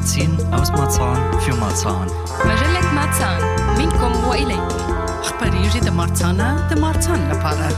Magazin 0.00 0.30
aus 0.52 0.70
Marzahn 0.70 1.40
für 1.40 1.56
Marzahn. 1.56 2.08
مجلة 2.44 2.94
ماتسان 2.94 3.40
منكم 3.78 4.28
وإليكم 4.28 4.76
أخبار 5.20 5.54
يجي 5.54 5.80
دمارتانا 5.80 6.68
دمارتان 6.70 7.30
لبارا. 7.30 7.70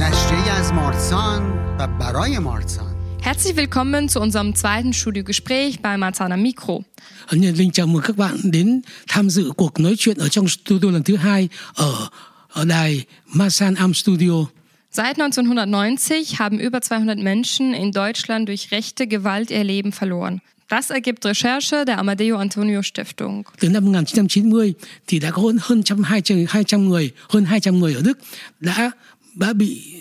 نشریه 0.00 0.52
از 0.52 0.72
مارسان 0.72 1.42
و 1.78 1.86
برای 1.86 2.38
مارسان 2.38 2.86
Herzlich 3.20 3.56
willkommen 3.56 4.08
zu 4.08 4.20
unserem 4.20 4.54
zweiten 4.54 4.92
Studiogespräch 4.92 5.80
bei 5.82 5.96
Marzana 5.96 6.36
Mikro. 6.36 6.84
Nhiệt 7.32 7.56
Linh 7.56 7.70
chào 7.72 7.86
mừng 7.86 8.02
các 8.02 8.16
bạn 8.16 8.36
đến 8.44 8.80
tham 9.08 9.30
dự 9.30 9.50
cuộc 9.56 9.80
nói 9.80 9.94
chuyện 9.98 10.16
ở 10.18 10.28
trong 10.28 10.48
studio 10.48 10.90
lần 10.90 11.02
thứ 11.02 11.16
hai 11.16 11.48
ở 11.74 12.08
ở 12.48 12.64
đài 12.64 13.04
Masan 13.26 13.74
Am 13.74 13.94
Studio. 13.94 14.46
Seit 14.90 15.18
1990 15.18 16.38
haben 16.38 16.58
über 16.58 16.80
200 16.80 17.18
Menschen 17.18 17.74
in 17.74 17.92
Deutschland 17.92 18.48
durch 18.48 18.70
rechte 18.72 19.06
Gewalt 19.06 19.50
ihr 19.50 19.64
Leben 19.64 19.92
verloren. 19.92 20.38
Das 20.69 20.91
ergibt 20.91 21.25
Recherche 21.25 21.85
der 21.85 21.97
Amadeo 21.97 22.37
Antonio 22.37 22.81
Stiftung. 22.81 23.43
Từ 23.59 23.69
năm 23.69 23.85
1990 23.85 24.73
thì 25.07 25.19
đã 25.19 25.31
có 25.31 25.41
hơn 25.41 25.57
hơn 25.61 25.83
trăm 25.83 26.03
hai 26.03 26.21
trăm 26.21 26.45
hai 26.47 26.63
trăm 26.63 26.89
người 26.89 27.11
hơn 27.29 27.45
200 27.45 27.79
người 27.79 27.93
ở 27.93 28.01
Đức 28.01 28.17
đã 28.59 28.91
đã 29.35 29.53
bị 29.53 29.93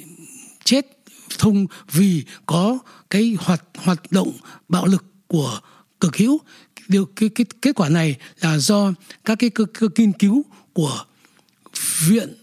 chết 0.65 0.87
thông 1.39 1.67
vì 1.93 2.25
có 2.47 2.79
cái 3.11 3.37
hoạt 3.39 3.63
hoạt 3.77 4.13
động 4.13 4.33
bạo 4.69 4.87
lực 4.87 5.05
của 5.27 5.61
cực 6.01 6.17
hữu. 6.17 6.41
Điều 6.89 7.05
cái, 7.05 7.29
cái 7.29 7.47
kết 7.63 7.75
quả 7.75 7.89
này 7.89 8.17
là 8.41 8.59
do 8.59 8.93
các 9.25 9.39
cái 9.39 9.51
cơ, 9.51 9.65
cơ 9.65 9.89
nghiên 9.97 10.13
cứu 10.13 10.45
của 10.73 11.05
viện 12.07 12.35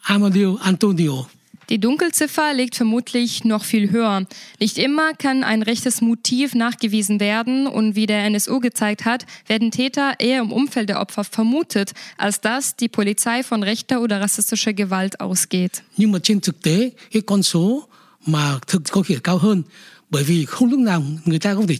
Amadeo 0.00 0.56
Antonio 0.56 1.24
Die 1.70 1.78
Dunkelziffer 1.78 2.52
liegt 2.52 2.74
vermutlich 2.74 3.44
noch 3.44 3.62
viel 3.62 3.92
höher. 3.92 4.26
Nicht 4.58 4.76
immer 4.76 5.14
kann 5.14 5.44
ein 5.44 5.62
rechtes 5.62 6.00
Motiv 6.00 6.56
nachgewiesen 6.56 7.20
werden 7.20 7.68
und 7.68 7.94
wie 7.94 8.06
der 8.06 8.24
NSU 8.24 8.58
gezeigt 8.58 9.04
hat, 9.04 9.24
werden 9.46 9.70
Täter 9.70 10.18
eher 10.18 10.40
im 10.40 10.50
Umfeld 10.50 10.88
der 10.88 11.00
Opfer 11.00 11.22
vermutet, 11.22 11.92
als 12.16 12.40
dass 12.40 12.74
die 12.74 12.88
Polizei 12.88 13.44
von 13.44 13.62
rechter 13.62 14.00
oder 14.00 14.20
rassistischer 14.20 14.72
Gewalt 14.72 15.20
ausgeht. 15.20 15.82
nhưng 15.96 16.12
mà 16.12 16.18
trên 16.18 16.40
thực 16.40 16.62
tế 16.62 16.90
cái 17.12 17.22
con 17.26 17.42
số 17.42 17.88
mà 18.26 18.58
thực 18.66 18.82
có 18.90 19.02
thể 19.06 19.16
cao 19.24 19.38
hơn 19.38 19.62
bởi 20.10 20.24
vì 20.24 20.44
không 20.44 20.70
lúc 20.70 20.80
nào 20.80 21.02
người 21.24 21.38
ta 21.38 21.54
không 21.54 21.66
thể 21.66 21.76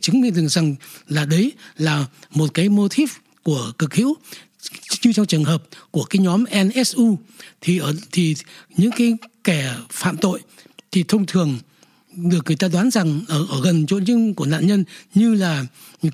như 5.04 5.12
trong 5.12 5.26
trường 5.26 5.44
hợp 5.44 5.62
của 5.90 6.04
cái 6.04 6.20
nhóm 6.20 6.44
NSU 6.64 7.18
thì 7.60 7.78
ở 7.78 7.94
thì 8.12 8.34
những 8.76 8.90
cái 8.96 9.14
kẻ 9.50 9.74
phạm 9.90 10.16
tội 10.16 10.40
thì 10.92 11.04
thông 11.08 11.26
thường 11.26 11.58
được 12.16 12.44
người 12.46 12.56
ta 12.56 12.68
đoán 12.68 12.90
rằng 12.90 13.20
ở, 13.28 13.46
ở 13.50 13.60
gần 13.64 13.86
chỗ 13.86 13.98
những 13.98 14.34
của 14.34 14.46
nạn 14.46 14.66
nhân 14.66 14.84
như 15.14 15.34
là 15.34 15.64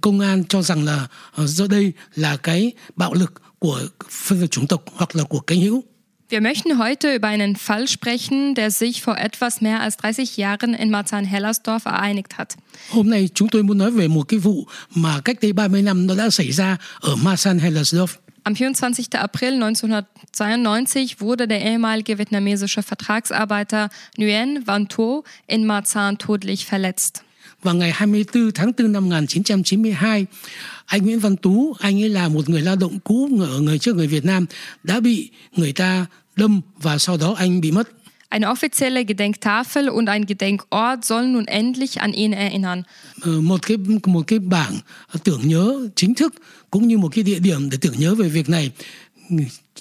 công 0.00 0.20
an 0.20 0.44
cho 0.44 0.62
rằng 0.62 0.84
là 0.84 1.06
ờ, 1.34 1.46
do 1.46 1.66
đây 1.66 1.92
là 2.14 2.36
cái 2.36 2.72
bạo 2.96 3.14
lực 3.14 3.42
của 3.58 3.80
phân 4.10 4.40
biệt 4.40 4.50
chủng 4.50 4.66
tộc 4.66 4.84
hoặc 4.94 5.16
là 5.16 5.24
của 5.24 5.40
cánh 5.40 5.60
hữu 5.60 5.82
Wir 6.30 6.42
möchten 6.42 6.76
heute 6.76 7.12
über 7.12 7.28
einen 7.28 7.54
Fall 7.54 7.86
sprechen, 7.86 8.54
der 8.56 8.70
sich 8.70 9.04
vor 9.04 9.16
etwas 9.16 9.60
mehr 9.60 9.80
als 9.80 9.96
30 9.96 10.26
Jahren 10.36 10.76
in 10.78 10.90
Marzahn-Hellersdorf 10.90 11.86
ereignigt 11.86 12.32
hat. 12.34 12.48
Hôm 12.90 13.10
nay 13.10 13.28
chúng 13.34 13.48
tôi 13.48 13.62
muốn 13.62 13.78
nói 13.78 13.90
về 13.90 14.08
một 14.08 14.22
cái 14.28 14.40
vụ 14.40 14.66
mà 14.94 15.20
cách 15.20 15.36
đây 15.42 15.52
30 15.52 15.82
năm 15.82 16.06
nó 16.06 16.14
đã 16.14 16.30
xảy 16.30 16.52
ra 16.52 16.76
ở 17.00 17.16
Masan 17.16 17.58
Hellersdorf. 17.58 18.25
Am 18.46 18.54
24. 18.54 19.18
April 19.18 19.54
1992 19.54 21.20
wurde 21.20 21.48
der 21.48 21.62
ehemalige 21.62 22.16
vietnamesische 22.16 22.80
Vertragsarbeiter 22.80 23.90
Nguyen 24.16 24.64
Van 24.64 24.86
Tho 24.86 25.24
in 25.48 25.66
Marzahn 25.66 26.16
tödlich 26.16 26.64
verletzt. 26.64 27.24
Vào 27.62 27.74
ngày 27.74 27.92
24 27.92 28.52
tháng 28.54 28.72
4 28.72 28.92
năm 28.92 29.08
1992, 29.08 30.26
anh 30.86 31.02
Nguyễn 31.02 31.18
Văn 31.20 31.36
Tú, 31.36 31.74
anh 31.80 32.02
ấy 32.02 32.08
là 32.08 32.28
một 32.28 32.48
người 32.48 32.62
lao 32.62 32.76
động 32.76 32.98
cũ 33.04 33.28
ở 33.40 33.60
người 33.60 33.78
trước 33.78 33.96
người 33.96 34.06
Việt 34.06 34.24
Nam 34.24 34.46
đã 34.82 35.00
bị 35.00 35.30
người 35.56 35.72
ta 35.72 36.06
đâm 36.36 36.60
và 36.76 36.98
sau 36.98 37.16
đó 37.16 37.34
anh 37.38 37.60
bị 37.60 37.70
mất. 37.70 37.88
Eine 38.28 38.46
offizielle 38.46 39.04
Gedenktafel 39.04 39.88
und 39.88 40.08
ein 40.08 40.26
Gedenkort 40.26 41.04
sollen 41.04 41.32
nun 41.32 41.46
endlich 41.46 42.00
an 42.00 42.12
ihn 42.12 42.32
erinnern. 42.32 42.82
Một 43.24 43.62
cái 43.62 43.76
một 44.06 44.26
cái 44.26 44.38
bảng 44.38 44.78
tưởng 45.24 45.48
nhớ 45.48 45.88
chính 45.94 46.14
thức 46.14 46.34
cũng 46.76 46.88
như 46.88 46.98
một 46.98 47.08
cái 47.12 47.24
địa 47.24 47.38
điểm 47.38 47.70
để 47.70 47.78
tưởng 47.80 47.94
nhớ 47.98 48.14
về 48.14 48.28
việc 48.28 48.48
này. 48.48 48.70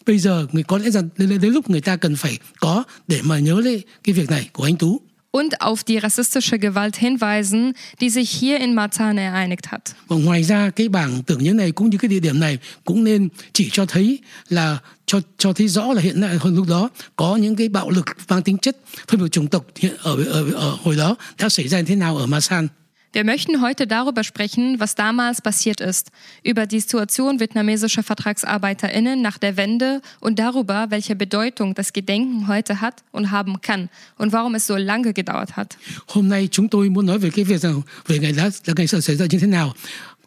Bây 0.06 0.19
giờ 0.19 0.47
người 0.51 0.63
có 0.63 0.78
lẽ 0.78 0.89
rằng 0.89 1.09
đến, 1.17 1.29
đến 1.41 1.53
lúc 1.53 1.69
người 1.69 1.81
ta 1.81 1.95
cần 1.95 2.16
phải 2.16 2.38
có 2.59 2.83
để 3.07 3.19
mà 3.23 3.39
nhớ 3.39 3.59
lấy 3.59 3.83
cái 4.03 4.16
việc 4.16 4.29
này 4.29 4.50
của 4.53 4.63
anh 4.63 4.78
Tú. 4.78 5.01
Und 5.31 5.53
auf 5.59 5.75
die 5.88 6.00
rassistische 6.00 6.57
Gewalt 6.57 6.95
hinweisen, 6.95 7.73
die 8.01 8.09
sich 8.09 8.29
hier 8.29 8.61
in 8.61 8.75
Marzahn 8.75 9.17
ereignet 9.17 9.66
hat. 9.66 9.81
Và 10.07 10.16
ngoài 10.16 10.44
ra 10.44 10.69
cái 10.69 10.89
bảng 10.89 11.23
tưởng 11.23 11.44
nhớ 11.44 11.53
này 11.53 11.72
cũng 11.72 11.89
như 11.89 11.97
cái 11.97 12.09
địa 12.09 12.19
điểm 12.19 12.39
này 12.39 12.57
cũng 12.85 13.03
nên 13.03 13.29
chỉ 13.53 13.69
cho 13.72 13.85
thấy 13.85 14.19
là 14.50 14.78
cho 15.05 15.19
cho 15.38 15.53
thấy 15.53 15.67
rõ 15.67 15.94
là 15.94 16.01
hiện 16.01 16.22
nay 16.22 16.35
hồi 16.35 16.51
lúc 16.51 16.67
đó 16.69 16.89
có 17.16 17.35
những 17.35 17.55
cái 17.55 17.69
bạo 17.69 17.89
lực 17.89 18.05
mang 18.29 18.41
tính 18.41 18.57
chất 18.57 18.78
phân 19.07 19.22
biệt 19.22 19.31
chủng 19.31 19.47
tộc 19.47 19.66
hiện 19.75 19.94
ở, 19.97 20.23
ở 20.23 20.51
ở 20.51 20.78
hồi 20.84 20.95
đó 20.95 21.16
đã 21.39 21.50
xảy 21.50 21.67
ra 21.67 21.79
như 21.79 21.85
thế 21.85 21.95
nào 21.95 22.17
ở 22.17 22.25
Masan. 22.25 22.67
Wir 23.16 23.24
möchten 23.24 23.62
heute 23.62 23.88
darüber 23.88 24.26
sprechen, 24.26 24.78
was 24.81 24.96
damals 24.96 25.42
passiert 25.42 25.80
ist, 25.80 26.12
über 26.44 26.66
die 26.66 26.81
Situation 26.81 27.40
vietnamesischer 27.40 28.03
VertragsarbeiterInnen 28.03 29.22
nach 29.22 29.38
der 29.38 29.56
Wende 29.56 30.02
und 30.20 30.38
darüber, 30.38 30.88
welche 30.90 31.16
Bedeutung 31.16 31.74
das 31.76 31.94
Gedenken 31.94 32.50
heute 32.50 32.81
hat 32.81 32.96
und 33.14 33.31
haben 33.31 33.62
kann 33.62 33.88
und 34.18 34.34
warum 34.34 34.53
es 34.56 34.68
so 34.68 34.76
lange 34.76 35.14
gedauert 35.14 35.56
hat. 35.56 35.78
Hôm 36.08 36.28
nay 36.28 36.50
chúng 36.52 36.68
tôi 36.68 36.90
muốn 36.90 37.06
nói 37.06 37.20
về 37.20 37.30
cái 37.30 37.46
việc 37.46 37.62
rằng 37.62 37.81
về 38.08 38.20
ngày 38.20 38.31
đã 38.31 38.50
là 38.66 38.74
ngày 38.78 38.88
sự 38.88 39.02
xảy 39.02 39.16
ra 39.16 39.26
như 39.30 39.40
thế 39.40 39.47
nào. 39.47 39.74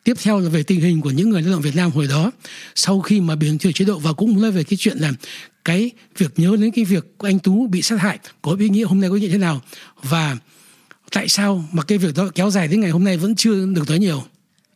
Tiếp 0.05 0.17
theo 0.23 0.41
là 0.41 0.49
về 0.49 0.63
tình 0.63 0.81
hình 0.81 1.01
của 1.01 1.11
những 1.11 1.31
người 1.31 1.43
lao 1.43 1.53
động 1.53 1.63
Việt 1.63 1.77
Nam 1.77 1.91
hồi 1.91 2.07
đó 2.07 2.31
sau 2.75 3.01
khi 3.01 3.21
mà 3.21 3.37
biến 3.37 3.59
chuyển 3.59 3.73
chế 3.73 3.85
độ 3.85 3.99
và 3.99 4.13
cũng 4.13 4.43
nói 4.43 4.51
về 4.51 4.65
cái 4.65 4.77
chuyện 4.77 4.99
là 4.99 5.13
cái 5.65 5.91
việc 6.19 6.39
nhớ 6.39 6.57
đến 6.61 6.71
cái 6.71 6.85
việc 6.85 7.05
anh 7.19 7.39
Tú 7.39 7.67
bị 7.67 7.83
sát 7.83 8.01
hại 8.01 8.19
có 8.43 8.57
ý 8.61 8.69
nghĩa 8.69 8.85
hôm 8.85 9.01
nay 9.01 9.11
có 9.11 9.17
nghĩa 9.17 9.29
thế 9.29 9.39
nào 9.39 9.61
và 10.03 10.37
tại 11.13 11.29
sao 11.29 11.65
mà 11.73 11.83
cái 11.83 11.99
việc 11.99 12.15
đó 12.17 12.29
kéo 12.35 12.51
dài 12.51 12.69
đến 12.69 12.81
ngày 12.81 12.91
hôm 12.91 13.05
nay 13.05 13.17
vẫn 13.17 13.35
chưa 13.37 13.67
được 13.67 13.89
nói 13.89 13.99
nhiều. 13.99 14.23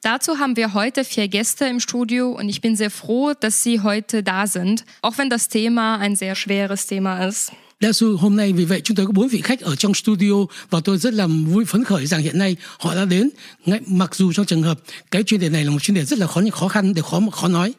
Dazu 0.03 0.34
haben 0.34 0.54
wir 0.54 0.69
heute 0.75 1.03
vier 1.16 1.31
Gäste 1.32 1.66
im 1.66 1.81
Studio 1.81 2.22
und 2.32 2.48
ich 2.48 2.60
bin 2.62 2.76
sehr 2.76 2.91
froh, 2.91 3.34
dass 3.41 3.62
Sie 3.62 3.78
heute 3.78 4.22
da 4.26 4.47
sind, 4.47 4.76
auch 5.03 5.16
wenn 5.19 5.28
das 5.31 5.48
Thema 5.48 5.97
ein 5.97 6.16
sehr 6.16 6.34
schweres 6.34 6.87
Thema 6.88 7.26
ist. 7.28 7.50
Số 7.93 8.16
hôm 8.16 8.37
nay 8.37 8.53
vì 8.53 8.65
vậy 8.65 8.81
chúng 8.84 8.97
tôi 8.97 9.06
có 9.06 9.12
bốn 9.12 9.28
vị 9.28 9.41
khách 9.41 9.60
ở 9.60 9.76
trong 9.76 9.94
studio 9.94 10.32
và 10.70 10.81
tôi 10.84 10.98
rất 10.98 11.15
là 11.15 11.26
vui 11.26 11.65
phấn 11.65 11.84
khởi 11.84 12.06
rằng 12.06 12.22
hiện 12.22 12.38
nay 12.38 12.56
họ 12.78 12.94
đã 12.94 13.04
đến 13.04 13.28
Ngay- 13.66 13.81
mặc 13.87 14.14
dù 14.14 14.32
trong 14.32 14.47
trường 14.47 14.62
hợp 14.62 14.81
cái 15.10 15.22
chuyên 15.22 15.41
đề 15.41 15.49
này 15.49 15.64
là 15.64 15.70
một 15.70 15.82
chuyên 15.82 15.94
đề 15.94 16.04
rất 16.04 16.19
là 16.19 16.26
khó 16.26 16.41
khó 16.53 16.69
khăn 16.69 16.94
để 16.94 17.03
khó 17.03 17.20
khó 17.32 17.49
nói 17.49 17.72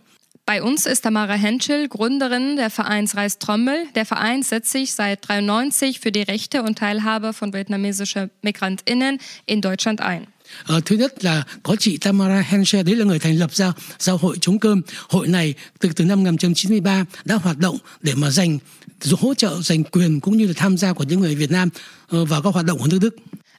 Bei 0.46 0.62
uns 0.62 0.86
ist 0.86 1.04
Tamara 1.04 1.36
Henschel, 1.36 1.88
Gründerin 1.88 2.58
der 2.58 2.70
Vereins 2.70 3.16
Reis 3.16 3.40
Trommel. 3.40 3.88
Der 3.96 4.06
Verein 4.06 4.44
setzt 4.44 4.72
sich 4.72 4.92
seit 4.92 5.22
93 5.22 6.02
für 6.02 6.12
die 6.12 6.24
Rechte 6.24 6.64
und 6.64 6.78
Teilhabe 6.78 7.32
von 7.32 7.54
vietnamesischen 7.54 8.30
MigrantInnen 8.42 9.20
in 9.46 9.62
Deutschland 9.62 10.02
ein. 10.02 10.28
Thứ 10.86 10.96
nhất 10.96 11.24
là 11.24 11.44
có 11.64 11.76
chị 11.80 11.98
Tamara 11.98 12.42
Henscher 12.42 12.86
đấy 12.86 12.96
là 12.96 13.06
người 13.06 13.20
thành 13.20 13.40
lập 13.40 13.56
ra 13.56 13.74
giáo 14.00 14.18
hội 14.18 14.38
chống 14.42 14.60
cơm 14.60 14.82
hội 15.10 15.28
này 15.28 15.54
từ 15.80 15.90
từ 15.96 16.06
năm 16.06 16.24
1993 16.24 17.06
đã 17.26 17.36
hoạt 17.36 17.58
động 17.58 17.78
để 18.02 18.14
mà 18.16 18.30
dành 18.30 18.60
hỗ 19.20 19.34
trợ 19.34 19.62
dành 19.62 19.84
quyền 19.84 20.20
cũng 20.20 20.38
như 20.38 20.48
là 20.48 20.54
tham 20.56 20.78
gia 20.78 20.94
của 20.94 21.04
những 21.04 21.20
người 21.20 21.36
Việt 21.36 21.52
Nam 21.52 21.70
vào 22.10 22.42
các 22.42 22.54
hoạt 22.54 22.66
động 22.66 22.80
của 22.80 22.88
nước 22.88 23.00
Đức 23.02 23.16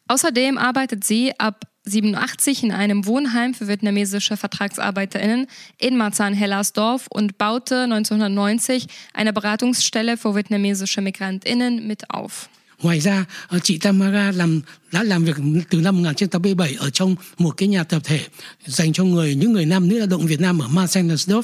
Außerdem 0.09 0.57
arbeitet 0.57 1.05
sie 1.05 1.31
ab 1.31 1.55
87 1.87 2.63
in 2.63 2.73
einem 2.73 3.07
Wohnheim 3.07 3.55
für 3.55 3.69
vietnamesische 3.69 4.37
VertragsarbeiterInnen 4.37 5.47
in 5.79 5.97
Marzahn-Hellersdorf 5.97 7.07
und 7.09 7.37
baute 7.37 7.83
1990 7.83 8.87
eine 9.13 9.33
Beratungsstelle 9.33 10.17
für 10.17 10.35
vietnamesische 10.35 11.03
MigrantInnen 11.03 11.87
mit 11.87 12.11
auf. 12.11 12.49
Ngoài 12.83 13.01
ra, 13.01 13.25
chị 13.63 13.79
Tamara 13.79 14.31
làm 14.31 14.61
đã 14.93 15.03
làm 15.03 15.25
việc 15.25 15.37
từ 15.71 15.81
năm 15.81 15.97
1987 15.97 16.77
ở 16.79 16.91
trong 16.91 17.17
một 17.39 17.51
cái 17.57 17.69
nhà 17.69 17.85
tập 17.85 18.03
thể 18.05 18.21
dành 18.67 18.93
cho 18.93 19.05
người 19.05 19.35
những 19.35 19.53
người 19.53 19.67
nam 19.67 19.89
nữ 19.89 19.99
lao 19.99 20.07
động 20.07 20.27
Việt 20.27 20.41
Nam 20.41 20.59
ở 20.59 20.69
Marseillesdorf 20.69 21.43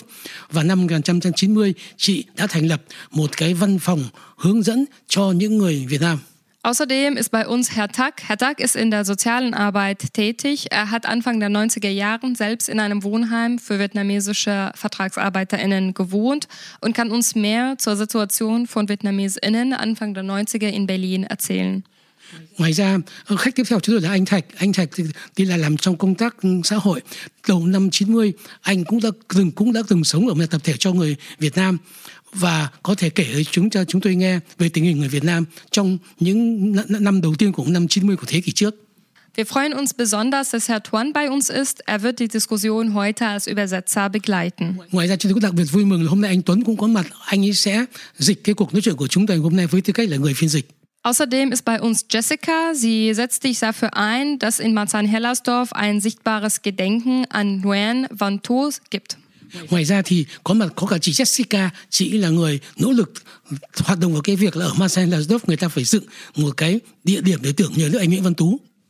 và 0.50 0.62
năm 0.62 0.80
1990 0.80 1.74
chị 1.96 2.24
đã 2.36 2.46
thành 2.46 2.66
lập 2.66 2.82
một 3.10 3.36
cái 3.36 3.54
văn 3.54 3.78
phòng 3.78 4.04
hướng 4.36 4.62
dẫn 4.62 4.84
cho 5.08 5.32
những 5.32 5.58
người 5.58 5.86
Việt 5.88 6.00
Nam. 6.00 6.18
Außerdem 6.62 7.16
ist 7.16 7.30
bei 7.30 7.48
uns 7.48 7.74
Herr 7.74 7.88
Tack. 7.88 8.22
Herr 8.26 8.36
Tack 8.36 8.60
ist 8.60 8.76
in 8.76 8.90
der 8.90 9.06
sozialen 9.06 9.54
Arbeit 9.54 10.12
tätig. 10.12 10.66
Er 10.70 10.90
hat 10.90 11.06
Anfang 11.06 11.40
der 11.40 11.48
90er 11.48 11.88
Jahre 11.88 12.34
selbst 12.36 12.68
in 12.68 12.80
einem 12.80 13.02
Wohnheim 13.02 13.58
für 13.58 13.78
vietnamesische 13.78 14.70
VertragsarbeiterInnen 14.74 15.94
gewohnt 15.94 16.48
und 16.82 16.94
kann 16.94 17.10
uns 17.10 17.34
mehr 17.34 17.76
zur 17.78 17.96
Situation 17.96 18.66
von 18.66 18.90
VietnamesInnen 18.90 19.72
Anfang 19.72 20.12
der 20.12 20.22
90er 20.22 20.68
in 20.68 20.86
Berlin 20.86 21.24
erzählen. 21.24 21.82
Ngoài 22.58 22.72
ra 22.72 22.98
khách 23.38 23.54
tiếp 23.54 23.62
theo 23.68 23.80
chúng 23.80 23.94
tôi 23.94 24.00
là 24.00 24.10
anh 24.10 24.24
Thạch 24.24 24.44
anh 24.56 24.72
Thạch 24.72 24.88
thì, 24.96 25.04
thì 25.36 25.44
là 25.44 25.56
làm 25.56 25.76
trong 25.76 25.96
công 25.96 26.14
tác 26.14 26.36
xã 26.64 26.76
hội 26.76 27.00
đầu 27.48 27.66
năm 27.66 27.90
90 27.90 28.32
anh 28.60 28.84
cũng 28.84 29.00
đã 29.00 29.08
từng 29.34 29.50
cũng 29.50 29.72
đã 29.72 29.82
từng 29.88 30.04
sống 30.04 30.28
ở 30.28 30.34
một 30.34 30.44
tập 30.50 30.60
thể 30.64 30.74
cho 30.78 30.92
người 30.92 31.16
Việt 31.38 31.56
Nam 31.56 31.78
và 32.32 32.68
có 32.82 32.94
thể 32.94 33.10
kể 33.10 33.44
chúng 33.50 33.70
cho 33.70 33.84
chúng 33.84 34.00
tôi 34.00 34.14
nghe 34.14 34.40
về 34.58 34.68
tình 34.68 34.84
hình 34.84 34.98
người 34.98 35.08
Việt 35.08 35.24
Nam 35.24 35.44
trong 35.70 35.98
những 36.20 36.72
năm 36.88 37.20
đầu 37.20 37.34
tiên 37.38 37.52
của 37.52 37.64
năm 37.66 37.88
90 37.88 38.16
của 38.16 38.26
thế 38.26 38.40
kỷ 38.40 38.52
trước. 38.52 38.74
Wir 39.36 39.44
freuen 39.44 39.72
uns 39.72 39.94
besonders, 39.96 40.50
dass 40.52 40.68
Herr 40.68 40.80
Tuan 40.90 41.12
bei 41.12 41.28
uns 41.28 41.50
ist. 41.50 41.80
Er 41.86 42.02
wird 42.02 42.18
die 42.18 42.28
Diskussion 42.28 42.94
heute 42.94 43.26
als 43.26 43.48
Übersetzer 43.48 44.08
begleiten. 44.08 44.74
Ngoài 44.90 45.08
ra 45.08 45.16
chúng 45.16 45.30
tôi 45.30 45.34
cũng 45.34 45.42
đặc 45.42 45.54
biệt 45.54 45.64
vui 45.64 45.84
mừng 45.84 46.02
là 46.02 46.10
hôm 46.10 46.20
nay 46.20 46.30
anh 46.30 46.42
Tuấn 46.42 46.64
cũng 46.64 46.76
có 46.76 46.86
mặt. 46.86 47.06
Anh 47.24 47.44
ấy 47.44 47.52
sẽ 47.52 47.84
dịch 48.18 48.44
cái 48.44 48.54
cuộc 48.54 48.74
nói 48.74 48.80
chuyện 48.80 48.96
của 48.96 49.08
chúng 49.08 49.26
tôi 49.26 49.36
hôm 49.36 49.56
nay 49.56 49.66
với 49.66 49.80
tư 49.80 49.92
cách 49.92 50.08
là 50.08 50.16
người 50.16 50.34
phiên 50.34 50.48
dịch. 50.48 50.68
Außerdem 51.02 51.50
ist 51.50 51.64
bei 51.64 51.80
uns 51.80 52.04
Jessica. 52.10 52.74
Sie 52.74 53.14
setzt 53.14 53.42
sich 53.42 53.58
dafür 53.58 53.96
ein, 53.96 54.38
dass 54.38 54.60
in 54.60 54.74
Marzahn-Hellersdorf 54.74 55.72
ein 55.72 56.00
sichtbares 56.00 56.60
Gedenken 56.60 57.24
an 57.30 57.60
Nguyen 57.60 58.06
Van 58.10 58.42
Tho 58.42 58.70
gibt. 58.90 59.16
Jessica 61.18 61.72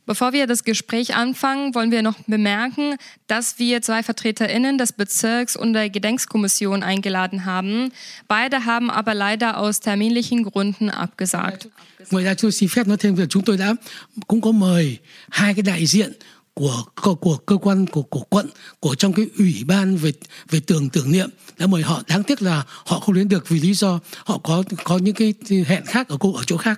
Bevor 0.05 0.33
wir 0.33 0.47
das 0.47 0.63
Gespräch 0.63 1.15
anfangen, 1.15 1.75
wollen 1.75 1.91
wir 1.91 2.01
noch 2.01 2.17
bemerken, 2.27 2.95
dass 3.27 3.59
wir 3.59 3.81
zwei 3.81 4.03
VertreterInnen 4.03 4.77
des 4.77 4.93
Bezirks 4.93 5.55
und 5.55 5.73
der 5.73 5.89
Gedenkskommission 5.89 6.83
eingeladen 6.83 7.45
haben. 7.45 7.91
Beide 8.27 8.65
haben 8.65 8.89
aber 8.89 9.13
leider 9.13 9.57
aus 9.57 9.79
terminlichen 9.79 10.43
Gründen 10.43 10.89
abgesagt. 10.89 11.69
Ngoài 12.09 12.23
ra 12.23 12.33
tôi 12.33 12.51
xin 12.51 12.69
phép 12.69 12.87
nói 12.87 12.97
thêm 12.97 13.15
việc 13.15 13.29
chúng 13.29 13.43
tôi 13.43 13.57
đã 13.57 13.75
cũng 14.27 14.41
có 14.41 14.51
mời 14.51 14.97
hai 15.29 15.53
cái 15.53 15.63
đại 15.63 15.85
diện 15.85 16.13
của 16.53 16.85
là. 26.65 26.75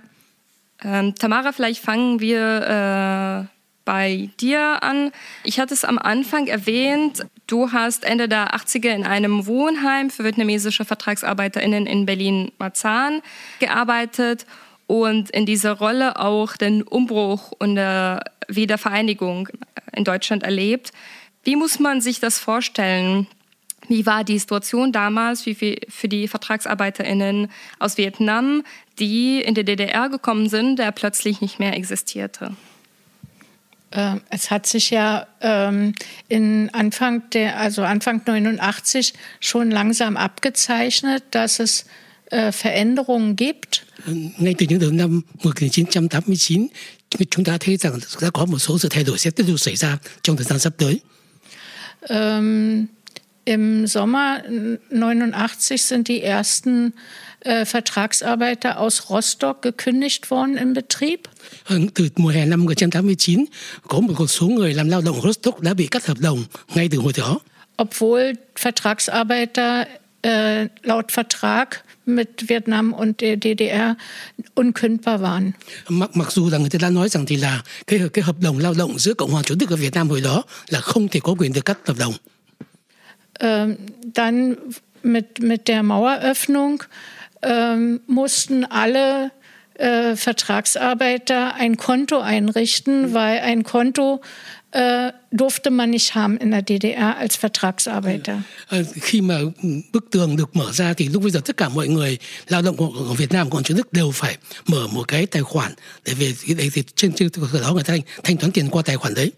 Ähm, 0.83 1.15
Tamara, 1.15 1.51
vielleicht 1.51 1.83
fangen 1.83 2.19
wir 2.19 3.47
äh, 3.47 3.53
bei 3.85 4.29
dir 4.39 4.83
an. 4.83 5.11
Ich 5.43 5.59
hatte 5.59 5.73
es 5.73 5.85
am 5.85 5.97
Anfang 5.97 6.47
erwähnt, 6.47 7.25
du 7.47 7.71
hast 7.71 8.03
Ende 8.05 8.27
der 8.27 8.55
80er 8.55 8.89
in 8.89 9.05
einem 9.05 9.45
Wohnheim 9.45 10.09
für 10.09 10.23
vietnamesische 10.23 10.85
VertragsarbeiterInnen 10.85 11.85
in 11.85 12.05
Berlin-Marzahn 12.05 13.21
gearbeitet 13.59 14.45
und 14.87 15.29
in 15.29 15.45
dieser 15.45 15.73
Rolle 15.73 16.19
auch 16.19 16.57
den 16.57 16.83
Umbruch 16.83 17.51
und 17.57 17.75
der 17.75 18.23
Wiedervereinigung 18.47 19.49
in 19.95 20.03
Deutschland 20.03 20.43
erlebt. 20.43 20.91
Wie 21.43 21.55
muss 21.55 21.79
man 21.79 22.01
sich 22.01 22.19
das 22.19 22.39
vorstellen? 22.39 23.27
Wie 23.87 24.05
war 24.05 24.23
die 24.23 24.39
Situation 24.39 24.91
damals 24.91 25.43
für 25.43 26.07
die 26.07 26.27
VertragsarbeiterInnen 26.27 27.49
aus 27.79 27.97
Vietnam, 27.97 28.63
die 28.99 29.41
in 29.41 29.55
die 29.55 29.65
DDR 29.65 30.09
gekommen 30.09 30.49
sind, 30.49 30.79
der 30.79 30.91
plötzlich 30.91 31.41
nicht 31.41 31.59
mehr 31.59 31.75
existierte? 31.75 32.55
Ähm, 33.91 34.21
es 34.29 34.49
hat 34.49 34.65
sich 34.65 34.89
ja 34.89 35.27
ähm, 35.41 35.93
in 36.27 36.69
Anfang 36.73 37.29
der, 37.31 37.59
also 37.59 37.83
Anfang 37.83 38.21
89 38.25 39.13
schon 39.39 39.69
langsam 39.69 40.17
abgezeichnet, 40.17 41.23
dass 41.31 41.59
es 41.59 41.85
äh, 42.31 42.51
Veränderungen 42.51 43.35
gibt. 43.35 43.85
Ngay 44.37 44.55
từ 44.57 44.65
những 44.65 44.79
đầu 44.79 44.91
năm 44.91 45.21
1989, 45.43 46.67
chúng 47.29 47.45
ta 47.45 47.57
thấy 47.59 47.77
rằng 47.77 47.99
đã 48.21 48.29
có 48.33 48.45
một 48.45 48.59
số 48.59 48.79
sự 48.79 48.89
thay 48.89 49.03
đổi 49.03 49.17
sẽ 49.17 49.31
tiếp 49.31 49.43
tục 49.47 49.59
xảy 49.59 49.75
ra 49.75 49.97
trong 50.23 50.37
thời 50.37 50.45
gian 50.45 50.59
sắp 50.59 50.73
tới. 50.77 50.99
Ähm, 52.09 52.87
Im 53.45 53.87
Sommer 53.87 54.41
89 54.89 55.81
sind 55.81 56.07
die 56.07 56.21
ersten 56.21 56.93
äh, 57.41 57.65
Vertragsarbeiter 57.65 58.79
aus 58.79 59.09
Rostock 59.09 59.61
gekündigt 59.61 60.31
worden 60.31 60.57
im 60.57 60.73
Betrieb. 60.73 61.27
Từ 61.93 62.09
mùa 62.15 62.29
hè 62.29 62.45
năm 62.45 62.59
1989, 62.59 63.45
có 63.87 63.99
một 63.99 64.27
số 64.27 64.47
người 64.47 64.73
làm 64.73 64.89
lao 64.89 65.01
động 65.01 65.21
Rostock 65.23 65.61
đã 65.61 65.73
bị 65.73 65.87
cắt 65.87 66.05
hợp 66.05 66.17
đồng 66.19 66.43
ngay 66.75 66.89
từ 66.91 66.97
hồi 66.97 67.13
đó. 67.17 67.39
Obwohl 67.77 68.33
Vertragsarbeiter 68.55 69.87
äh, 70.21 70.67
laut 70.83 71.11
Vertrag 71.11 71.67
mit 72.05 72.29
Vietnam 72.47 72.93
und 72.93 73.21
der 73.21 73.37
DDR 73.37 73.95
unkündbar 74.55 75.21
waren. 75.21 75.53
Mặc, 75.89 76.15
mặc 76.15 76.31
dù 76.31 76.49
là 76.49 76.57
người 76.57 76.69
ta 76.69 76.89
nói 76.89 77.09
rằng 77.09 77.25
thì 77.25 77.35
là 77.35 77.63
cái 77.87 77.99
cái 78.13 78.23
hợp 78.23 78.35
đồng 78.41 78.59
lao 78.59 78.73
động 78.73 78.99
giữa 78.99 79.13
Cộng 79.13 79.31
hòa 79.31 79.43
Chủ 79.43 79.55
tịch 79.59 79.69
Việt 79.69 79.93
Nam 79.93 80.09
hồi 80.09 80.21
đó 80.21 80.43
là 80.69 80.81
không 80.81 81.07
thể 81.07 81.19
có 81.19 81.35
quyền 81.39 81.53
được 81.53 81.65
cắt 81.65 81.77
hợp 81.85 81.97
đồng. 81.99 82.13
Ähm, 83.43 83.77
dann 84.13 84.57
mit 85.03 85.39
mit 85.39 85.67
der 85.67 85.83
Maueröffnung 85.83 86.83
ähm, 87.41 87.99
mussten 88.07 88.63
alle 88.63 89.31
äh, 89.73 90.15
Vertragsarbeiter 90.15 91.55
ein 91.55 91.75
Konto 91.75 92.19
einrichten, 92.21 93.13
weil 93.13 93.39
ein 93.39 93.63
Konto 93.63 94.21
äh, 94.71 95.11
durfte 95.31 95.71
man 95.71 95.89
nicht 95.89 96.15
haben 96.15 96.37
in 96.37 96.51
der 96.51 96.61
DDR 96.61 97.17
als 97.17 97.35
Vertragsarbeiter. 97.35 98.43
Khi 99.01 99.21
mà 99.21 99.39
bức 99.91 100.11
tường 100.11 100.35
được 100.35 100.55
mở 100.55 100.71
ra 100.71 100.93
thì 100.93 101.07
lúc 101.07 101.23
bây 101.23 101.31
giờ 101.31 101.41
tất 101.45 101.57
cả 101.57 101.69
mọi 101.69 101.87
người 101.87 102.17
lao 102.47 102.61
động 102.61 102.77
của 102.77 103.15
Việt 103.17 103.31
Nam 103.31 103.49
còn 103.49 103.63
chính 103.63 103.77
thức 103.77 103.93
đều 103.93 104.11
phải 104.11 104.37
mở 104.67 104.87
một 104.87 105.07
cái 105.07 105.25
tài 105.25 105.41
khoản 105.41 105.71
để 106.05 106.13
về 106.13 106.33
để, 106.47 106.69
để 106.75 106.83
trên 106.95 107.13
trên 107.13 107.29
cơ 107.29 107.47
sở 107.53 107.61
đó 107.61 107.73
người 107.73 107.83
ta 107.83 107.93
thanh, 107.93 108.01
thanh 108.23 108.37
toán 108.37 108.51
tiền 108.51 108.69
qua 108.69 108.81
tài 108.85 108.97
khoản 108.97 109.13
đấy. 109.13 109.31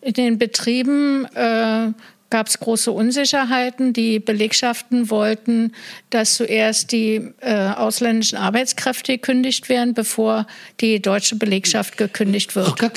In 0.00 0.14
den 0.14 0.38
Betrieben 0.38 1.24
äh, 1.34 1.92
gab 2.30 2.48
es 2.48 2.58
große 2.58 2.92
Unsicherheiten. 2.92 3.92
Die 3.92 4.18
Belegschaften 4.18 5.10
wollten, 5.10 5.72
dass 6.10 6.34
zuerst 6.34 6.92
die 6.92 7.32
äh, 7.40 7.68
ausländischen 7.68 8.38
Arbeitskräfte 8.38 9.12
gekündigt 9.12 9.68
werden, 9.68 9.94
bevor 9.94 10.46
die 10.80 11.00
deutsche 11.00 11.36
Belegschaft 11.36 11.96
gekündigt 11.96 12.54
wird. 12.54 12.78
Các 12.78 12.94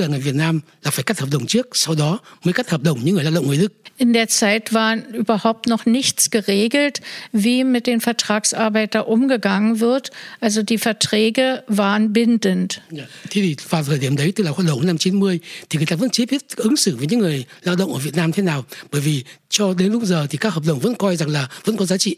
là 0.00 0.08
người 0.08 0.20
Việt 0.20 0.34
Nam 0.34 0.60
là 0.82 0.90
phải 0.90 1.04
cắt 1.04 1.20
hợp 1.20 1.28
đồng 1.32 1.46
trước, 1.46 1.68
sau 1.72 1.94
đó 1.94 2.18
mới 2.44 2.52
cắt 2.52 2.70
hợp 2.70 2.82
đồng 2.82 3.04
những 3.04 3.14
người 3.14 3.24
lao 3.24 3.32
động 3.34 3.46
người 3.46 3.56
Đức. 3.56 3.72
In 3.96 4.14
der 4.14 4.28
Zeit 4.28 4.60
war 4.70 4.98
überhaupt 5.12 5.68
noch 5.68 5.86
nichts 5.86 6.30
geregelt, 6.30 6.94
wie 7.32 7.64
mit 7.64 7.86
den 7.86 8.00
Vertragsarbeitern 8.00 9.04
umgegangen 9.04 9.80
wird. 9.80 10.02
Also 10.40 10.62
die 10.62 10.78
Verträge 10.78 11.62
waren 11.68 12.12
bindend. 12.12 12.72
Thế 13.30 13.42
thì 13.42 13.56
vào 13.68 13.84
thời 13.84 13.98
điểm 13.98 14.16
đấy, 14.16 14.32
tức 14.36 14.44
là 14.44 14.52
khoảng 14.52 14.68
đầu 14.68 14.82
năm 14.82 14.98
90, 14.98 15.38
thì 15.70 15.76
người 15.76 15.86
ta 15.86 15.96
vẫn 15.96 16.10
chưa 16.10 16.24
biết 16.26 16.42
ứng 16.56 16.76
xử 16.76 16.96
với 16.96 17.06
những 17.06 17.20
người 17.20 17.44
lao 17.62 17.76
động 17.76 17.92
ở 17.92 17.98
Việt 17.98 18.16
Nam 18.16 18.32
thế 18.32 18.42
nào. 18.42 18.64
Bởi 18.92 19.00
vì 19.00 19.24
cho 19.48 19.74
đến 19.74 19.92
lúc 19.92 20.02
giờ 20.02 20.26
thì 20.30 20.38
các 20.38 20.52
hợp 20.52 20.62
đồng 20.66 20.78
vẫn 20.78 20.94
coi 20.94 21.16
rằng 21.16 21.28
là 21.28 21.48
vẫn 21.64 21.76
có 21.76 21.84
giá 21.84 21.96
trị. 21.96 22.16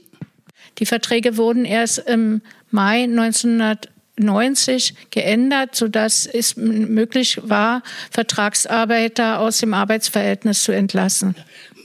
Die 0.80 0.86
Verträge 0.90 1.30
wurden 1.30 1.66
erst 1.66 2.00
im 2.04 2.38
Mai 2.70 3.06
1900 3.06 3.76
90 4.22 4.94
geändert, 5.10 5.74
sodass 5.74 6.26
es 6.26 6.56
möglich 6.56 7.38
war, 7.42 7.82
Vertragsarbeiter 8.10 9.38
aus 9.38 9.58
dem 9.58 9.74
Arbeitsverhältnis 9.74 10.64
zu 10.64 10.72
entlassen. 10.72 11.34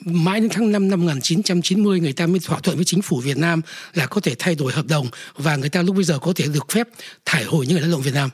Mãi 0.06 0.40
đến 0.40 0.50
tháng 0.50 0.72
5 0.72 0.90
năm 0.90 1.00
1990 1.06 2.00
người 2.00 2.14
ta 2.14 2.28
mới 2.28 2.40
thỏa 2.40 2.60
thuận 2.60 2.76
với 2.76 2.86
chính 2.86 3.02
phủ 3.02 3.20
Việt 3.20 3.38
Nam 3.38 3.62
là 3.94 4.06
có 4.06 4.22
thể 4.22 4.36
thay 4.40 4.56
đổi 4.56 4.74
hợp 4.74 4.86
đồng 4.88 5.08
và 5.36 5.56
người 5.56 5.70
ta 5.70 5.82
lúc 5.82 5.96
bây 5.96 6.04
giờ 6.04 6.20
có 6.20 6.34
thể 6.36 6.46
được 6.54 6.72
phép 6.72 6.88
thải 7.26 7.44
hồi 7.44 7.66
những 7.66 7.74
người 7.74 7.82
lao 7.82 7.92
động 7.92 8.02
Việt 8.02 8.14
Nam. 8.14 8.30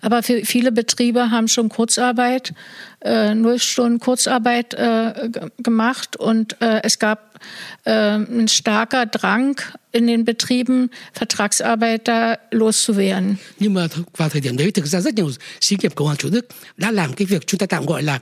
Aber 0.00 0.22
viele 0.22 0.72
Betriebe 0.72 1.30
haben 1.30 1.48
schon 1.48 1.68
Kurzarbeit, 1.68 2.52
äh, 3.00 3.34
null 3.34 3.58
Stunden 3.58 3.98
Kurzarbeit 3.98 4.74
äh, 4.74 5.30
gemacht 5.58 6.16
und 6.16 6.60
äh, 6.60 6.82
es 6.82 6.98
gab 6.98 7.40
äh, 7.84 8.16
ein 8.16 8.48
starker 8.48 9.06
Drang 9.06 9.56
in 9.92 10.06
den 10.06 10.24
Betrieben, 10.24 10.90
Vertragsarbeiter 11.12 12.38
loszuwerden. 12.50 13.36
Nhưng 13.58 13.74
mà 13.74 13.86
vào 14.16 14.28
thời 14.28 14.40
điểm 14.40 14.56
đấy 14.56 14.70
thực 14.70 14.86
ra 14.86 15.00
rất 15.00 15.14
nhiều 15.14 15.30
xí 15.60 15.76
nghiệp 15.82 15.94
Cộng 15.94 16.06
hòa 16.06 16.16
Chủ 16.16 16.28
Đức 16.30 16.46
đã 16.76 16.90
làm 16.90 17.12
cái 17.12 17.26
việc 17.26 17.46
chúng 17.46 17.58
ta 17.58 17.66
tạm 17.66 17.86
gọi 17.86 18.02
là 18.02 18.20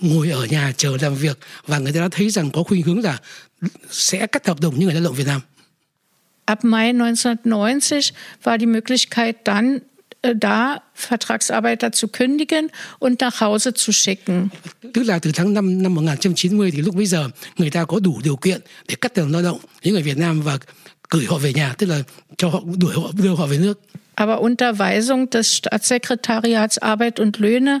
ngồi 0.00 0.30
ở 0.30 0.44
nhà 0.44 0.72
chờ 0.76 0.96
làm 1.00 1.14
việc 1.14 1.38
và 1.66 1.78
người 1.78 1.92
ta 1.92 2.00
đã 2.00 2.08
thấy 2.10 2.30
rằng 2.30 2.50
có 2.50 2.62
khuynh 2.62 2.82
hướng 2.82 3.02
là 3.02 3.18
sẽ 3.90 4.26
cắt 4.26 4.46
hợp 4.46 4.60
đồng 4.60 4.74
những 4.74 4.84
người 4.84 4.94
lao 4.94 5.04
động 5.04 5.14
Việt 5.14 5.26
Nam. 5.26 5.40
Ab 6.44 6.64
Mai 6.64 6.92
1990 6.92 8.12
war 8.44 8.58
die 8.58 8.66
Möglichkeit 8.66 9.36
dann 9.44 9.78
da 10.22 10.78
Vertragsarbeiter 10.94 11.92
zu 11.92 12.08
kündigen 12.08 12.68
und 12.98 13.20
nach 13.20 13.40
Hause 13.40 13.74
zu 13.74 13.92
schicken. 13.92 14.50
Tức 14.92 15.02
là 15.02 15.18
từ 15.18 15.32
tháng 15.32 15.54
5 15.54 15.82
năm 15.82 15.94
1990 15.94 16.70
thì 16.70 16.82
lúc 16.82 16.94
bây 16.94 17.06
giờ 17.06 17.28
người 17.56 17.70
ta 17.70 17.84
có 17.84 18.00
đủ 18.00 18.20
điều 18.24 18.36
kiện 18.36 18.60
để 18.88 18.94
cắt 19.00 19.14
tiền 19.14 19.32
lao 19.32 19.42
động 19.42 19.58
những 19.82 19.94
người 19.94 20.02
Việt 20.02 20.18
Nam 20.18 20.42
và 20.42 20.58
gửi 21.10 21.26
họ 21.26 21.38
về 21.38 21.52
nhà, 21.52 21.74
tức 21.78 21.86
là 21.86 22.02
cho 22.36 22.48
họ 22.48 22.60
đuổi 22.78 22.94
họ 22.94 23.10
đưa 23.22 23.34
họ 23.34 23.46
về 23.46 23.58
nước. 23.58 23.80
Aber 24.14 24.38
unter 24.40 24.76
Weisung 24.76 25.26
des 25.32 25.46
Staatssekretariats 25.46 26.78
Arbeit 26.78 27.20
und 27.20 27.38
Löhne 27.38 27.80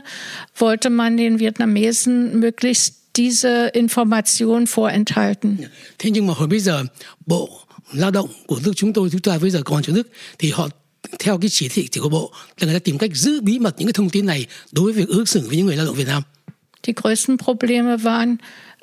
wollte 0.58 0.90
man 0.90 1.18
den 1.18 1.38
Vietnamesen 1.38 2.40
möglichst 2.40 2.94
diese 3.16 3.70
Information 3.74 4.66
vorenthalten. 4.66 5.56
Thế 5.98 6.10
nhưng 6.10 6.26
mà 6.26 6.34
hồi 6.34 6.48
bây 6.48 6.60
giờ 6.60 6.84
Bộ 7.26 7.48
Lao 7.92 8.10
động 8.10 8.28
của 8.46 8.60
nước 8.64 8.72
chúng 8.76 8.92
tôi, 8.92 9.08
chúng 9.10 9.20
ta 9.20 9.38
bây 9.38 9.50
giờ 9.50 9.62
còn 9.64 9.82
trong 9.82 9.96
nước 9.96 10.08
thì 10.38 10.50
họ 10.50 10.68
theo 11.18 11.38
cái 11.38 11.50
chỉ 11.50 11.68
thị 11.68 11.88
của 12.00 12.08
Bộ 12.08 12.32
là 12.60 12.66
người 12.66 12.74
ta 12.74 12.78
tìm 12.78 12.98
cách 12.98 13.10
giữ 13.14 13.40
bí 13.40 13.58
mật 13.58 13.74
những 13.78 13.86
cái 13.86 13.92
thông 13.92 14.10
tin 14.10 14.26
này 14.26 14.46
đối 14.72 14.84
với 14.84 14.92
việc 14.92 15.08
ứng 15.08 15.26
xử 15.26 15.40
với 15.48 15.56
những 15.56 15.66
người 15.66 15.76
lao 15.76 15.86
động 15.86 15.94
Việt 15.94 16.06
Nam. 16.06 16.22
Die 16.86 16.94
größten 16.94 17.36
Probleme 17.36 17.96
waren, 17.96 18.36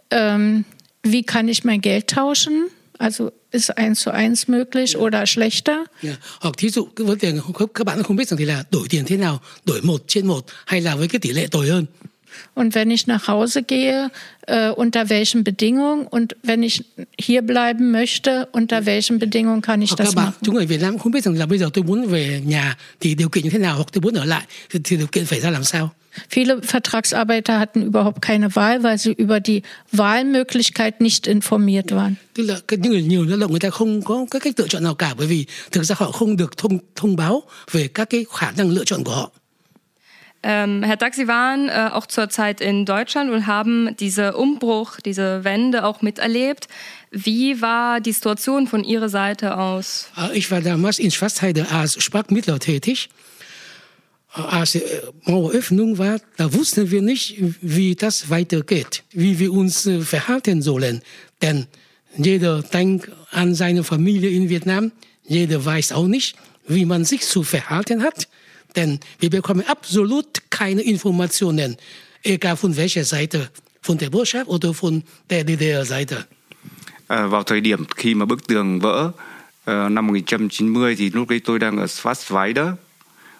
ähm, 0.10 0.64
wie 1.04 1.24
kann 1.24 1.48
ich 1.48 1.66
mein 1.66 1.82
Geld 1.82 2.08
tauschen? 2.08 2.68
Also 2.98 3.30
ist 3.52 3.70
eins 3.76 4.08
zu 4.08 4.12
eins 4.12 4.48
möglich 4.48 4.98
oder 4.98 5.26
schlechter? 5.26 5.78
Yeah. 6.02 6.20
Hoặc 6.40 6.58
thí 6.58 6.70
dụ 6.70 6.88
cái 6.96 7.08
vấn 7.08 7.18
đề 7.22 7.34
các 7.74 7.84
bạn 7.84 8.04
không 8.04 8.18
biết 8.18 8.28
rằng 8.28 8.38
thì 8.38 8.46
là 8.46 8.64
đổi 8.72 8.88
tiền 8.90 9.06
thế 9.06 9.18
nào, 9.18 9.42
đổi 9.66 9.82
một 9.82 10.04
trên 10.08 10.28
một 10.28 10.46
hay 10.66 10.82
là 10.82 10.96
với 10.96 11.08
cái 11.08 11.20
tỷ 11.20 11.32
lệ 11.32 11.48
tồi 11.52 11.68
hơn. 11.68 11.86
Und 12.56 12.76
wenn 12.76 12.92
ich 12.92 13.08
nach 13.08 13.28
Hause 13.28 13.64
gehe, 13.64 14.10
äh, 14.48 14.70
unter 14.70 15.10
welchen 15.10 15.44
Bedingungen 15.44 16.08
und 16.08 16.36
wenn 16.44 16.64
ich 16.64 16.84
hier 17.20 17.42
bleiben 17.42 17.92
möchte, 17.92 18.48
unter 18.52 18.86
welchen 18.86 19.20
Bedingungen 19.20 19.62
kann 19.62 19.82
ich 19.82 19.92
Hoặc 19.92 20.00
das 20.00 20.16
machen? 20.16 20.34
chúng 20.44 20.56
người 20.56 20.66
Việt 20.66 20.82
Nam 20.82 20.98
không 20.98 21.12
biết 21.12 21.24
rằng 21.24 21.38
là 21.38 21.46
bây 21.46 21.60
giờ 21.60 21.70
tôi 21.74 21.84
muốn 21.84 22.06
về 22.08 22.42
nhà 22.46 22.78
thì 23.00 23.16
điều 23.16 23.30
kiện 23.30 23.44
như 23.44 23.50
thế 23.50 23.60
nào 23.60 23.76
hoặc 23.76 23.88
tôi 23.92 24.02
muốn 24.02 24.14
ở 24.14 24.26
lại 24.26 24.44
thì, 24.70 24.80
thì 24.84 24.98
điều 24.98 25.08
kiện 25.08 25.26
phải 25.26 25.40
ra 25.40 25.50
làm 25.50 25.64
sao. 25.64 25.90
Viele 26.30 26.56
Vertragsarbeiter 26.62 27.60
hatten 27.60 27.84
überhaupt 27.84 28.22
keine 28.22 28.48
Wahl, 28.48 28.84
weil 28.84 28.98
sie 28.98 29.12
über 29.12 29.40
die 29.40 29.62
Wahlmöglichkeit 29.92 31.02
nicht 31.02 31.28
informiert 31.28 31.92
waren. 31.92 32.16
Tức 32.34 32.44
là 32.44 32.60
những 32.70 32.92
người 32.92 33.04
nhiều 33.04 33.26
lao 33.26 33.38
động 33.38 33.52
người 33.52 33.60
ta 33.60 33.70
không 33.70 34.02
có 34.02 34.26
cái 34.32 34.40
cách 34.40 34.54
lựa 34.58 34.68
chọn 34.68 34.84
nào 34.84 34.96
cả 34.96 35.14
bởi 35.18 35.28
vì 35.28 35.46
thực 35.72 35.84
ra 35.84 35.96
họ 35.98 36.12
không 36.12 36.38
được 36.38 36.58
thông 36.58 36.78
thông 36.96 37.16
báo 37.16 37.44
về 37.72 37.88
các 37.88 38.10
cái 38.10 38.26
khả 38.34 38.52
năng 38.52 38.70
lựa 38.70 38.84
chọn 38.84 39.04
của 39.04 39.12
họ. 39.12 39.32
Ähm, 40.42 40.84
Herr 40.84 40.96
Dack, 40.96 41.16
Sie 41.16 41.28
waren 41.28 41.68
äh, 41.68 41.90
auch 41.92 42.06
zur 42.06 42.30
Zeit 42.30 42.62
in 42.62 42.86
Deutschland 42.86 43.30
und 43.30 43.46
haben 43.46 43.96
diese 44.00 44.38
Umbruch, 44.38 45.00
diese 45.02 45.44
Wende 45.44 45.84
auch 45.84 46.02
miterlebt. 46.02 46.68
Wie 47.12 47.62
war 47.62 48.00
die 48.00 48.14
Situation 48.14 48.66
von 48.68 48.84
Ihrer 48.86 49.10
Seite 49.10 49.58
aus? 49.58 50.10
Äh, 50.18 50.38
Ich 50.38 50.50
war 50.50 50.62
damals 50.62 50.98
in 51.00 51.12
Schwarzheide 51.12 51.70
als 51.72 52.02
Sprachmittler 52.02 52.60
tätig. 52.60 53.10
Äh, 54.34 54.42
Als 54.42 54.76
äh, 54.76 54.82
Maueröffnung 55.26 55.98
war, 55.98 56.22
da 56.38 56.54
wussten 56.54 56.90
wir 56.90 57.02
nicht, 57.02 57.36
wie 57.62 57.96
das 57.96 58.30
weitergeht, 58.30 59.04
wie 59.12 59.40
wir 59.40 59.52
uns 59.52 59.86
äh, 59.88 60.00
verhalten 60.02 60.62
sollen. 60.62 61.02
Denn 61.42 61.68
jeder 62.16 62.62
denkt 62.62 63.12
an 63.32 63.56
seine 63.56 63.84
Familie 63.84 64.30
in 64.30 64.48
Vietnam, 64.48 64.94
jeder 65.28 65.64
weiß 65.66 65.92
auch 65.92 66.08
nicht, 66.08 66.38
wie 66.66 66.86
man 66.86 67.04
sich 67.04 67.22
zu 67.22 67.44
verhalten 67.44 68.04
hat. 68.04 68.30
Denn 68.76 69.00
wir 69.20 69.30
bekommen 69.30 69.66
absolut 69.68 70.26
keine 70.50 70.82
Informationen, 70.82 71.78
egal 72.24 72.56
von 72.56 72.76
welcher 72.76 73.04
Seite, 73.04 73.50
von 73.82 73.98
der 73.98 74.10
Botschaft 74.10 74.48
oder 74.48 74.74
von 74.74 75.04
der 75.30 75.44
DDR-Seite. 75.44 76.26
À, 77.08 77.28
vào 77.28 77.44
thời 77.44 77.62
điểm 77.62 77.86
khi 77.96 78.14
mà 78.14 78.26
bức 78.26 78.48
tường 78.48 78.80
vỡ 78.80 79.12
ờ, 79.66 79.90
năm 79.90 80.08
1990 80.08 80.96
thì 80.96 81.10
lúc 81.10 81.30
đấy 81.30 81.42
tôi 81.46 81.60
đang 81.60 81.78
ở 81.78 81.86
Schwarzwälder 81.86 82.74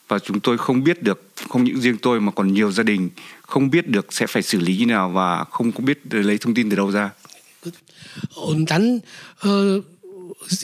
và 0.08 0.20
chúng 0.20 0.40
tôi 0.40 0.58
không 0.58 0.84
biết 0.84 1.04
được 1.04 1.32
không 1.50 1.64
những 1.64 1.82
riêng 1.82 1.98
tôi 1.98 2.22
mà 2.22 2.32
còn 2.32 2.54
nhiều 2.54 2.72
gia 2.72 2.84
đình 2.84 3.10
không 3.42 3.70
biết 3.70 3.88
được 3.88 4.14
sẽ 4.14 4.28
phải 4.28 4.44
xử 4.44 4.60
lý 4.60 4.78
như 4.78 4.86
nào 4.86 5.10
và 5.10 5.44
không 5.44 5.72
có 5.72 5.80
biết 5.84 6.00
lấy 6.10 6.38
thông 6.38 6.54
tin 6.54 6.70
từ 6.70 6.76
đâu 6.76 6.92
ra. 6.92 7.10
Und 8.36 8.70
dann, 8.70 9.00
äh, 9.44 9.82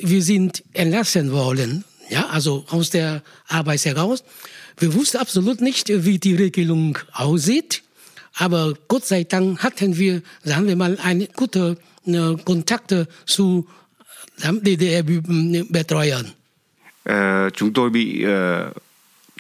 wir 0.04 0.22
sind 0.22 0.52
entlassen 0.74 1.32
worden, 1.32 1.82
ja, 2.10 2.22
also 2.30 2.64
aus 2.68 2.94
der 2.94 3.22
Arbeit 3.46 3.86
heraus. 3.86 4.24
Wir 4.78 4.94
wussten 4.94 5.18
absolut 5.18 5.62
nicht, 5.62 5.90
wie 5.90 6.20
die 6.20 6.36
Regelung 6.36 6.98
aussieht. 7.14 7.84
Aber 8.38 8.74
Gott 8.88 9.06
sei 9.06 9.24
Dank 9.24 9.64
hatten 9.64 9.98
wir, 9.98 10.22
sagen 10.44 10.68
wir 10.68 10.76
mal, 10.76 10.98
eine 11.02 11.28
gute 11.28 11.78
äh, 12.06 12.36
Kontakte 12.44 13.08
zu 13.26 13.66
DDR-Betreuern. 14.38 16.26
Ờ, 17.04 17.50
chúng 17.54 17.74
tôi 17.74 17.90
bị 17.90 18.24
ờ, 18.24 18.72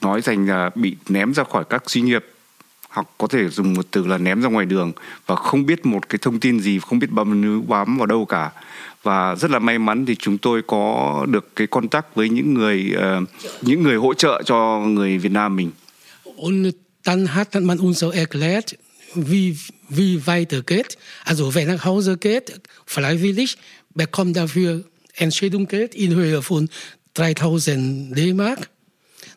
nói 0.01 0.21
rằng 0.21 0.47
là 0.47 0.69
bị 0.75 0.95
ném 1.09 1.33
ra 1.33 1.43
khỏi 1.43 1.65
các 1.69 1.89
xí 1.89 2.01
nghiệp 2.01 2.25
hoặc 2.95 3.07
có 3.17 3.27
thể 3.27 3.49
dùng 3.49 3.73
một 3.73 3.85
từ 3.91 4.07
là 4.07 4.17
ném 4.17 4.41
ra 4.41 4.49
ngoài 4.49 4.65
đường 4.65 4.91
và 5.25 5.35
không 5.35 5.65
biết 5.65 5.85
một 5.85 6.09
cái 6.09 6.19
thông 6.21 6.39
tin 6.39 6.59
gì 6.59 6.79
không 6.79 6.99
biết 6.99 7.11
bám 7.11 7.67
bám 7.67 7.97
vào 7.97 8.05
đâu 8.05 8.25
cả 8.25 8.51
và 9.03 9.35
rất 9.35 9.51
là 9.51 9.59
may 9.59 9.79
mắn 9.79 10.05
thì 10.05 10.15
chúng 10.15 10.37
tôi 10.37 10.61
có 10.67 11.25
được 11.29 11.55
cái 11.55 11.67
contact 11.67 12.15
với 12.15 12.29
những 12.29 12.53
người 12.53 12.95
uh, 12.95 13.29
những 13.61 13.83
người 13.83 13.95
hỗ 13.95 14.13
trợ 14.13 14.41
cho 14.45 14.79
người 14.79 15.17
Việt 15.17 15.31
Nam 15.31 15.55
mình 15.55 15.71
Und 16.35 16.75
dann 17.03 17.27
hat 17.27 17.55
man 17.55 17.77
uns 17.77 17.99
so 17.99 18.11
erklärt, 18.11 18.75
wie, 19.15 19.57
wie 19.89 20.25
weitergeht. 20.25 20.97
Also 21.23 21.55
wer 21.55 21.65
nach 21.65 21.85
Hause 21.85 22.17
geht, 22.17 22.61
freiwillig, 22.85 23.57
bekommt 23.93 24.35
dafür 24.35 24.83
Entschädigungsgeld 25.13 25.95
in 25.95 26.15
Höhe 26.15 26.41
von 26.41 26.69
3000 27.13 28.13
D-Mark. 28.15 28.69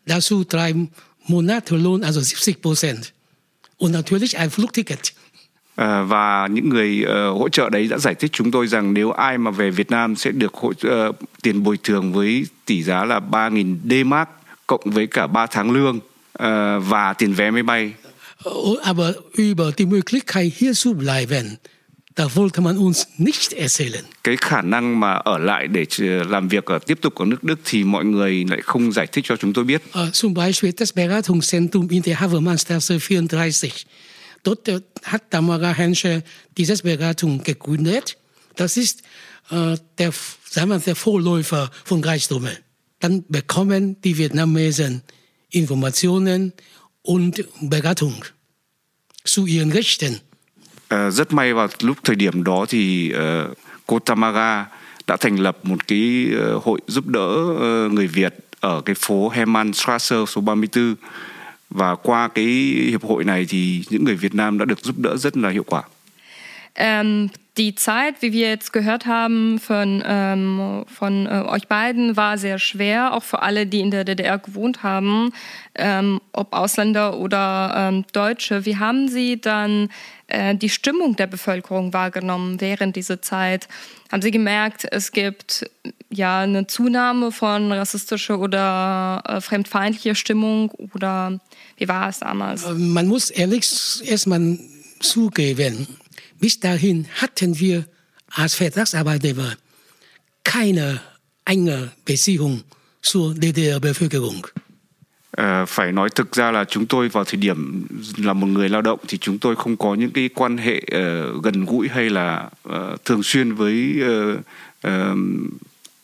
Dazu 0.06 0.44
drei 0.44 0.74
Monate 1.26 1.76
Lohn, 1.76 2.02
also 2.02 2.20
70 2.20 2.60
Prozent. 2.62 3.12
Und 3.78 3.92
natürlich 3.92 4.36
ein 4.38 4.50
Flugticket. 4.50 5.12
Ờ, 5.78 6.04
và 6.04 6.46
những 6.46 6.68
người 6.68 7.04
ờ, 7.06 7.30
hỗ 7.30 7.48
trợ 7.48 7.70
đấy 7.70 7.88
đã 7.88 7.98
giải 7.98 8.14
thích 8.14 8.30
chúng 8.34 8.50
tôi 8.50 8.66
rằng 8.66 8.94
nếu 8.94 9.10
ai 9.10 9.38
mà 9.38 9.50
về 9.50 9.70
Việt 9.70 9.90
Nam 9.90 10.16
sẽ 10.16 10.30
được 10.30 10.54
hỗ 10.54 10.72
ờ, 10.82 11.12
tiền 11.42 11.62
bồi 11.62 11.78
thường 11.82 12.12
với 12.12 12.46
tỷ 12.64 12.82
giá 12.82 13.04
là 13.04 13.20
3.000 13.30 13.76
D-Mark 13.84 14.26
cộng 14.66 14.80
với 14.84 15.06
cả 15.06 15.26
3 15.26 15.46
tháng 15.46 15.70
lương 15.70 16.00
và 16.80 17.12
tiền 17.18 17.32
vé 17.34 17.50
máy 17.50 17.62
bay. 17.62 17.92
Aber 18.82 19.16
über 19.32 19.70
die 19.78 19.86
Möglichkeit, 19.86 20.52
hier 20.58 20.72
zu 20.72 20.94
bleiben, 20.94 21.56
da 22.18 22.34
wollte 22.34 22.60
man 22.60 22.76
uns 22.76 23.06
nicht 23.18 23.52
erzählen. 23.52 24.04
cái 24.24 24.36
khả 24.36 24.62
năng 24.62 25.00
mà 25.00 25.12
ở 25.12 25.38
lại 25.38 25.66
để 25.68 25.86
làm 26.28 26.48
việc 26.48 26.64
ở 26.64 26.78
tiếp 26.78 26.98
tục 27.02 27.14
ở 27.14 27.24
nước 27.24 27.44
Đức 27.44 27.58
thì 27.64 27.84
mọi 27.84 28.04
người 28.04 28.44
lại 28.50 28.60
không 28.62 28.92
giải 28.92 29.06
thích 29.06 29.24
cho 29.28 29.36
chúng 29.36 29.52
tôi 29.52 29.64
biết. 29.64 29.82
Äh, 29.94 30.12
zum 30.12 30.34
Beispiel 30.34 30.72
das 30.78 30.94
Beratungszentrum 30.94 31.88
in 31.88 32.02
der 32.02 32.20
Havermannstraße 32.20 32.98
34. 33.00 33.86
Dort 34.44 34.68
hat 35.02 35.30
Tamara 35.30 35.72
Hensche 35.72 36.22
dieses 36.56 36.82
Beratung 36.82 37.42
gegründet. 37.44 38.16
Das 38.56 38.76
ist 38.76 39.02
äh, 39.50 39.76
der, 39.98 40.12
sagen 40.50 40.70
wir, 40.70 40.78
der 40.78 40.96
Vorläufer 40.96 41.70
von 41.84 42.04
Reichstummel. 42.04 42.58
Dann 43.00 43.24
bekommen 43.28 43.96
die 44.02 44.18
Vietnamesen 44.18 45.02
Informationen 45.50 46.52
und 47.02 47.44
Beratung 47.60 48.24
zu 49.24 49.46
ihren 49.46 49.72
Rechten. 49.72 50.20
Ờ, 50.88 51.10
rất 51.10 51.32
may 51.32 51.54
vào 51.54 51.68
lúc 51.80 51.96
thời 52.04 52.16
điểm 52.16 52.44
đó 52.44 52.66
thì 52.68 53.12
uh, 53.14 53.58
cô 53.86 53.98
Tamaga 53.98 54.66
đã 55.06 55.16
thành 55.16 55.36
lập 55.36 55.58
một 55.62 55.88
cái 55.88 56.26
uh, 56.56 56.64
hội 56.64 56.80
giúp 56.86 57.06
đỡ 57.06 57.26
uh, 57.26 57.92
người 57.92 58.06
Việt 58.06 58.34
ở 58.60 58.80
cái 58.84 58.94
phố 58.98 59.28
Hermannstrasse 59.28 60.16
số 60.26 60.40
34 60.40 60.94
và 61.70 61.94
qua 61.94 62.28
cái 62.28 62.44
hiệp 62.88 63.04
hội 63.04 63.24
này 63.24 63.46
thì 63.48 63.84
những 63.90 64.04
người 64.04 64.14
Việt 64.14 64.34
Nam 64.34 64.58
đã 64.58 64.64
được 64.64 64.78
giúp 64.80 64.98
đỡ 64.98 65.16
rất 65.16 65.36
là 65.36 65.50
hiệu 65.50 65.64
quả. 65.66 65.82
Ähm, 66.80 67.30
die 67.56 67.74
Zeit, 67.74 68.22
wie 68.22 68.32
wir 68.32 68.48
jetzt 68.48 68.72
gehört 68.72 69.06
haben 69.06 69.58
von, 69.58 70.00
ähm, 70.06 70.84
von 70.86 71.26
äh, 71.26 71.42
euch 71.48 71.66
beiden, 71.66 72.16
war 72.16 72.38
sehr 72.38 72.60
schwer, 72.60 73.14
auch 73.14 73.24
für 73.24 73.42
alle, 73.42 73.66
die 73.66 73.80
in 73.80 73.90
der 73.90 74.04
DDR 74.04 74.38
gewohnt 74.38 74.84
haben, 74.84 75.32
ähm, 75.74 76.20
ob 76.32 76.52
Ausländer 76.52 77.18
oder 77.18 77.74
ähm, 77.76 78.04
Deutsche. 78.12 78.64
Wie 78.64 78.76
haben 78.76 79.08
Sie 79.08 79.40
dann 79.40 79.88
äh, 80.28 80.54
die 80.54 80.68
Stimmung 80.68 81.16
der 81.16 81.26
Bevölkerung 81.26 81.92
wahrgenommen 81.92 82.60
während 82.60 82.94
dieser 82.94 83.20
Zeit? 83.20 83.66
Haben 84.12 84.22
Sie 84.22 84.30
gemerkt, 84.30 84.86
es 84.88 85.10
gibt 85.10 85.68
ja 86.10 86.42
eine 86.42 86.68
Zunahme 86.68 87.32
von 87.32 87.72
rassistischer 87.72 88.38
oder 88.38 89.24
äh, 89.26 89.40
fremdfeindlicher 89.40 90.14
Stimmung 90.14 90.70
oder 90.94 91.40
wie 91.76 91.88
war 91.88 92.08
es 92.08 92.20
damals? 92.20 92.62
Äh, 92.62 92.74
Man 92.74 93.08
muss 93.08 93.30
ehrlich 93.30 93.68
erstmal 94.04 94.60
zugeben, 95.00 95.88
bis 96.40 96.60
dahin 96.60 97.06
hatten 97.20 97.58
wir 97.58 97.84
als 98.30 98.54
Vertragsarbeitnehmer 98.54 99.56
keine 100.44 101.00
enge 101.44 101.90
Beziehung 102.04 102.62
zur 103.02 103.34
DDR-Bevölkerung. 103.34 104.46
Ờ, 105.30 105.66
phải 105.66 105.92
nói 105.92 106.08
thực 106.14 106.32
ra 106.32 106.50
là 106.50 106.64
chúng 106.64 106.86
tôi 106.86 107.08
vào 107.08 107.24
thời 107.24 107.36
điểm 107.36 107.86
là 108.16 108.32
một 108.32 108.46
người 108.46 108.68
lao 108.68 108.82
động 108.82 108.98
thì 109.08 109.18
chúng 109.18 109.38
tôi 109.38 109.56
không 109.56 109.76
có 109.76 109.94
những 109.94 110.10
cái 110.10 110.28
quan 110.34 110.56
hệ 110.56 110.82
ờ, 110.90 111.32
gần 111.42 111.64
gũi 111.64 111.88
hay 111.88 112.10
là 112.10 112.50
ờ, 112.62 112.96
thường 113.04 113.22
xuyên 113.22 113.54
với 113.54 113.94
ờ, 114.00 114.36
ờ, 114.80 115.14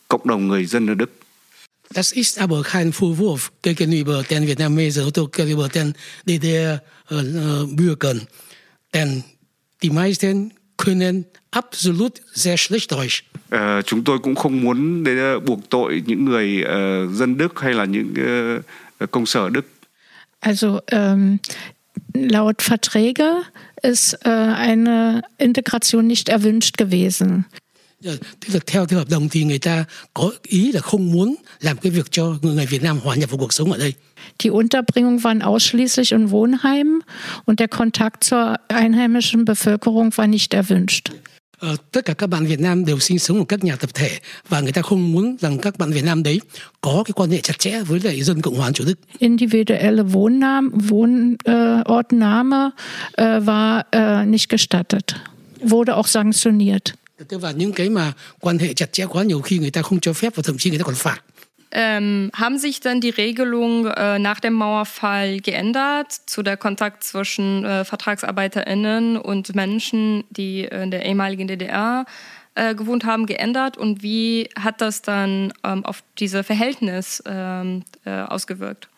cộng 0.09 0.29
đồng 0.29 0.49
người 0.49 0.65
dân 0.65 0.87
ở 0.87 0.95
Đức. 0.95 1.11
Das 1.95 2.13
ist 2.13 2.39
aber 2.39 2.63
kein 2.73 2.91
Vorwurf 2.91 3.51
gegenüber 3.63 4.23
den 4.29 4.47
Vietnamesen 4.47 5.05
oder 5.05 5.27
gegenüber 5.33 5.69
den 5.69 5.93
DDR-Bürgern. 6.27 8.21
Denn 8.95 9.23
die 9.85 9.91
meisten 9.91 10.53
können 10.77 11.25
absolut 11.51 12.13
sehr 12.35 12.57
schlecht 12.57 12.91
Deutsch. 12.91 13.25
Uh, 13.55 13.87
chúng 13.87 14.05
tôi 14.05 14.19
cũng 14.19 14.35
không 14.35 14.61
muốn 14.61 15.05
để 15.05 15.39
buộc 15.47 15.71
tội 15.71 16.03
những 16.07 16.25
người 16.25 16.63
uh, 16.63 17.15
dân 17.15 17.39
Đức 17.39 17.61
hay 17.61 17.75
là 17.75 17.85
những 17.85 18.15
uh, 19.03 19.11
công 19.11 19.27
sở 19.27 19.49
Đức. 19.49 19.67
Also 20.41 20.81
ähm, 20.93 21.39
laut 22.15 22.57
Verträge 22.59 23.45
ist 23.83 24.15
äh, 24.25 24.31
eine 24.55 25.23
Integration 25.39 26.07
nicht 26.07 26.29
erwünscht 26.29 26.77
gewesen. 26.77 27.43
Tức 28.03 28.55
là 28.55 28.61
theo 28.67 28.87
theo 28.87 28.99
hợp 28.99 29.09
đồng 29.11 29.29
thì 29.29 29.45
người 29.45 29.59
ta 29.59 29.85
có 30.15 30.33
ý 30.43 30.73
là 30.73 30.81
không 30.81 31.13
muốn 31.13 31.35
làm 31.61 31.77
cái 31.77 31.93
việc 31.93 32.07
cho 32.11 32.35
người 32.43 32.67
Việt 32.67 32.83
Nam 32.83 32.99
hòa 32.99 33.17
nhập 33.17 33.31
vào 33.31 33.39
cuộc 33.39 33.53
sống 33.53 33.73
ở 33.73 33.79
đây. 33.79 33.95
Die 34.41 34.51
Unterbringung 34.51 35.23
waren 35.25 35.43
ausschließlich 35.43 36.13
in 36.13 36.31
Wohnheimen 36.31 37.03
und 37.45 37.61
der 37.61 37.69
Kontakt 37.69 38.25
zur 38.25 38.57
einheimischen 38.69 39.45
Bevölkerung 39.45 40.17
war 40.17 40.27
nicht 40.27 40.55
erwünscht. 40.55 41.11
Tất 41.93 42.05
cả 42.05 42.15
các 42.15 42.27
bạn 42.27 42.47
Việt 42.47 42.61
Nam 42.61 42.85
đều 42.85 42.99
sinh 42.99 43.19
sống 43.19 43.39
ở 43.39 43.45
các 43.49 43.65
nhà 43.65 43.77
tập 43.77 43.91
thể 43.95 44.11
và 44.49 44.61
người 44.61 44.73
ta 44.73 44.83
không 44.83 45.13
muốn 45.13 45.37
rằng 45.41 45.59
các 45.59 45.79
bạn 45.79 45.91
Việt 45.91 46.05
Nam 46.05 46.23
đấy 46.23 46.41
có 46.81 47.03
cái 47.07 47.13
quan 47.13 47.31
hệ 47.31 47.41
chặt 47.41 47.59
chẽ 47.59 47.81
với 47.81 48.01
lại 48.01 48.23
dân 48.23 48.41
Cộng 48.41 48.55
hòa 48.55 48.73
Chủ 48.73 48.85
Đức. 48.85 48.99
Individuelle 49.19 50.03
Wohnnahme, 50.03 50.71
Wohnortnahme 50.89 52.71
äh, 53.17 53.47
war 53.47 53.83
äh, 53.91 54.27
nicht 54.27 54.49
gestattet, 54.51 55.05
wurde 55.61 55.95
auch 55.95 56.09
sanktioniert. 56.09 56.83
Tức 57.29 57.43
là 57.43 57.51
những 57.51 57.73
cái 57.73 57.91
mà 57.91 58.13
quan 58.41 58.59
hệ 58.59 58.75
chặt 58.75 58.93
chẽ 58.93 59.07
quá 59.07 59.23
nhiều 59.23 59.41
khi 59.41 59.59
người 59.59 59.71
ta 59.71 59.83
không 59.83 60.01
cho 60.01 60.13
phép 60.13 60.33
và 60.37 60.43
thậm 60.47 60.59
chí 60.59 60.71
người 60.71 60.79
ta 60.79 60.85
còn 60.85 60.95
phạt. 60.95 61.21
Ähm, 61.77 62.31
haben 62.37 62.59
sich 62.59 62.79
dann 62.79 63.01
die 63.01 63.11
Regelungen 63.11 63.87
äh, 63.87 64.21
nach 64.21 64.39
dem 64.39 64.53
Mauerfall 64.53 65.41
geändert 65.41 66.13
zu 66.13 66.45
der 66.45 66.57
Kontakt 66.57 67.03
zwischen 67.03 67.65
äh, 67.65 67.85
VertragsarbeiterInnen 67.85 69.17
und 69.17 69.57
Menschen, 69.57 70.23
die 70.31 70.65
in 70.65 70.93
der 70.93 71.05
ehemaligen 71.05 71.49
DDR 71.49 72.05
äh, 72.55 72.77
gewohnt 72.77 73.05
haben, 73.05 73.27
geändert? 73.27 73.77
Und 73.77 74.05
wie 74.05 74.49
hat 74.57 74.81
das 74.81 75.03
dann 75.03 75.53
ähm, 75.65 75.85
auf 75.85 76.05
dieses 76.21 76.47
Verhältnis 76.47 77.21
ähm, 77.27 77.83
äh, 78.05 78.21
ausgewirkt? 78.21 78.89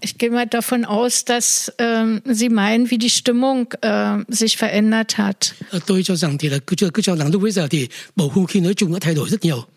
Ich 0.00 0.18
gehe 0.18 0.30
mal 0.30 0.46
davon 0.46 0.84
aus, 0.84 1.24
dass 1.24 1.72
ähm, 1.78 2.22
Sie 2.24 2.48
meinen, 2.48 2.90
wie 2.90 2.98
die 2.98 3.10
Stimmung 3.10 3.72
äh, 3.82 4.18
sich 4.28 4.56
verändert 4.56 5.18
hat. 5.18 5.54
Tôi 5.86 6.02
cho 6.02 6.16
rằng 6.16 6.38
thì 6.38 6.48
là 6.48 6.58
cứ 6.66 6.76
cho 6.76 6.90
cứ 6.94 7.02
cho 7.02 7.16
rằng 7.16 7.30
lúc 7.32 7.42
bây 7.42 7.50
giờ 7.50 7.68
thì 7.70 7.88
bầu 8.16 8.28
không 8.28 8.46
khí 8.46 8.60
nói 8.60 8.74
chung 8.74 8.92
đã 8.92 8.98
thay 9.00 9.14
đổi 9.14 9.28
rất 9.28 9.44
nhiều. 9.44 9.73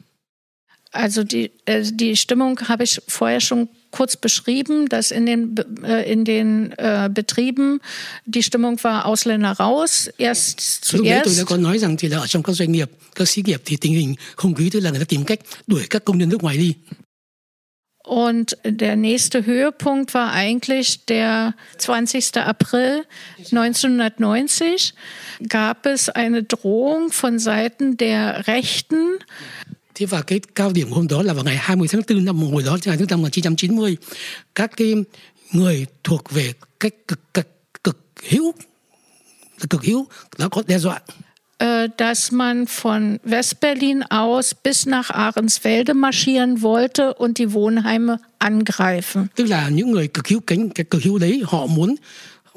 Also 0.92 1.24
die, 1.24 1.52
äh, 1.66 1.84
die 1.84 2.16
Stimmung 2.16 2.60
habe 2.68 2.84
ich 2.84 3.02
vorher 3.08 3.40
schon 3.40 3.68
kurz 3.92 4.16
beschrieben, 4.16 4.88
dass 4.90 5.12
in 5.12 5.26
den, 5.26 5.56
äh, 5.84 6.12
in 6.12 6.24
den 6.26 6.72
äh, 6.78 7.10
Betrieben 7.14 7.80
die 8.26 8.44
Stimmung 8.44 8.82
war 8.84 9.06
Ausländer 9.06 9.52
raus. 9.52 10.10
Erst 10.18 10.92
tôi 10.92 11.02
zuerst. 11.02 11.38
đã 11.38 11.44
có 11.46 11.58
nói 11.58 11.80
rằng 11.80 11.98
thì 11.98 12.08
là 12.08 12.18
ở 12.18 12.28
trong 12.28 12.44
các 12.44 12.54
doanh 12.54 12.72
nghiệp, 12.72 12.92
các 13.16 13.28
xí 13.28 13.42
nghiệp 13.46 13.62
thì 13.66 13.78
tình 13.78 13.94
hình 13.94 14.16
không 14.36 14.54
khí 14.54 14.70
tức 14.70 14.80
là 14.80 14.90
người 14.90 15.00
ta 15.00 15.06
tìm 15.06 15.24
cách 15.24 15.40
đuổi 15.68 15.84
các 15.90 16.06
công 16.06 16.18
nhân 16.18 16.30
nước 16.30 16.44
ngoài 16.44 16.58
đi. 16.58 16.74
Und 18.08 18.56
der 18.64 18.96
nächste 18.96 19.46
Höhepunkt 19.46 20.14
war 20.14 20.32
eigentlich 20.32 21.06
der 21.08 21.54
20. 21.78 22.22
April 22.36 23.04
1990. 23.52 24.94
Gab 25.50 25.86
es 25.86 26.08
eine 26.08 26.44
Drohung 26.44 27.10
von 27.12 27.38
Seiten 27.38 27.98
der 27.98 28.48
Rechten, 28.48 29.20
Thế 30.00 30.06
và 30.06 30.22
cái 30.22 30.40
cao 30.56 30.72
điểm 30.74 30.92
hôm 30.92 31.08
đó 31.08 31.22
là 31.22 31.34
vào 31.34 31.44
ngày 31.44 31.58
20 31.58 31.88
tháng 31.92 32.02
4 32.10 32.26
năm 32.26 32.38
hồi 32.38 32.64
đó 32.66 32.78
ngày 32.86 32.98
tháng 32.98 33.08
5 33.10 33.22
1990 33.22 33.98
các 34.56 34.72
cái 34.78 34.94
người 35.52 35.86
thuộc 36.04 36.32
về 36.32 36.54
cách 36.80 36.94
cực 37.08 37.34
cực 37.34 37.48
cực 37.84 37.98
hữu 38.30 38.52
cực 39.70 39.84
hữu 39.84 40.06
đã 40.38 40.48
có 40.48 40.64
đe 40.68 40.80
dọa 40.80 41.00
äh, 41.60 41.90
dass 41.98 42.32
man 42.32 42.66
von 42.82 43.18
Westberlin 43.24 44.04
aus 44.10 44.56
bis 44.64 44.88
nach 44.88 45.10
Ahrensfelde 45.10 45.94
marschieren 45.94 46.62
wollte 46.62 47.14
und 47.14 47.38
die 47.38 47.48
Wohnheime 47.54 48.18
angreifen. 48.40 49.28
tức 49.36 49.46
là 49.46 49.70
những 49.70 49.92
người 49.92 50.08
cực 50.08 50.28
hữu 50.28 50.40
cánh 50.48 50.70
cái 50.70 50.86
cực 50.90 51.04
hữu 51.04 51.18
đấy 51.18 51.44
họ 51.46 51.66
muốn 51.66 51.96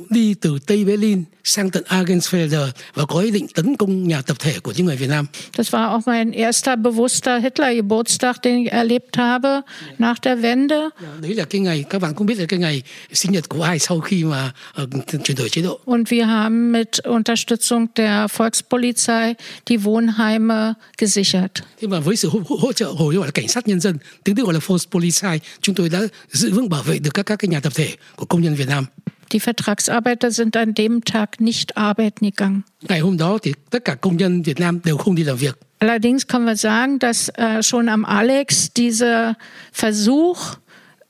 đi 0.09 0.35
từ 0.35 0.59
Tây 0.66 0.85
Berlin 0.85 1.25
sang 1.45 1.71
tận 1.71 1.83
Argensfelder 1.88 2.69
và 2.95 3.07
có 3.07 3.21
ý 3.21 3.30
định 3.30 3.47
tấn 3.54 3.76
công 3.76 4.08
nhà 4.08 4.23
tập 4.23 4.36
thể 4.41 4.58
của 4.58 4.73
những 4.76 4.86
người 4.86 4.97
Việt 4.97 5.08
Nam. 5.08 5.26
Das 5.56 5.75
war 5.75 5.91
auch 5.91 6.00
mein 6.06 6.30
erster 6.30 6.78
bewusster 6.78 7.41
Hitler-Geburtstag, 7.41 8.34
den 8.43 8.65
ich 8.65 8.73
erlebt 8.73 9.17
habe 9.17 9.60
nach 9.99 10.17
der 10.23 10.39
Wende. 10.39 10.89
Đấy 11.23 11.34
là 11.34 11.45
cái 11.45 11.60
ngày 11.60 11.84
các 11.91 12.02
bạn 12.02 12.15
cũng 12.15 12.26
biết 12.26 12.39
là 12.39 12.47
cái 12.49 12.58
ngày 12.58 12.82
sinh 13.13 13.32
nhật 13.32 13.49
của 13.49 13.63
ai 13.63 13.78
sau 13.78 14.00
khi 14.00 14.25
mà 14.25 14.52
uh, 14.82 14.89
chuyển 15.25 15.36
đổi 15.36 15.49
chế 15.49 15.63
độ. 15.63 15.80
Und 15.84 16.08
wir 16.08 16.26
haben 16.26 16.73
mit 16.73 16.91
Unterstützung 17.04 17.86
der 17.97 18.30
Volkspolizei 18.36 19.34
die 19.71 19.78
Wohnheime 19.78 20.73
gesichert. 20.99 21.63
Thế 21.80 21.89
mà 21.89 22.00
với 22.00 22.17
sự 22.17 22.28
hỗ, 22.28 22.41
hỗ 22.60 22.73
trợ 22.73 22.86
hồi 22.86 23.15
gọi 23.15 23.26
là 23.26 23.30
cảnh 23.30 23.49
sát 23.49 23.69
nhân 23.69 23.80
dân, 23.80 23.99
tiếng 24.25 24.34
Đức 24.34 24.45
gọi 24.45 24.54
là 24.54 24.60
Volkspolizei, 24.67 25.39
chúng 25.60 25.75
tôi 25.75 25.89
đã 25.89 26.00
giữ 26.30 26.50
vững 26.50 26.69
bảo 26.69 26.82
vệ 26.82 26.99
được 26.99 27.15
các 27.15 27.26
các 27.26 27.36
cái 27.36 27.49
nhà 27.49 27.60
tập 27.60 27.73
thể 27.75 27.89
của 28.17 28.25
công 28.25 28.43
nhân 28.43 28.54
Việt 28.54 28.69
Nam. 28.69 28.84
Die 29.32 29.40
Vertragsarbeiter 29.40 30.30
sind 30.30 30.56
an 30.56 30.75
dem 30.75 31.04
Tag 31.04 31.40
nicht 31.40 31.76
arbeiten 31.76 32.25
gegangen. 32.25 32.64
Ngày 32.88 33.00
hôm 33.00 33.16
đó 33.16 33.38
thì 33.43 33.52
tất 33.71 33.84
cả 33.84 33.95
công 33.95 34.16
nhân 34.16 34.43
Việt 34.43 34.60
Nam 34.60 34.80
đều 34.84 34.97
không 34.97 35.14
đi 35.14 35.25
làm 35.25 35.36
việc. 35.36 35.58
Allerdings 35.78 36.26
können 36.26 36.47
wir 36.47 36.56
sagen, 36.56 36.99
dass 36.99 37.30
äh, 37.38 37.62
schon 37.62 37.88
am 37.88 38.04
Alex 38.04 38.73
dieser 38.75 39.34
Versuch 39.73 40.56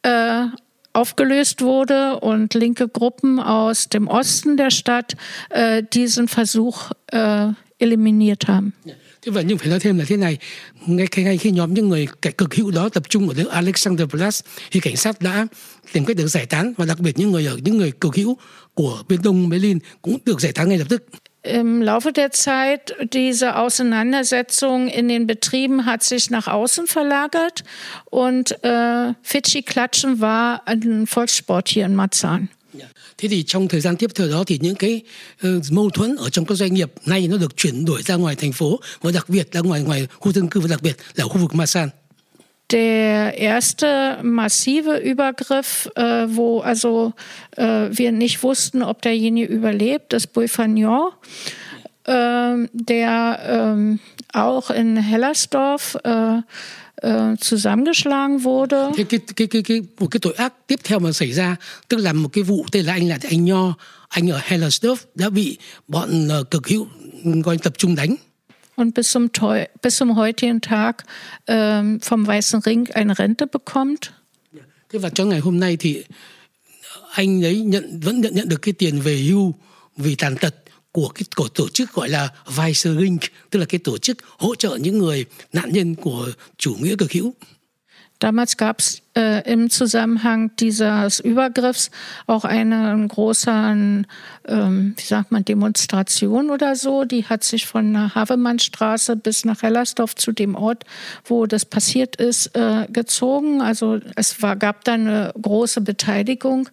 äh, 0.02 0.46
aufgelöst 0.92 1.62
wurde 1.62 2.20
und 2.20 2.54
linke 2.54 2.88
Gruppen 2.88 3.40
aus 3.40 3.88
dem 3.88 4.06
Osten 4.08 4.56
der 4.56 4.70
Stadt 4.70 5.16
äh, 5.50 5.82
diesen 5.92 6.28
Versuch 6.28 6.92
äh, 7.06 7.48
eliminiert 7.78 8.48
haben. 8.48 8.72
Thế 9.22 9.32
và 9.32 9.42
nhưng 9.42 9.58
phải 9.58 9.68
nói 9.68 9.80
thêm 9.80 9.98
là 9.98 10.04
thế 10.08 10.16
này, 10.16 10.38
ngay, 10.86 11.06
ngay 11.16 11.38
khi 11.38 11.50
nhóm 11.50 11.74
những 11.74 11.88
người 11.88 12.06
kẻ 12.22 12.30
cực 12.30 12.54
hữu 12.54 12.70
đó 12.70 12.88
tập 12.88 13.02
trung 13.08 13.28
ở 13.28 13.34
nơi 13.36 13.46
Alexanderplatz 13.46 14.40
thì 14.70 14.80
cảnh 14.80 14.96
sát 14.96 15.20
đã 15.20 15.46
tìm 15.92 16.04
cách 16.04 16.16
được 16.16 16.26
giải 16.26 16.46
tán 16.46 16.72
và 16.76 16.84
đặc 16.84 17.00
biệt 17.00 17.18
những 17.18 17.30
người 17.30 17.46
ở 17.46 17.58
những 17.64 17.78
người 17.78 17.92
cực 18.00 18.16
hữu 18.16 18.36
của 18.74 19.02
bên 19.08 19.20
đông 19.24 19.48
Berlin 19.48 19.78
cũng 20.02 20.18
được 20.24 20.40
giải 20.40 20.52
tán 20.52 20.68
ngay 20.68 20.78
lập 20.78 20.86
tức. 20.88 21.06
Im 21.42 21.80
Laufe 21.80 22.12
der 22.12 22.30
Zeit, 22.32 22.92
diese 23.12 23.54
Auseinandersetzung 23.54 24.88
in 24.88 25.08
den 25.08 25.26
Betrieben 25.26 25.86
hat 25.86 26.02
sich 26.02 26.30
nach 26.30 26.48
außen 26.48 26.86
verlagert 26.86 27.64
und 28.10 28.62
äh, 28.62 29.14
Fidschi-Klatschen 29.24 30.20
war 30.20 30.60
ein 30.66 31.06
Volkssport 31.06 31.68
hier 31.68 31.86
in 31.86 31.94
Marzahn. 31.94 32.48
Thế 33.20 33.28
thì 33.28 33.42
trong 33.42 33.68
thời 33.68 33.80
gian 33.80 33.96
tiếp 33.96 34.10
theo 34.14 34.28
đó 34.28 34.44
thì 34.46 34.58
những 34.62 34.74
cái 34.74 35.00
uh, 35.46 35.72
mâu 35.72 35.90
thuẫn 35.90 36.16
ở 36.16 36.30
trong 36.30 36.44
các 36.44 36.54
doanh 36.54 36.74
nghiệp 36.74 36.92
nay 37.06 37.28
nó 37.28 37.36
được 37.36 37.56
chuyển 37.56 37.84
đổi 37.84 38.02
ra 38.02 38.14
ngoài 38.14 38.34
thành 38.34 38.52
phố 38.52 38.80
và 39.02 39.10
đặc 39.14 39.28
biệt 39.28 39.52
ra 39.52 39.60
ngoài 39.60 39.82
ngoài 39.82 40.06
khu 40.18 40.32
dân 40.32 40.48
cư 40.48 40.60
và 40.60 40.66
đặc 40.70 40.82
biệt 40.82 40.96
là 41.14 41.24
khu 41.24 41.38
vực 41.38 41.54
Masan. 41.54 41.88
Der 42.72 43.34
erste 43.34 44.22
massive 44.22 45.00
Übergriff, 45.02 45.88
äh, 45.96 46.36
wo 46.36 46.60
also 46.60 47.12
äh, 47.56 47.90
wir 47.98 48.12
nicht 48.12 48.44
wussten, 48.44 48.82
ob 48.82 49.02
derjenige 49.02 49.48
überlebt, 49.48 50.12
ist 50.12 50.32
Boifagnon, 50.32 51.10
äh, 52.04 52.68
der 52.72 53.40
ähm, 53.48 53.98
auch 54.32 54.70
in 54.70 54.96
Hellersdorf 54.96 55.98
äh, 57.02 57.36
zusammengeschlagen 57.40 58.44
wurde. 58.44 58.92
Thế 58.96 59.04
cái, 59.04 59.20
cái, 59.36 59.46
cái, 59.46 59.62
cái, 59.62 59.82
một 59.98 60.06
cái 60.10 60.20
tội 60.20 60.34
ác 60.34 60.54
tiếp 60.66 60.80
theo 60.84 60.98
mà 60.98 61.12
xảy 61.12 61.32
ra 61.32 61.56
tức 61.88 61.96
là 61.96 62.12
một 62.12 62.28
cái 62.32 62.44
vụ 62.44 62.66
tên 62.72 62.86
là 62.86 62.92
anh 62.92 63.08
là 63.08 63.18
anh 63.30 63.44
Nho 63.44 63.74
anh 64.08 64.30
ở 64.30 64.40
Hellersdorf 64.48 64.96
đã 65.14 65.30
bị 65.30 65.58
bọn 65.88 66.28
uh, 66.40 66.50
cực 66.50 66.68
hữu 66.68 66.86
gọi 67.24 67.58
tập 67.58 67.72
trung 67.78 67.94
đánh 67.94 68.16
und 68.80 68.94
bis 68.94 69.16
zum, 69.16 69.28
bis 69.82 69.96
zum 69.96 70.16
heutigen 70.16 70.60
Tag 70.60 71.04
ähm, 71.46 72.00
vom 72.00 72.26
Weißen 72.26 72.60
Ring 72.62 72.86
eine 72.94 73.14
Rente 73.14 73.46
bekommt. 73.46 74.12
Thế 74.92 74.98
và 74.98 75.10
cho 75.10 75.24
ngày 75.24 75.40
hôm 75.40 75.60
nay 75.60 75.76
thì 75.76 76.04
anh 77.14 77.44
ấy 77.44 77.60
nhận 77.60 78.00
vẫn 78.00 78.20
nhận 78.20 78.34
nhận 78.34 78.48
được 78.48 78.62
cái 78.62 78.72
tiền 78.72 79.00
về 79.00 79.16
hưu 79.16 79.54
vì 79.96 80.14
tàn 80.14 80.36
tật 80.36 80.54
của 80.92 81.08
cái 81.08 81.24
của 81.36 81.48
tổ 81.48 81.68
chức 81.68 81.92
gọi 81.92 82.08
là 82.08 82.28
Weißer 82.46 83.00
Ring, 83.00 83.18
tức 83.50 83.58
là 83.58 83.66
cái 83.66 83.78
tổ 83.78 83.98
chức 83.98 84.18
hỗ 84.38 84.54
trợ 84.54 84.76
những 84.80 84.98
người 84.98 85.24
nạn 85.52 85.72
nhân 85.72 85.94
của 85.94 86.28
chủ 86.58 86.74
nghĩa 86.74 86.96
cực 86.96 87.12
hữu. 87.12 87.34
Damals 88.20 88.58
gab 88.58 88.80
es 88.80 89.00
äh, 89.14 89.50
im 89.50 89.70
Zusammenhang 89.70 90.50
dieses 90.56 91.20
Übergriffs 91.20 91.90
auch 92.26 92.44
eine 92.44 93.08
große, 93.08 93.50
ähm, 93.50 94.94
wie 94.94 95.02
sagt 95.02 95.32
man, 95.32 95.42
Demonstration 95.42 96.50
oder 96.50 96.76
so. 96.76 97.04
Die 97.04 97.24
hat 97.24 97.44
sich 97.44 97.66
von 97.66 97.94
der 97.94 98.14
Havemannstraße 98.14 99.16
bis 99.16 99.46
nach 99.46 99.62
Hellersdorf 99.62 100.16
zu 100.16 100.32
dem 100.32 100.54
Ort, 100.54 100.84
wo 101.24 101.46
das 101.46 101.64
passiert 101.64 102.16
ist, 102.16 102.54
äh, 102.54 102.86
gezogen. 102.92 103.62
Also 103.62 104.00
es 104.16 104.42
war, 104.42 104.54
gab 104.56 104.84
da 104.84 104.92
eine 104.92 105.32
große 105.40 105.80
Beteiligung. 105.80 106.68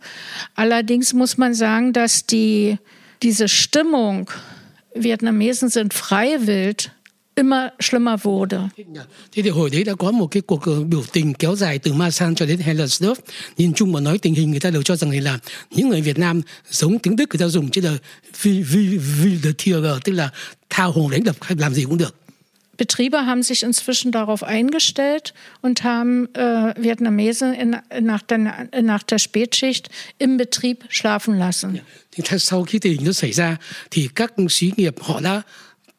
Allerdings 0.55 1.13
muss 1.13 1.37
man 1.37 1.53
sagen, 1.53 1.93
dass 1.93 2.25
die, 2.25 2.77
diese 3.23 3.47
Stimmung, 3.47 4.25
Vietnamesen 4.93 5.69
sind 5.69 5.93
freiwillig, 5.93 6.89
immer 7.35 7.71
schlimmer 7.79 8.23
wurde. 8.23 8.69
Thế 9.31 9.41
thì 9.41 9.49
hồi 9.49 9.69
đấy 9.69 9.83
đã 9.83 9.93
có 9.95 10.11
một 10.11 10.27
cái 10.27 10.41
cuộc 10.41 10.65
ờ, 10.65 10.83
biểu 10.83 11.03
tình 11.13 11.33
kéo 11.33 11.55
dài 11.55 11.79
từ 11.79 11.93
Masan 11.93 12.35
cho 12.35 12.45
đến 12.45 12.59
Hellersdorf. 12.59 13.15
Nhìn 13.57 13.73
chung 13.73 13.91
mà 13.91 13.99
nói 13.99 14.17
tình 14.17 14.35
hình 14.35 14.51
người 14.51 14.59
ta 14.59 14.69
đều 14.69 14.83
cho 14.83 14.95
rằng 14.95 15.23
là 15.23 15.39
những 15.71 15.89
người 15.89 16.01
Việt 16.01 16.17
Nam 16.17 16.41
giống 16.69 16.99
tiếng 16.99 17.15
Đức 17.15 17.29
người 17.29 17.39
ta 17.39 17.47
dùng 17.47 17.69
chứ 17.69 17.81
là 17.81 17.97
vi 18.41 18.61
vi 18.61 18.97
vi 18.97 19.37
the 19.43 19.49
Tiere, 19.65 19.89
tức 20.03 20.13
là 20.13 20.29
tha 20.69 20.83
hồ 20.83 21.09
đánh 21.11 21.23
đập 21.23 21.35
làm 21.57 21.73
gì 21.73 21.83
cũng 21.83 21.97
được. 21.97 22.15
Betriebe 22.77 23.25
haben 23.25 23.43
sich 23.43 23.63
inzwischen 23.63 24.11
darauf 24.11 24.43
eingestellt 24.43 25.33
und 25.61 25.83
haben 25.83 26.27
äh, 26.35 26.73
Vietnamesen 26.77 27.53
in, 27.53 27.75
nach, 28.01 28.21
der, 28.21 28.67
nach 28.81 29.03
der 29.03 29.17
Spätschicht 29.19 29.89
im 30.19 30.37
Betrieb 30.37 30.77
schlafen 30.89 31.37
lassen. 31.39 31.79
Thì 32.11 32.23
theo- 32.23 32.39
sau 32.39 32.63
khi 32.63 32.79
tình 32.79 33.03
nó 33.05 33.11
xảy 33.11 33.31
ra 33.31 33.57
thì 33.91 34.09
các 34.15 34.33
xí 34.49 34.71
nghiệp 34.77 34.95
họ 35.01 35.19
đã 35.19 35.41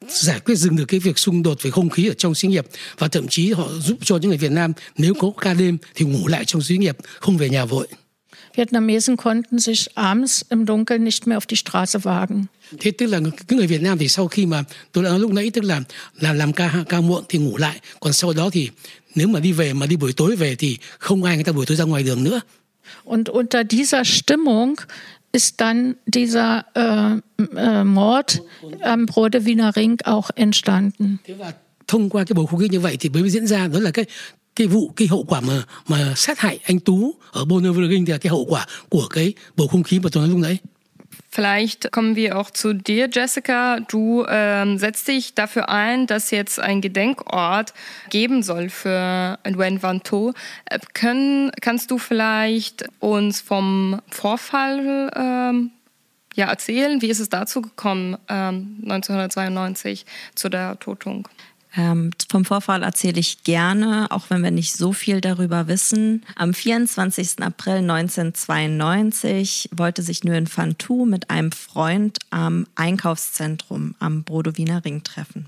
giải 0.09 0.41
quyết 0.41 0.55
dừng 0.55 0.77
được 0.77 0.85
cái 0.89 1.01
việc 1.01 1.19
xung 1.19 1.43
đột 1.43 1.63
về 1.63 1.71
không 1.71 1.91
khí 1.91 2.09
ở 2.09 2.15
trong 2.19 2.35
xí 2.35 2.49
nghiệp 2.49 2.67
và 2.99 3.09
thậm 3.09 3.29
chí 3.29 3.53
họ 3.53 3.69
giúp 3.81 3.99
cho 4.03 4.17
những 4.17 4.29
người 4.29 4.39
Việt 4.39 4.53
Nam 4.53 4.73
nếu 4.97 5.15
có 5.15 5.31
ca 5.41 5.55
đêm 5.55 5.79
thì 5.95 6.05
ngủ 6.05 6.27
lại 6.29 6.45
trong 6.45 6.63
xí 6.63 6.77
nghiệp 6.77 6.97
không 7.21 7.37
về 7.37 7.49
nhà 7.49 7.65
vội. 7.65 7.87
Vietnamesen 8.59 9.17
konnten 9.17 9.59
sich 9.59 9.87
abends 9.97 10.45
im 10.51 10.67
Dunkeln 10.67 11.03
nicht 11.05 11.27
mehr 11.27 11.39
auf 11.39 11.47
die 11.47 11.57
Straße 11.57 11.99
wagen. 12.05 12.47
thế 12.81 12.91
tức 12.91 13.07
là 13.07 13.21
cái 13.49 13.57
người 13.59 13.67
Việt 13.67 13.83
Nam 13.83 13.99
thì 13.99 14.09
sau 14.09 14.29
khi 14.29 14.47
mà 14.47 14.65
tôi 14.93 15.05
đã 15.05 15.11
nói 15.11 15.19
lúc 15.21 15.33
nãy 15.33 15.51
tức 15.51 15.65
là 15.65 15.81
là 16.21 16.33
làm 16.33 16.53
ca 16.53 16.85
ca 16.89 17.01
muộn 17.01 17.25
thì 17.29 17.39
ngủ 17.39 17.57
lại 17.57 17.81
còn 18.01 18.13
sau 18.13 18.33
đó 18.33 18.51
thì 18.53 18.71
nếu 19.15 19.29
mà 19.29 19.41
đi 19.41 19.53
về 19.53 19.73
mà 19.73 19.87
đi 19.87 19.97
buổi 19.97 20.13
tối 20.13 20.37
về 20.37 20.55
thì 20.59 20.77
không 20.99 21.25
ai 21.25 21.35
người 21.37 21.45
ta 21.45 21.53
buổi 21.53 21.67
tối 21.67 21.77
ra 21.77 21.85
ngoài 21.85 22.03
đường 22.03 22.25
nữa 22.25 22.41
Und 23.05 23.25
unter 23.29 23.63
dieser 23.71 24.03
Stimmung 24.05 24.75
ist 25.33 25.55
dann 25.61 25.93
dieser 26.07 26.63
äh, 26.75 27.19
äh, 27.57 27.85
Mord 27.85 28.39
am 28.81 29.07
Brode 29.07 29.39
Wiener 29.39 29.73
Ring 29.77 29.97
auch 30.05 30.31
entstanden. 30.35 31.17
thế 31.27 31.35
và 31.35 31.53
thông 31.89 32.09
qua 32.11 32.25
cái 32.25 32.35
bầu 32.35 32.47
không 32.47 32.61
khí 32.61 32.69
như 32.69 32.81
vậy 32.81 32.97
thì 33.01 33.09
mới 33.09 33.31
diễn 33.31 33.47
ra 33.47 33.69
đó 33.69 33.81
là 33.81 33.91
cái 33.91 34.05
cái 34.59 34.67
vụ 34.67 34.93
cái 34.97 35.09
hậu 35.09 35.25
quả 35.29 35.41
mà 35.41 35.63
mà 35.89 36.13
sát 36.17 36.39
hại 36.39 36.59
anh 36.65 36.81
Tú 36.81 37.15
ở 37.33 37.45
Bonneville 37.45 38.13
là 38.13 38.19
cái 38.19 38.31
hậu 38.31 38.45
quả 38.49 38.67
của 38.89 39.07
cái 39.11 39.33
bầu 39.57 39.69
không 39.69 39.83
khí 39.83 40.01
mà 40.01 40.09
tôi 40.13 40.23
nói 40.23 40.31
lúc 40.31 40.39
nãy 40.39 40.59
Vielleicht 41.31 41.93
kommen 41.93 42.17
wir 42.17 42.37
auch 42.37 42.51
zu 42.51 42.73
dir, 42.73 43.09
Jessica. 43.11 43.81
Du 43.89 44.25
ähm, 44.29 44.79
setzt 44.79 45.07
dich 45.07 45.35
dafür 45.35 45.69
ein, 45.69 46.07
dass 46.07 46.31
jetzt 46.31 46.59
ein 46.59 46.81
Gedenkort 46.81 47.75
geben 48.11 48.43
soll 48.43 48.71
für 48.71 49.39
Nguyen 49.47 49.83
Van 49.83 50.03
Tho. 50.03 50.33
Äh, 50.65 50.79
können, 50.95 51.53
kannst 51.61 51.91
du 51.91 51.99
vielleicht 51.99 52.87
uns 52.99 53.41
vom 53.43 54.01
Vorfall 54.11 55.13
ähm, 55.15 55.71
ja, 56.35 56.47
erzählen? 56.47 57.03
Wie 57.03 57.11
ist 57.11 57.21
es 57.21 57.29
dazu 57.29 57.61
gekommen, 57.61 58.17
ähm, 58.29 58.79
1992 58.83 60.07
zu 60.35 60.49
der 60.49 60.79
Totung? 60.79 61.29
Ähm, 61.77 62.11
vom 62.31 62.45
Vorfall 62.45 62.83
erzähle 62.83 63.21
ich 63.21 63.43
gerne, 63.45 64.07
auch 64.11 64.31
wenn 64.31 64.43
wir 64.43 64.51
nicht 64.51 64.75
so 64.75 64.93
viel 64.93 65.21
darüber 65.21 65.69
wissen. 65.69 66.25
Am 66.35 66.55
24. 66.55 67.43
April 67.43 67.79
1992 67.91 69.69
wollte 69.73 70.03
sich 70.03 70.25
Nguyen 70.25 70.49
Van 70.55 70.77
Thu 70.79 71.05
mit 71.05 71.31
einem 71.31 71.53
Freund 71.53 72.19
am 72.31 72.67
Einkaufszentrum 72.75 73.95
am 73.99 74.25
Brodowiner 74.25 74.85
Ring 74.85 75.03
treffen. 75.03 75.47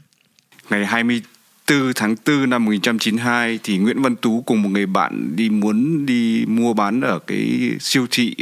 Ngày 0.69 0.87
24 0.87 1.95
tháng 1.95 2.17
4 2.17 2.47
năm 2.47 2.65
1992 2.65 3.59
thì 3.63 3.79
Nguyễn 3.79 4.03
Văn 4.03 4.17
Tú 4.17 4.43
cùng 4.47 4.63
một 4.63 4.69
người 4.69 4.87
bạn 4.87 5.37
đi 5.37 5.51
muốn 5.51 6.07
đi 6.07 6.47
mua 6.47 6.73
bán 6.73 7.01
ở 7.01 7.19
cái 7.19 7.77
siêu 7.81 8.07
thị 8.11 8.35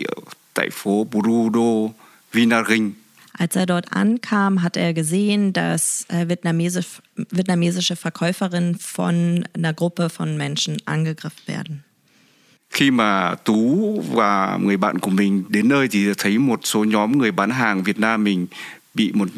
tại 0.55 0.69
phố 0.73 1.07
Brudo 1.11 1.93
Vinaring. 2.33 2.93
Als 3.39 3.55
er 3.55 3.67
dort 3.67 3.93
ankam, 3.93 4.63
hat 4.63 4.77
er 4.77 4.93
gesehen, 4.93 5.53
dass 5.53 6.05
äh, 6.09 6.29
vietnamesisch, 6.29 7.01
vietnamesische 7.31 7.95
Verkäuferinnen 7.95 8.75
von 8.75 9.45
einer 9.55 9.73
Gruppe 9.73 10.09
von 10.09 10.37
Menschen 10.37 10.77
angegriffen 10.87 11.47
werden. 11.47 11.85
Khi 12.71 12.91
mà 12.91 13.35
Tú 13.45 14.01
và 14.01 14.57
người 14.61 14.77
bạn 14.77 14.99
của 14.99 15.11
mình 15.11 15.45
đến 15.49 15.69
nơi 15.69 15.89
thì 15.89 16.15
thấy 16.19 16.39
một 16.39 16.61
số 16.63 16.85
nhóm 16.85 17.19
người 17.19 17.33
bán 17.33 17.51
hàng 17.51 17.83
Việt 17.83 17.99
Nam 17.99 18.25
mình 18.25 18.47
bị 18.95 19.13
một 19.13 19.29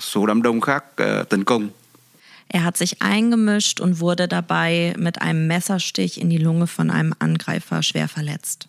số 0.00 0.26
đám 0.26 0.42
đông 0.42 0.60
khác 0.60 0.84
tấn 1.28 1.44
công. 1.44 1.68
Er 2.48 2.62
hat 2.62 2.76
sich 2.76 3.00
eingemischt 3.00 3.80
und 3.80 4.00
wurde 4.00 4.28
dabei 4.28 4.94
mit 4.96 5.20
einem 5.20 5.46
Messerstich 5.48 6.20
in 6.20 6.30
die 6.30 6.38
Lunge 6.38 6.66
von 6.66 6.90
einem 6.90 7.12
Angreifer 7.18 7.82
schwer 7.82 8.06
verletzt. 8.06 8.68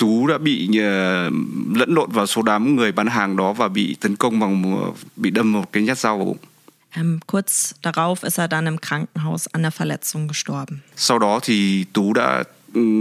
Tú 0.00 0.26
đã 0.26 0.38
bị 0.38 0.78
ờ, 0.78 1.30
lẫn 1.74 1.94
lộn 1.94 2.10
vào 2.12 2.26
số 2.26 2.42
đám 2.42 2.76
người 2.76 2.92
bán 2.92 3.06
hàng 3.06 3.36
đó 3.36 3.52
và 3.52 3.68
bị 3.68 3.96
tấn 4.00 4.16
công 4.16 4.40
bằng 4.40 4.92
bị 5.16 5.30
đâm 5.30 5.52
một 5.52 5.72
cái 5.72 5.82
nhát 5.82 5.98
dao 5.98 6.16
vào 6.16 6.26
bụng. 6.26 6.38
Ähm, 6.92 7.20
kurz 7.26 7.72
darauf 7.82 8.24
ist 8.24 8.38
er 8.38 8.48
dann 8.48 8.66
im 8.66 8.80
Krankenhaus 8.80 9.46
an 9.52 9.62
der 9.62 9.72
Verletzung 9.72 10.28
gestorben. 10.28 10.80
Sau 10.96 11.18
đó 11.18 11.40
thì 11.42 11.84
Tú 11.92 12.12
đã 12.12 12.44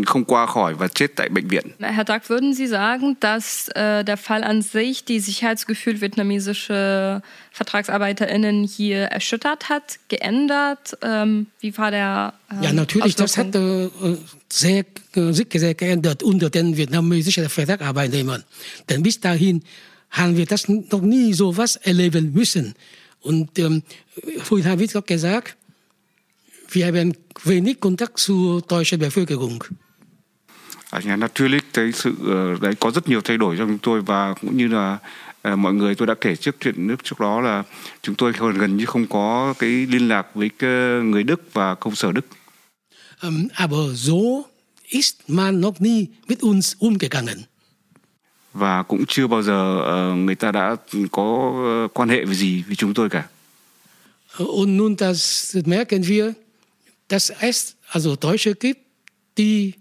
không 0.05 0.25
qua 0.25 0.45
khỏi 0.45 0.73
và 0.73 0.87
chết 0.87 1.15
tại 1.15 1.29
bệnh 1.29 1.47
viện. 1.47 1.65
Herr 1.79 2.07
Dack, 2.07 2.29
würden 2.29 2.53
Sie 2.53 2.67
sagen, 2.67 3.15
dass 3.19 3.69
äh, 3.75 4.03
der 4.03 4.17
Fall 4.17 4.43
an 4.43 4.61
sich 4.61 5.05
die 5.05 5.19
Sicherheitsgefühl 5.19 6.01
vietnamesische 6.01 7.21
VertragsarbeiterInnen 7.51 8.67
hier 8.77 9.03
erschüttert 9.11 9.69
hat, 9.69 9.99
geändert? 10.09 10.97
Ähm, 11.01 11.45
wie 11.61 11.77
war 11.77 11.91
der 11.91 12.33
ähm, 12.51 12.63
ja 12.63 12.73
natürlich 12.73 13.15
das 13.15 13.37
hat 13.37 13.55
äh, 13.55 13.89
sehr 14.51 14.85
äh, 15.15 15.31
sich 15.31 15.47
sehr 15.53 15.73
geändert 15.73 16.23
unter 16.23 16.49
den 16.49 16.75
vietnamesischen 16.77 17.49
Vertragsarbeitern 17.49 18.43
denn 18.89 19.03
bis 19.03 19.19
dahin 19.19 19.63
haben 20.09 20.37
wir 20.37 20.45
das 20.45 20.67
noch 20.67 21.01
nie 21.01 21.33
so 21.33 21.57
was 21.57 21.75
erleben 21.75 22.33
müssen 22.33 22.73
und 23.21 23.59
ähm, 23.59 23.83
vorhin 24.41 24.67
habe 24.67 24.83
ich 24.83 24.93
doch 24.93 25.05
gesagt 25.05 25.55
wir 26.71 26.85
haben 26.85 27.13
wenig 27.43 27.79
Kontakt 27.79 28.19
zur 28.19 28.61
deutschen 28.61 28.99
Bevölkerung 28.99 29.59
nhà 31.03 31.15
Natürlich 31.15 31.63
cái 31.73 31.91
sự 31.91 32.15
ờ, 32.25 32.55
đấy 32.61 32.75
có 32.79 32.91
rất 32.91 33.09
nhiều 33.09 33.21
thay 33.21 33.37
đổi 33.37 33.55
trong 33.57 33.67
chúng 33.67 33.77
tôi 33.77 34.01
và 34.01 34.33
cũng 34.33 34.57
như 34.57 34.67
là 34.67 34.97
ờ, 35.41 35.55
mọi 35.55 35.73
người 35.73 35.95
tôi 35.95 36.07
đã 36.07 36.13
kể 36.21 36.35
trước 36.35 36.55
chuyện 36.59 36.87
nước 36.87 37.03
trước 37.03 37.19
đó 37.19 37.41
là 37.41 37.63
chúng 38.01 38.15
tôi 38.15 38.33
gần 38.39 38.57
gần 38.57 38.77
như 38.77 38.85
không 38.85 39.07
có 39.07 39.53
cái 39.59 39.69
liên 39.69 40.07
lạc 40.07 40.27
với 40.35 40.49
cái 40.59 40.69
người 41.03 41.23
Đức 41.23 41.53
và 41.53 41.75
công 41.75 41.95
sở 41.95 42.11
Đức. 42.11 42.25
ähm, 43.21 43.47
aber 43.53 44.07
so 44.07 44.43
ist 44.89 45.15
man 45.27 45.61
noch 45.61 45.81
nie 45.81 46.05
mit 46.27 46.39
uns 46.39 46.73
umgegangen 46.85 47.37
và 48.53 48.83
cũng 48.83 49.05
chưa 49.07 49.27
bao 49.27 49.41
giờ 49.41 49.81
ờ, 49.81 50.15
người 50.15 50.35
ta 50.35 50.51
đã 50.51 50.75
có 51.11 51.53
quan 51.93 52.09
hệ 52.09 52.25
với 52.25 52.35
gì 52.35 52.63
với 52.67 52.75
chúng 52.75 52.93
tôi 52.93 53.09
cả. 53.09 53.23
Und 54.37 54.77
nun 54.77 54.95
das 54.97 55.55
merken 55.65 56.01
wir, 56.01 56.33
dass 57.09 57.31
es 57.39 57.75
also 57.93 58.15
Deutsche 58.15 58.53
gibt, 58.55 58.79
die 59.37 59.73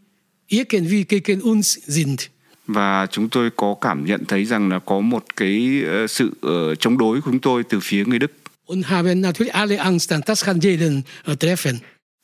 irgendwie 0.48 1.04
gegen 1.08 1.40
uns 1.40 1.78
sind. 1.86 2.30
Và 2.66 3.06
chúng 3.06 3.28
tôi 3.28 3.50
có 3.56 3.74
cảm 3.80 4.04
nhận 4.04 4.24
thấy 4.24 4.44
rằng 4.44 4.68
là 4.68 4.78
có 4.78 5.00
một 5.00 5.24
cái 5.36 5.82
ờ, 5.86 6.06
sự 6.06 6.30
ờ, 6.40 6.74
chống 6.74 6.98
đối 6.98 7.20
của 7.20 7.30
chúng 7.30 7.40
tôi 7.40 7.64
từ 7.68 7.80
phía 7.80 8.04
người 8.04 8.18
Đức 8.18 8.32
Und 8.66 8.84
haben 8.86 9.20
natürlich 9.20 9.52
alle 9.52 9.76
Angst, 9.76 10.10
denn 10.10 10.20
das 10.26 10.44
kann 10.44 10.60
jeden 10.60 11.02
äh, 11.26 11.36
treffen. 11.40 11.74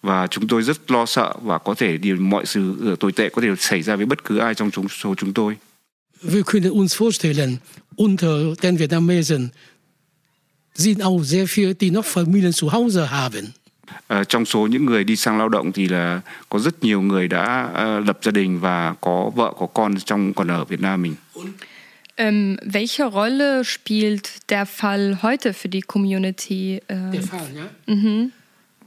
và 0.02 0.26
chúng 0.26 0.48
tôi 0.48 0.62
rất 0.62 0.90
lo 0.90 1.06
sợ 1.06 1.34
và 1.42 1.58
có 1.58 1.74
thể 1.74 1.96
điều 1.96 2.16
mọi 2.16 2.46
sự 2.46 2.74
ờ, 2.84 2.96
tồi 3.00 3.12
tệ 3.12 3.28
có 3.28 3.42
thể 3.42 3.48
xảy 3.58 3.82
ra 3.82 3.96
với 3.96 4.06
bất 4.06 4.24
cứ 4.24 4.38
ai 4.38 4.54
trong 4.54 4.70
chúng 4.70 4.88
số 4.88 5.14
chúng 5.14 5.32
tôi. 5.32 5.56
Wir 6.22 6.42
können 6.42 6.70
uns 6.72 6.96
vorstellen, 7.02 7.56
unter 7.96 8.30
den 8.62 8.76
Vietnamesen 8.76 9.48
sind 10.74 11.00
auch 11.00 11.24
sehr 11.24 11.46
viele, 11.54 11.74
die 11.80 11.90
noch 11.90 12.06
Familien 12.06 12.52
zu 12.52 12.72
Hause 12.72 13.10
haben. 13.10 13.44
Ờ, 14.06 14.24
trong 14.24 14.44
số 14.44 14.66
những 14.66 14.84
người 14.84 15.04
đi 15.04 15.16
sang 15.16 15.38
lao 15.38 15.48
động 15.48 15.72
thì 15.72 15.88
là 15.88 16.20
có 16.48 16.58
rất 16.58 16.84
nhiều 16.84 17.00
người 17.02 17.28
đã 17.28 17.70
ờ, 17.74 18.00
lập 18.00 18.18
gia 18.22 18.32
đình 18.32 18.60
và 18.60 18.94
có 19.00 19.30
vợ 19.34 19.52
có 19.58 19.66
con 19.66 20.00
trong 20.00 20.34
còn 20.34 20.48
ở 20.48 20.64
Việt 20.64 20.80
Nam 20.80 21.02
mình. 21.02 21.14
Ähm, 22.16 22.56
welche 22.62 23.10
Rolle 23.10 23.62
spielt 23.64 24.28
der 24.48 24.68
Fall 24.68 25.16
heute 25.22 25.52
für 25.52 25.68
die 25.68 25.80
Community? 25.80 26.80
Äh, 26.88 27.12
Der 27.12 27.22
Fall, 27.22 27.48
ja? 27.56 27.68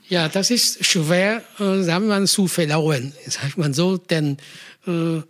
Ja, 0.09 0.29
das 0.29 0.51
ist 0.51 0.85
schwer, 0.85 1.41
äh, 1.59 1.83
sagen 1.83 2.07
wir 2.07 2.25
zu 2.25 2.47
verdauen, 2.47 3.11
sagt 3.27 3.57
man 3.57 3.73
so, 3.73 3.97
denn 3.97 4.37
äh, 4.87 5.17
äh, 5.17 5.23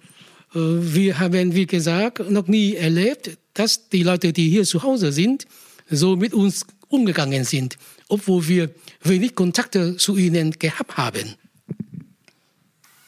wir 0.53 1.17
haben, 1.17 1.55
wie 1.55 1.65
gesagt, 1.65 2.29
noch 2.29 2.47
nie 2.47 2.75
erlebt, 2.75 3.31
dass 3.55 3.89
die 3.89 4.03
Leute, 4.03 4.33
die 4.33 4.49
hier 4.49 4.65
zu 4.65 4.83
Hause 4.83 5.11
sind, 5.11 5.47
so 5.89 6.15
mit 6.15 6.33
uns 6.33 6.65
umgegangen 6.89 7.43
sind, 7.43 7.77
obwohl 8.07 8.47
wir 8.47 8.69
wenig 9.03 9.35
Kontakte 9.35 9.97
zu 9.97 10.15
ihnen 10.15 10.51
gehabt 10.51 10.97
haben. 10.97 11.35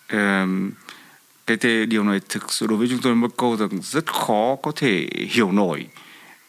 Ờ, 0.07 0.47
cái 1.47 1.57
thế, 1.57 1.85
điều 1.85 2.03
này 2.03 2.19
thực 2.29 2.53
sự 2.53 2.67
đối 2.67 2.77
với 2.77 2.87
chúng 2.89 2.99
tôi 3.01 3.15
một 3.15 3.37
câu 3.37 3.57
rằng 3.57 3.69
rất 3.83 4.05
khó 4.13 4.55
có 4.61 4.71
thể 4.75 5.07
hiểu 5.29 5.51
nổi. 5.51 5.85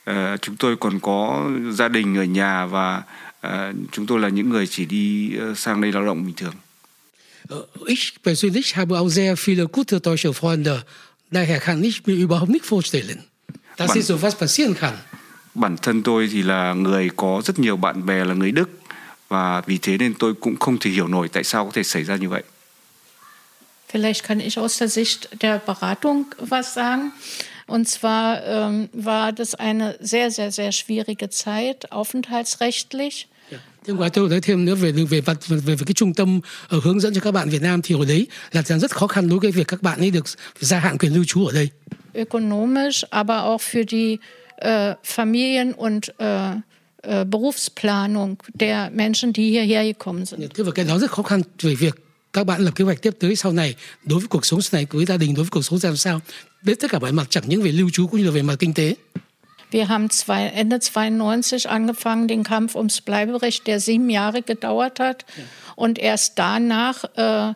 Ờ, 0.05 0.37
chúng 0.37 0.57
tôi 0.57 0.77
còn 0.77 1.01
có 1.01 1.51
gia 1.73 1.89
đình 1.89 2.17
ở 2.17 2.25
nhà 2.25 2.67
và 2.67 3.03
ờ, 3.41 3.73
chúng 3.93 4.07
tôi 4.07 4.21
là 4.21 4.29
những 4.29 4.49
người 4.51 4.67
chỉ 4.67 4.85
đi 4.85 5.37
ờ, 5.37 5.55
sang 5.55 5.81
đây 5.81 5.93
lao 5.93 6.05
động 6.07 6.27
bình 6.27 6.35
thường. 6.35 6.55
Ich 7.87 8.23
persönlich 8.23 8.77
habe 8.77 8.99
auch 8.99 9.11
sehr 9.11 9.35
viele 9.37 9.67
gute 9.67 10.01
deutsche 10.01 10.33
Freunde, 10.33 10.85
daher 11.31 11.59
kann 11.59 11.83
ich 11.83 12.07
mir 12.07 12.15
überhaupt 12.15 12.51
nicht 12.51 12.65
vorstellen, 12.65 13.19
dass 13.77 13.97
es 13.97 14.07
so 14.07 14.23
was 14.23 14.35
passieren 14.39 14.75
kann. 14.75 14.95
Bản 15.55 15.77
thân 15.77 16.03
tôi 16.03 16.29
thì 16.33 16.43
là 16.43 16.75
người 16.75 17.11
có 17.17 17.43
rất 17.45 17.59
nhiều 17.59 17.77
bạn 17.77 18.07
bè 18.07 18.25
là 18.25 18.35
người 18.35 18.53
Đức 18.53 18.71
và 19.29 19.61
vì 19.61 19.79
thế 19.79 19.99
nên 19.99 20.15
tôi 20.19 20.35
cũng 20.35 20.57
không 20.57 20.79
thể 20.79 20.91
hiểu 20.91 21.09
nổi 21.09 21.29
tại 21.29 21.45
sao 21.45 21.65
có 21.65 21.71
thể 21.75 21.83
xảy 21.83 22.05
ra 22.05 22.17
như 22.17 22.29
vậy. 22.29 22.43
Vielleicht 23.93 24.23
kann 24.23 24.39
ich 24.39 24.59
aus 24.59 24.81
der 24.81 24.93
Sicht 24.93 25.43
der 25.43 25.61
Beratung 25.67 26.25
was 26.39 26.75
sagen. 26.75 27.11
Und 27.67 27.89
zwar 27.89 28.43
ähm, 28.45 28.89
war 28.93 29.33
das 29.33 29.55
eine 29.55 29.97
sehr, 30.01 30.31
sehr, 30.31 30.51
sehr 30.51 30.73
schwierige 30.73 31.29
Zeit, 31.31 31.91
aufenthaltsrechtlich. 31.91 33.27
Thêm 33.87 33.97
qua 33.97 34.09
tôi 34.09 34.29
nói 34.29 34.41
thêm 34.41 34.65
nữa 34.65 34.75
về 34.75 34.93
về 34.93 35.05
về, 35.05 35.21
về, 35.49 35.59
về 35.59 35.85
cái 35.87 35.95
trung 35.95 36.15
tâm 36.15 36.41
uh, 36.77 36.85
hướng 36.85 37.01
dẫn 37.01 37.15
cho 37.15 37.21
các 37.21 37.31
bạn 37.31 37.51
Việt 37.51 37.63
Nam 37.63 37.83
thì 37.83 37.95
hồi 37.95 38.07
đấy 38.07 38.27
là 38.53 38.63
rất 38.63 38.91
khó 38.91 39.07
khăn 39.07 39.29
đối 39.29 39.39
với 39.39 39.51
việc 39.51 39.69
các 39.69 39.83
bạn 39.83 39.99
ấy 39.99 40.11
được 40.11 40.27
gia 40.61 40.79
hạn 40.79 40.99
quyền 40.99 41.15
lưu 41.15 41.25
trú 41.25 41.47
ở 41.47 41.53
đây. 41.53 41.69
Ökonomisch, 42.15 43.05
aber 43.11 43.39
auch 43.43 43.61
für 43.61 43.85
die 43.91 44.17
äh, 44.61 44.95
Familien 45.03 45.73
und 45.73 46.15
äh, 46.19 46.53
äh, 47.03 47.25
Berufsplanung 47.25 48.43
der 48.53 48.91
Menschen, 48.91 49.33
die 49.33 49.51
hierher 49.51 49.85
gekommen 49.85 50.27
sind. 50.27 50.55
Thế 50.55 50.65
và 50.65 50.73
cái 50.75 50.85
đó 50.85 50.99
rất 50.99 51.11
khó 51.11 51.23
khăn 51.23 51.43
về 51.63 51.75
việc 51.75 51.95
các 52.33 52.45
bạn 52.47 52.61
lập 52.61 52.71
kế 52.75 52.85
hoạch 52.85 53.03
tiếp 53.03 53.17
tới 53.21 53.37
sau 53.37 53.53
này 53.53 53.75
đối 54.05 54.19
với 54.19 54.29
cuộc 54.29 54.47
sống 54.47 54.63
sau 54.63 54.79
này 54.79 54.87
với 54.91 55.05
gia 55.05 55.17
đình 55.17 55.35
đối 55.35 55.45
với 55.45 55.51
cuộc 55.51 55.63
sống 55.63 55.79
ra 55.79 55.95
sao 55.97 56.21
đến 56.63 56.77
tất 56.81 56.91
cả 56.91 56.99
mọi 56.99 57.13
mặt 57.13 57.27
chẳng 57.31 57.45
những 57.47 57.63
về 57.63 57.73
lưu 57.73 57.91
trú 57.91 58.07
cũng 58.07 58.21
như 58.21 58.27
là 58.27 58.33
về 58.33 58.43
mặt 58.43 58.57
kinh 58.59 58.75
tế. 58.75 58.95
Wir 59.73 59.87
haben 59.87 60.09
zwei, 60.09 60.49
Ende 60.49 60.79
92 60.81 61.67
angefangen, 61.67 62.27
den 62.27 62.43
Kampf 62.43 62.75
ums 62.75 63.01
Bleiberecht, 63.01 63.67
der 63.67 63.81
sieben 63.81 64.11
Jahre 64.11 64.43
gedauert 64.43 64.99
hat. 64.99 65.25
Und 65.77 65.99
erst 65.99 66.39
danach 66.39 67.05
äh, 67.15 67.55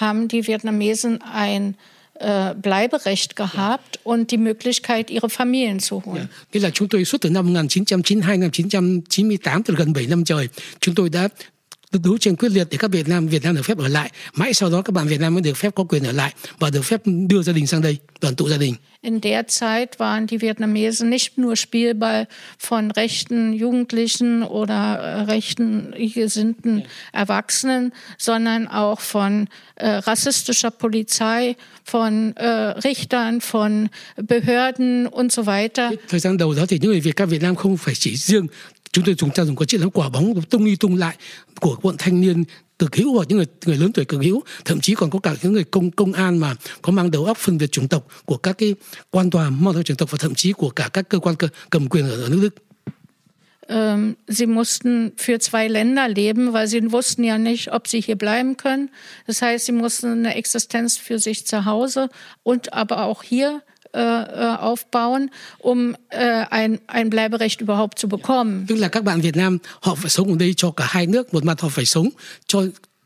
haben 0.00 0.28
die 0.28 0.46
Vietnamesen 0.46 1.18
ein 1.22 1.74
äh, 2.20 2.54
Bleiberecht 2.54 3.36
gehabt 3.36 3.98
und 4.04 4.30
die 4.30 4.38
Möglichkeit, 4.38 5.10
ihre 5.10 5.28
Familien 5.28 5.80
zu 5.80 6.02
holen. 6.04 6.28
Nghĩa 6.52 6.60
là 6.60 6.70
chúng 6.70 6.88
tôi 6.88 7.04
suốt 7.04 7.20
từ 7.20 7.30
năm 7.30 7.46
1992 7.46 8.38
1998 8.38 9.62
từ 9.62 9.74
gần 9.74 9.92
7 9.92 10.06
năm 10.06 10.24
trời, 10.24 10.48
chúng 10.80 10.94
tôi 10.94 11.08
đã 11.08 11.28
đấu 11.98 12.18
tranh 12.18 12.36
quyết 12.36 12.48
liệt 12.48 12.66
để 12.70 12.76
các 12.76 12.90
Việt 12.90 13.08
Nam 13.08 13.28
Việt 13.28 13.44
Nam 13.44 13.54
được 13.54 13.62
phép 13.62 13.78
ở 13.78 13.88
lại. 13.88 14.10
Mãi 14.34 14.54
sau 14.54 14.70
đó 14.70 14.82
các 14.82 14.92
bạn 14.92 15.08
Việt 15.08 15.20
Nam 15.20 15.34
mới 15.34 15.42
được 15.42 15.56
phép 15.56 15.74
có 15.74 15.84
quyền 15.84 16.04
ở 16.04 16.12
lại 16.12 16.34
và 16.58 16.70
được 16.70 16.82
phép 16.82 17.00
đưa 17.04 17.42
gia 17.42 17.52
đình 17.52 17.66
sang 17.66 17.82
đây, 17.82 17.96
đoàn 18.20 18.34
tụ 18.34 18.48
gia 18.48 18.56
đình. 18.56 18.74
In 19.02 19.20
der 19.22 19.46
Zeit 19.48 19.98
waren 19.98 20.26
die 20.26 20.38
Vietnamesen 20.38 21.08
nicht 21.08 21.38
nur 21.38 21.56
Spielball 21.56 22.24
von 22.58 22.90
rechten 22.90 23.54
Jugendlichen 23.54 24.42
oder 24.42 24.98
äh, 24.98 25.22
rechten 25.22 25.94
gesinnten 26.14 26.82
Erwachsenen, 27.12 27.92
sondern 28.18 28.66
auch 28.66 29.00
von 29.00 29.46
äh, 29.76 29.88
rassistischer 29.88 30.70
Polizei, 30.70 31.56
von 31.86 32.36
äh, 32.36 32.46
Richtern, 32.84 33.40
von 33.40 33.88
Behörden 34.16 35.06
und 35.06 35.32
so 35.32 35.46
weiter. 35.46 35.90
Thời 36.08 36.20
gian 36.20 36.36
đầu 36.36 36.54
đó 36.54 36.66
thì 36.68 36.78
những 36.78 36.90
người 36.90 37.00
Việt 37.00 37.16
các 37.16 37.26
Việt 37.26 37.42
Nam 37.42 37.54
không 37.54 37.76
phải 37.76 37.94
chỉ 37.94 38.16
riêng 38.16 38.46
chúng 38.92 39.04
tôi 39.04 39.14
chúng 39.18 39.30
ta 39.30 39.44
dùng 39.44 39.56
có 39.56 39.64
chuyện 39.64 39.80
lá 39.80 39.86
quả 39.94 40.08
bóng 40.08 40.42
tung 40.42 40.64
đi 40.64 40.76
tung 40.76 40.96
lại 40.96 41.16
của 41.60 41.76
bọn 41.82 41.96
thanh 41.98 42.20
niên 42.20 42.44
cực 42.78 42.96
hữu 42.96 43.14
hoặc 43.14 43.28
những 43.28 43.38
người 43.38 43.46
người 43.66 43.76
lớn 43.76 43.92
tuổi 43.92 44.04
cực 44.04 44.22
hữu 44.22 44.40
thậm 44.64 44.80
chí 44.80 44.94
còn 44.94 45.10
có 45.10 45.18
cả 45.18 45.34
những 45.42 45.52
người 45.52 45.64
công 45.64 45.90
công 45.90 46.12
an 46.12 46.38
mà 46.38 46.54
có 46.82 46.92
mang 46.92 47.10
đầu 47.10 47.24
óc 47.24 47.38
phân 47.38 47.58
biệt 47.58 47.72
chủng 47.72 47.88
tộc 47.88 48.06
của 48.24 48.36
các 48.36 48.58
cái 48.58 48.74
quan 49.10 49.30
tòa 49.30 49.50
mang 49.50 49.74
theo 49.74 49.82
chủng 49.82 49.96
tộc 49.96 50.10
và 50.10 50.18
thậm 50.20 50.34
chí 50.34 50.52
của 50.52 50.70
cả 50.70 50.88
các 50.92 51.08
cơ 51.08 51.18
quan 51.18 51.36
cơ, 51.36 51.48
cầm 51.70 51.88
quyền 51.88 52.08
ở, 52.08 52.22
ở 52.22 52.28
nước 52.28 52.40
Đức 52.42 52.54
ähm, 53.68 54.16
sie 54.28 54.46
mussten 54.46 55.12
für 55.16 55.38
zwei 55.38 55.68
Länder 55.68 56.08
leben, 56.08 56.52
weil 56.52 56.66
sie 56.66 56.80
wussten 56.90 57.24
ja 57.24 57.38
nicht, 57.38 57.72
ob 57.72 57.86
sie 57.86 58.00
hier 58.00 58.16
bleiben 58.16 58.56
können. 58.56 58.90
Das 59.28 59.42
heißt, 59.42 59.66
sie 59.66 59.72
mussten 59.72 60.10
eine 60.10 60.34
Existenz 60.34 60.98
für 60.98 61.20
sich 61.20 61.46
zu 61.46 61.64
Hause 61.64 62.08
und 62.42 62.72
aber 62.72 63.04
auch 63.06 63.22
hier 63.22 63.62
äh 63.66 63.69
aufbauen, 63.92 65.30
um 65.58 65.94
äh, 66.08 66.44
ein, 66.50 66.78
ein 66.86 67.10
Bleiberecht 67.10 67.60
überhaupt 67.60 67.98
zu 67.98 68.08
bekommen. 68.08 68.66
Tức 68.66 68.76
là 68.76 68.88
các 68.88 69.04
bạn 69.04 69.20
Việt 69.20 69.36
Nam 69.36 69.58
họ 69.80 69.94
phải 69.94 70.10
sống 70.10 70.28
ở 70.28 70.36
đây 70.38 70.54
cho 70.56 70.70
cả 70.70 70.84
hai 70.88 71.06
nước, 71.06 71.34
một 71.34 71.44
mặt 71.44 71.60
họ 71.60 71.68
phải 71.68 71.84
sống 71.84 72.08
cho 72.46 72.62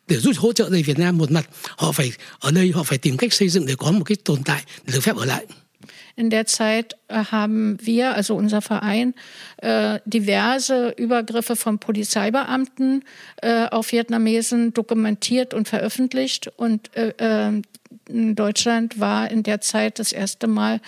để 0.09 0.17
giúp 0.17 0.33
hỗ 0.37 0.53
trợ 0.53 0.69
người 0.69 0.83
Việt 0.83 0.99
Nam, 0.99 1.19
một 1.19 1.31
mặt 1.31 1.49
họ 1.77 1.93
phải 1.93 2.13
ở 2.39 2.51
đây 2.51 2.73
họ 2.75 2.83
phải 2.83 2.99
tìm 2.99 3.17
cách 3.17 3.33
xây 3.33 3.49
dựng 3.49 3.67
để 3.67 3.75
có 3.79 3.93
một 3.93 4.05
cái 4.05 4.17
tồn 4.25 4.43
tại 4.45 4.63
được 4.87 5.01
phép 5.01 5.17
ở 5.17 5.25
lại. 5.25 5.47
In 6.17 6.31
der 6.31 6.47
Zeit 6.47 6.97
äh, 7.09 7.25
haben 7.33 7.77
wir, 7.81 8.15
also 8.15 8.37
unser 8.37 8.61
Verein, 8.61 9.13
äh, 9.57 9.99
diverse 10.05 10.95
Übergriffe 10.97 11.57
von 11.57 11.79
Polizeibeamten 11.79 13.03
äh, 13.43 13.67
auf 13.71 13.91
Vietnamesen 13.91 14.73
dokumentiert 14.73 15.55
und 15.55 15.67
veröffentlicht. 15.67 16.53
Und 16.57 16.91
Deutschland 18.09 18.99
war 18.99 19.31
in 19.31 19.43
der 19.43 19.61
Zeit 19.61 19.99
das 19.99 20.13
erste 20.13 20.47
Mal 20.47 20.81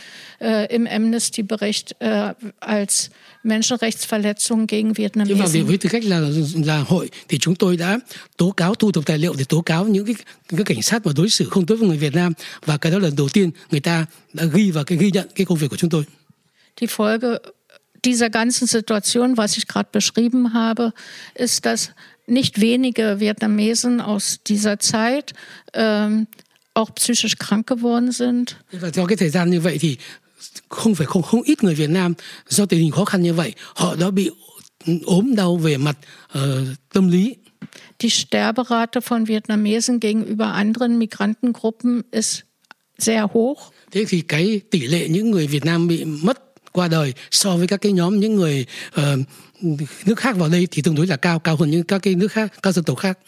im 0.68 0.86
Amnesty-Bericht 0.86 1.96
als 2.60 3.10
Menschenrechtsverletzung 3.42 4.66
gegen 4.66 4.96
Vietnamesen. 4.96 5.36
Nhưng 5.36 5.64
mà 5.64 5.68
với 5.68 5.78
tư 5.78 5.88
cách 5.88 6.04
là 6.04 6.20
là 6.64 6.78
hội 6.78 7.10
thì 7.28 7.38
chúng 7.38 7.54
tôi 7.54 7.76
đã 7.76 7.98
tố 8.36 8.50
cáo 8.50 8.74
thu 8.74 8.92
thập 8.92 9.06
tài 9.06 9.18
liệu 9.18 9.34
để 9.38 9.44
tố 9.48 9.60
cáo 9.60 9.84
những 9.84 10.06
cái, 10.06 10.14
cái 10.48 10.64
cảnh 10.64 10.82
sát 10.82 11.06
mà 11.06 11.12
đối 11.16 11.30
xử 11.30 11.48
không 11.48 11.66
tốt 11.66 11.76
với 11.78 11.88
người 11.88 11.98
Việt 11.98 12.14
Nam 12.14 12.32
và 12.64 12.76
cái 12.76 12.92
đó 12.92 12.98
lần 12.98 13.16
đầu 13.16 13.28
tiên 13.28 13.50
người 13.70 13.80
ta 13.80 14.06
đã 14.32 14.44
ghi 14.44 14.70
vào 14.70 14.84
cái 14.84 14.98
ghi 14.98 15.10
nhận 15.10 15.28
cái 15.34 15.46
công 15.46 15.58
việc 15.58 15.68
của 15.70 15.76
chúng 15.76 15.90
tôi. 15.90 16.04
Die 16.80 16.88
Folge 16.88 17.38
dieser 18.04 18.30
ganzen 18.30 18.66
Situation, 18.66 19.36
was 19.36 19.56
ich 19.56 19.66
gerade 19.66 19.88
beschrieben 19.92 20.52
habe, 20.52 20.92
ist, 21.34 21.64
dass 21.64 21.90
nicht 22.26 22.60
wenige 22.60 23.20
Vietnamesen 23.20 24.00
aus 24.00 24.38
dieser 24.46 24.78
Zeit 24.78 25.32
ähm, 25.72 26.26
auch 26.76 26.94
psychisch 26.94 27.36
krank 27.38 27.66
geworden 27.66 28.12
sind. 28.12 28.56
Và 28.72 28.90
theo 28.90 29.06
cái 29.06 29.16
thời 29.16 29.30
gian 29.30 29.50
như 29.50 29.60
vậy 29.60 29.78
thì 29.80 29.96
không 30.68 30.94
phải 30.94 31.06
không 31.06 31.22
không 31.22 31.42
ít 31.42 31.64
người 31.64 31.74
Việt 31.74 31.90
Nam 31.90 32.14
do 32.48 32.66
tình 32.66 32.80
hình 32.80 32.90
khó 32.90 33.04
khăn 33.04 33.22
như 33.22 33.34
vậy 33.34 33.52
họ 33.74 33.94
đã 33.94 34.10
bị 34.10 34.30
ốm 35.04 35.34
đau 35.36 35.56
về 35.56 35.76
mặt 35.76 35.98
uh, 36.38 36.42
tâm 36.92 37.08
lý. 37.08 37.34
Die 37.98 38.10
Sterberate 38.10 39.00
von 39.08 39.24
Vietnamesen 39.24 39.98
gegenüber 40.00 40.52
anderen 40.52 40.98
Migrantengruppen 40.98 42.02
ist 42.10 42.40
sehr 42.98 43.26
hoch. 43.32 43.58
Thế 43.90 44.04
thì 44.08 44.20
cái 44.20 44.60
tỷ 44.70 44.80
lệ 44.80 45.08
những 45.08 45.30
người 45.30 45.46
Việt 45.46 45.64
Nam 45.64 45.88
bị 45.88 46.04
mất 46.04 46.42
qua 46.72 46.88
đời 46.88 47.12
so 47.30 47.56
với 47.56 47.66
các 47.66 47.80
cái 47.80 47.92
nhóm 47.92 48.20
những 48.20 48.36
người 48.36 48.66
uh, 49.00 49.02
nước 50.06 50.16
khác 50.16 50.36
vào 50.36 50.48
đây 50.48 50.68
thì 50.70 50.82
tương 50.82 50.94
đối 50.94 51.06
là 51.06 51.16
cao 51.16 51.38
cao 51.38 51.56
hơn 51.56 51.70
những 51.70 51.84
các 51.84 52.02
cái 52.02 52.14
nước 52.14 52.32
khác 52.32 52.52
các 52.62 52.72
dân 52.72 52.84
tộc 52.84 52.98
khác. 52.98 53.18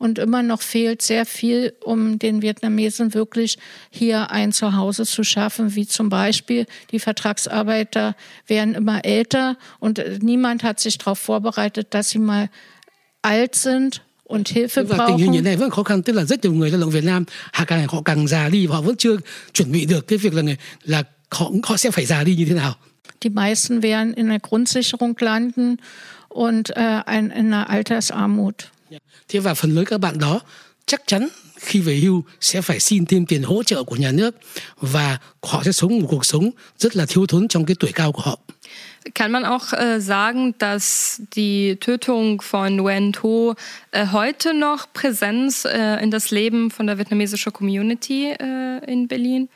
Und 0.00 0.18
immer 0.18 0.42
noch 0.42 0.62
fehlt 0.62 1.02
sehr 1.02 1.26
viel, 1.26 1.74
um 1.84 2.18
den 2.18 2.40
Vietnamesen 2.40 3.12
wirklich 3.12 3.58
hier 3.90 4.30
ein 4.30 4.50
Zuhause 4.50 5.04
zu 5.04 5.24
schaffen, 5.24 5.76
wie 5.76 5.86
zum 5.86 6.08
Beispiel 6.08 6.64
die 6.90 6.98
Vertragsarbeiter 6.98 8.16
werden 8.46 8.74
immer 8.74 9.04
älter 9.04 9.58
und 9.78 10.02
niemand 10.22 10.62
hat 10.62 10.80
sich 10.80 10.96
darauf 10.96 11.18
vorbereitet, 11.18 11.88
dass 11.90 12.08
sie 12.08 12.18
mal 12.18 12.48
alt 13.20 13.54
sind 13.54 14.00
und 14.24 14.48
Hilfe 14.48 14.84
và 14.84 14.96
brauchen. 14.96 15.06
tình 15.06 15.18
hình 15.18 15.32
hiện 15.32 15.44
nay 15.44 15.56
vẫn 15.56 15.70
khó 15.70 15.82
khăn 15.82 16.02
tức 16.02 16.12
là 16.12 16.24
rất 16.24 16.44
nhiều 16.44 16.52
người 16.52 16.70
lao 16.70 16.80
động 16.80 16.90
Việt 16.90 17.04
Nam 17.04 17.24
họ 17.52 17.64
càng 17.64 17.86
họ 17.88 18.02
càng 18.02 18.26
già 18.26 18.48
đi 18.48 18.66
và 18.66 18.76
họ 18.76 18.82
vẫn 18.82 18.96
chưa 18.96 19.16
chuẩn 19.52 19.72
bị 19.72 19.86
được 19.86 20.06
cái 20.08 20.18
việc 20.18 20.34
là 20.34 20.42
là 20.84 21.02
họ 21.30 21.50
họ 21.62 21.76
sẽ 21.76 21.90
phải 21.90 22.06
già 22.06 22.24
đi 22.24 22.34
như 22.36 22.44
thế 22.44 22.54
nào. 22.54 22.74
Die 23.24 23.30
meisten 23.30 23.80
werden 23.80 24.14
in 24.14 24.28
der 24.28 24.40
Grundsicherung 24.50 25.14
landen 25.18 25.76
und 26.28 26.70
äh, 26.76 27.02
ein, 27.06 27.30
in 27.30 27.52
einer 27.52 27.70
Altersarmut. 27.70 28.54
Thế 29.28 29.40
và 29.40 29.54
phần 29.54 29.74
lớn 29.74 29.84
các 29.84 29.98
bạn 29.98 30.18
đó 30.18 30.40
chắc 30.86 31.02
chắn 31.06 31.28
khi 31.56 31.80
về 31.80 31.94
hưu 31.94 32.24
sẽ 32.40 32.62
phải 32.62 32.80
xin 32.80 33.06
thêm 33.06 33.26
tiền 33.26 33.42
hỗ 33.42 33.62
trợ 33.62 33.82
của 33.82 33.96
nhà 33.96 34.12
nước 34.12 34.36
và 34.80 35.18
họ 35.42 35.62
sẽ 35.64 35.72
sống 35.72 35.98
một 36.00 36.06
cuộc 36.10 36.24
sống 36.26 36.50
rất 36.78 36.96
là 36.96 37.06
thiếu 37.08 37.26
thốn 37.26 37.48
trong 37.48 37.64
cái 37.64 37.76
tuổi 37.80 37.92
cao 37.92 38.12
của 38.12 38.22
họ. 38.22 38.38
Kann 39.14 39.32
man 39.32 39.44
auch 39.44 39.72
äh, 39.72 40.00
sagen, 40.00 40.52
dass 40.58 41.20
die 41.36 41.74
Tötung 41.80 42.38
von 42.42 42.76
Nguyen 42.76 43.12
Thu 43.12 43.54
äh, 43.92 44.06
heute 44.12 44.52
noch 44.52 44.92
Präsenz 44.92 45.64
äh, 45.64 46.00
in 46.00 46.10
das 46.10 46.30
Leben 46.30 46.68
von 46.70 46.86
der 46.86 46.98
vietnamesischen 46.98 47.52
Community 47.52 48.32
äh, 48.32 48.80
in 48.86 49.08
Berlin? 49.08 49.46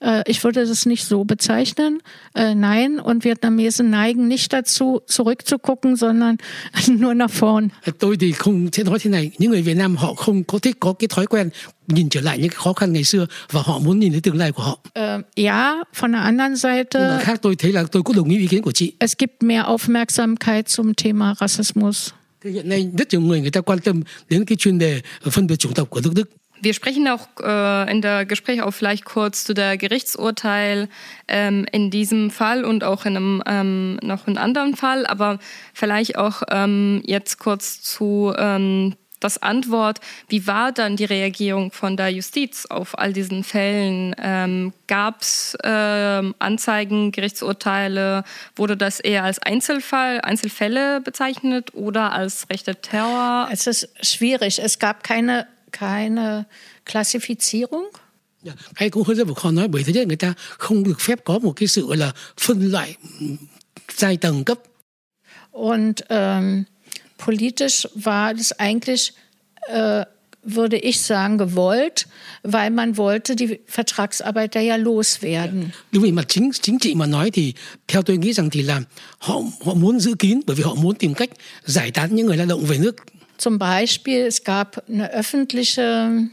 Äh, 0.00 0.22
ich 0.26 0.44
würde 0.44 0.64
das 0.64 0.86
nicht 0.86 1.04
so 1.04 1.24
bezeichnen. 1.24 2.00
Äh, 2.34 2.54
nein, 2.54 3.00
und 3.00 3.24
Vietnamesen 3.24 3.90
neigen 3.90 4.28
nicht 4.28 4.52
dazu, 4.52 5.00
zurückzugucken, 5.06 5.96
sondern 5.96 6.38
nur 6.86 7.14
nach 7.14 7.30
vorn. 7.30 7.70
Tôi 7.98 8.16
thì 8.16 8.32
không 8.32 8.68
sẽ 8.72 8.84
nói 8.84 8.98
thế 8.98 9.10
này, 9.10 9.30
những 9.38 9.50
người 9.50 9.62
Việt 9.62 9.74
Nam 9.74 9.96
họ 9.96 10.14
không 10.14 10.44
có 10.44 10.58
thích 10.58 10.76
có 10.80 10.92
cái 10.92 11.08
thói 11.08 11.26
quen 11.26 11.50
nhìn 11.86 12.08
trở 12.08 12.20
lại 12.20 12.38
những 12.38 12.48
cái 12.48 12.56
khó 12.56 12.72
khăn 12.72 12.92
ngày 12.92 13.04
xưa 13.04 13.26
và 13.50 13.62
họ 13.64 13.78
muốn 13.78 13.98
nhìn 13.98 14.12
thấy 14.12 14.20
tương 14.20 14.36
lai 14.36 14.52
của 14.52 14.62
họ. 14.62 14.78
Äh, 14.94 15.20
ja, 15.36 15.84
von 16.00 16.12
der 16.12 16.22
anderen 16.22 16.56
Seite. 16.56 17.20
Khác 17.22 17.42
tôi 17.42 17.56
thấy 17.56 17.72
là 17.72 17.84
tôi 17.92 18.02
cũng 18.02 18.16
đồng 18.16 18.28
ý 18.28 18.38
ý 18.38 18.46
kiến 18.46 18.62
của 18.62 18.72
chị. 18.72 18.92
Es 18.98 19.14
gibt 19.18 19.42
mehr 19.42 19.64
Aufmerksamkeit 19.64 20.62
zum 20.62 20.92
Thema 20.96 21.34
Rassismus. 21.40 22.10
Thì 22.44 22.50
hiện 22.50 22.68
nay 22.68 22.90
rất 22.98 23.08
nhiều 23.10 23.20
người 23.20 23.40
người 23.40 23.50
ta 23.50 23.60
quan 23.60 23.78
tâm 23.78 24.02
đến 24.28 24.44
cái 24.44 24.56
chuyên 24.56 24.78
đề 24.78 25.00
phân 25.30 25.46
biệt 25.46 25.56
chủng 25.56 25.74
tộc 25.74 25.90
của 25.90 26.00
nước 26.04 26.12
Đức. 26.14 26.30
Wir 26.60 26.74
sprechen 26.74 27.08
auch 27.08 27.28
äh, 27.40 27.90
in 27.90 28.02
der 28.02 28.26
Gespräch 28.26 28.62
auch 28.62 28.72
vielleicht 28.72 29.04
kurz 29.04 29.44
zu 29.44 29.54
der 29.54 29.76
Gerichtsurteil 29.76 30.88
ähm, 31.28 31.66
in 31.72 31.90
diesem 31.90 32.30
Fall 32.30 32.64
und 32.64 32.84
auch 32.84 33.06
in 33.06 33.16
einem 33.16 33.42
ähm, 33.46 33.96
noch 34.02 34.26
einem 34.26 34.38
anderen 34.38 34.76
Fall, 34.76 35.06
aber 35.06 35.38
vielleicht 35.72 36.16
auch 36.16 36.42
ähm, 36.50 37.02
jetzt 37.04 37.38
kurz 37.38 37.80
zu 37.82 38.34
ähm, 38.36 38.94
das 39.20 39.42
Antwort. 39.42 40.00
Wie 40.28 40.46
war 40.46 40.72
dann 40.72 40.96
die 40.96 41.04
Reagierung 41.04 41.72
von 41.72 41.96
der 41.96 42.10
Justiz 42.10 42.66
auf 42.66 42.98
all 42.98 43.12
diesen 43.12 43.44
Fällen? 43.44 44.14
Ähm, 44.18 44.72
Gab 44.86 45.22
es 45.22 45.56
ähm, 45.64 46.34
Anzeigen, 46.38 47.12
Gerichtsurteile? 47.12 48.24
Wurde 48.56 48.76
das 48.76 49.00
eher 49.00 49.24
als 49.24 49.38
Einzelfall, 49.38 50.20
Einzelfälle 50.20 51.00
bezeichnet 51.00 51.74
oder 51.74 52.12
als 52.12 52.48
rechter 52.50 52.80
Terror? 52.80 53.48
Es 53.50 53.66
ist 53.66 53.88
schwierig. 54.06 54.60
Es 54.62 54.78
gab 54.78 55.04
keine, 55.04 55.46
keine 55.72 56.44
Klassifizierung. 56.86 57.90
Ja, 58.42 58.52
hay 58.74 58.90
cũng 58.90 59.02
hơi 59.02 59.16
rất 59.16 59.28
khó 59.36 59.50
nói 59.50 59.68
bởi 59.68 59.82
thứ 59.84 59.92
nhất 59.92 60.06
người 60.06 60.16
ta 60.16 60.34
không 60.58 60.84
được 60.84 61.00
phép 61.00 61.24
có 61.24 61.38
một 61.38 61.52
cái 61.56 61.68
sự 61.68 61.86
gọi 61.86 61.96
là 61.96 62.12
phân 62.38 62.72
loại 62.72 62.94
giai 63.96 64.16
tầng 64.16 64.44
cấp. 64.44 64.58
Und 65.52 65.94
ähm, 66.08 66.64
politisch 67.18 67.88
war 67.94 68.34
das 68.34 68.52
eigentlich, 68.52 69.12
äh, 69.68 70.04
würde 70.42 70.78
ich 70.78 71.00
sagen, 71.00 71.38
gewollt, 71.38 72.06
weil 72.42 72.70
man 72.70 72.96
wollte 72.96 73.36
die 73.36 73.58
Vertragsarbeiter 73.66 74.60
ja 74.60 74.76
loswerden. 74.76 75.70
Đúng 75.92 76.02
vì 76.02 76.12
mặt 76.12 76.28
chính 76.28 76.50
chính 76.52 76.78
trị 76.78 76.94
mà 76.94 77.06
nói 77.06 77.30
thì 77.30 77.54
theo 77.88 78.02
tôi 78.02 78.16
nghĩ 78.16 78.32
rằng 78.32 78.50
thì 78.50 78.62
là 78.62 78.82
họ 79.18 79.40
họ 79.64 79.74
muốn 79.74 80.00
giữ 80.00 80.14
kín 80.18 80.40
bởi 80.46 80.56
vì 80.56 80.62
họ 80.62 80.74
muốn 80.74 80.94
tìm 80.94 81.14
cách 81.14 81.30
giải 81.64 81.90
tán 81.90 82.14
những 82.14 82.26
người 82.26 82.36
lao 82.36 82.46
động 82.46 82.64
về 82.64 82.78
nước. 82.78 82.96
Zum 83.38 83.58
Beispiel, 83.58 84.26
es 84.26 84.44
gab 84.44 84.84
eine 84.88 85.10
öffentliche 85.12 86.28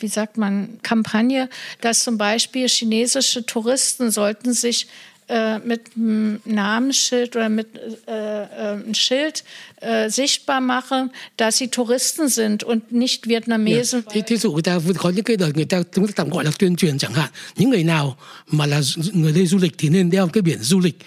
wie 0.00 0.08
sagt 0.08 0.38
man, 0.38 0.78
Kampagne, 0.82 1.48
dass 1.80 2.02
zum 2.02 2.16
Beispiel 2.16 2.68
chinesische 2.68 3.44
Touristen 3.44 4.10
sollten 4.10 4.54
sich 4.54 4.86
äh, 5.28 5.58
mit 5.58 5.80
einem 5.96 6.40
Namensschild 6.44 7.34
oder 7.34 7.48
mit 7.48 7.66
äh, 8.06 8.12
einem 8.12 8.94
Schild 8.94 9.42
äh, 9.80 10.08
sichtbar 10.08 10.60
machen, 10.60 11.10
dass 11.36 11.56
sie 11.56 11.68
Touristen 11.68 12.28
sind 12.28 12.62
und 12.62 12.92
nicht 12.92 13.26
Vietnamesen. 13.26 14.04
Yeah. 14.14 14.24
Thí 14.24 14.36
dụ 14.36 14.52
người 14.52 14.62
ta 14.62 14.78
có 14.98 15.10
những 15.10 15.24
cái 15.24 15.36
đời 15.36 15.52
người 15.54 15.64
ta 15.64 15.82
chúng 15.92 16.06
ta 16.06 16.12
tạm 16.16 16.30
gọi 16.30 16.44
là 16.44 16.50
tuyên 16.58 16.76
truyền 16.76 16.98
chẳng 16.98 17.12
hạn. 17.14 17.30
Những 17.56 17.70
người 17.70 17.84
nào 17.84 18.16
mà 18.46 18.66
là 18.66 18.80
người 19.12 19.32
đi 19.32 19.46
du 19.46 19.58
lịch 19.58 19.74
thì 19.78 19.88
nên 19.88 20.10
đeo 20.10 20.28
cái 20.28 20.42
biển 20.42 20.58
du 20.62 20.80
lịch. 20.80 20.98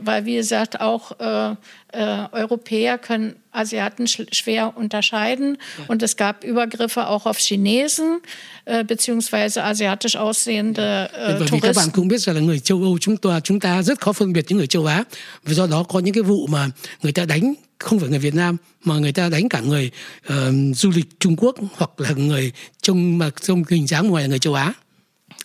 Weil 0.00 0.24
wie 0.24 0.36
gesagt 0.36 0.80
auch 0.80 1.12
äh, 1.20 1.54
äh, 1.92 2.26
Europäer 2.32 2.98
können 2.98 3.36
Asiaten 3.50 4.06
sch 4.06 4.22
schwer 4.32 4.76
unterscheiden 4.76 5.58
ja. 5.78 5.84
und 5.88 6.02
es 6.02 6.16
gab 6.16 6.44
Übergriffe 6.44 7.06
auch 7.06 7.26
auf 7.26 7.38
Chinesen 7.38 8.20
äh, 8.64 8.84
beziehungsweise 8.84 9.64
asiatisch 9.64 10.16
aussehende 10.16 11.10
äh, 11.12 11.38
Bởi 11.38 11.48
vì 11.50 11.60
các 11.60 11.76
bạn 11.76 11.90
cũng 11.92 12.08
biết 12.08 12.20
rằng 12.20 12.36
là 12.36 12.42
người 12.42 12.60
châu 12.60 12.82
Âu 12.82 12.98
chúng 12.98 13.16
ta 13.16 13.40
chúng 13.40 13.60
ta 13.60 13.82
rất 13.82 14.00
khó 14.00 14.12
phân 14.12 14.32
biệt 14.32 14.44
những 14.48 14.58
người 14.58 14.66
châu 14.66 14.86
Á 14.86 15.04
vì 15.44 15.54
do 15.54 15.66
đó 15.66 15.82
có 15.82 15.98
những 15.98 16.14
cái 16.14 16.22
vụ 16.22 16.46
mà 16.46 16.68
người 17.02 17.12
ta 17.12 17.24
đánh 17.24 17.54
không 17.78 17.98
phải 17.98 18.08
người 18.08 18.18
Việt 18.18 18.34
Nam 18.34 18.56
mà 18.84 18.98
người 18.98 19.12
ta 19.12 19.28
đánh 19.28 19.48
cả 19.48 19.60
người 19.60 19.90
uh, 20.32 20.34
du 20.76 20.90
lịch 20.90 21.20
Trung 21.20 21.36
Quốc 21.36 21.56
hoặc 21.76 21.90
là 21.96 22.10
người 22.16 22.52
trông 22.82 23.18
mà 23.18 23.30
trông 23.40 23.62
hình 23.68 23.86
dáng 23.86 24.08
ngoài 24.08 24.22
là 24.22 24.28
người 24.28 24.38
châu 24.38 24.54
Á. 24.54 24.72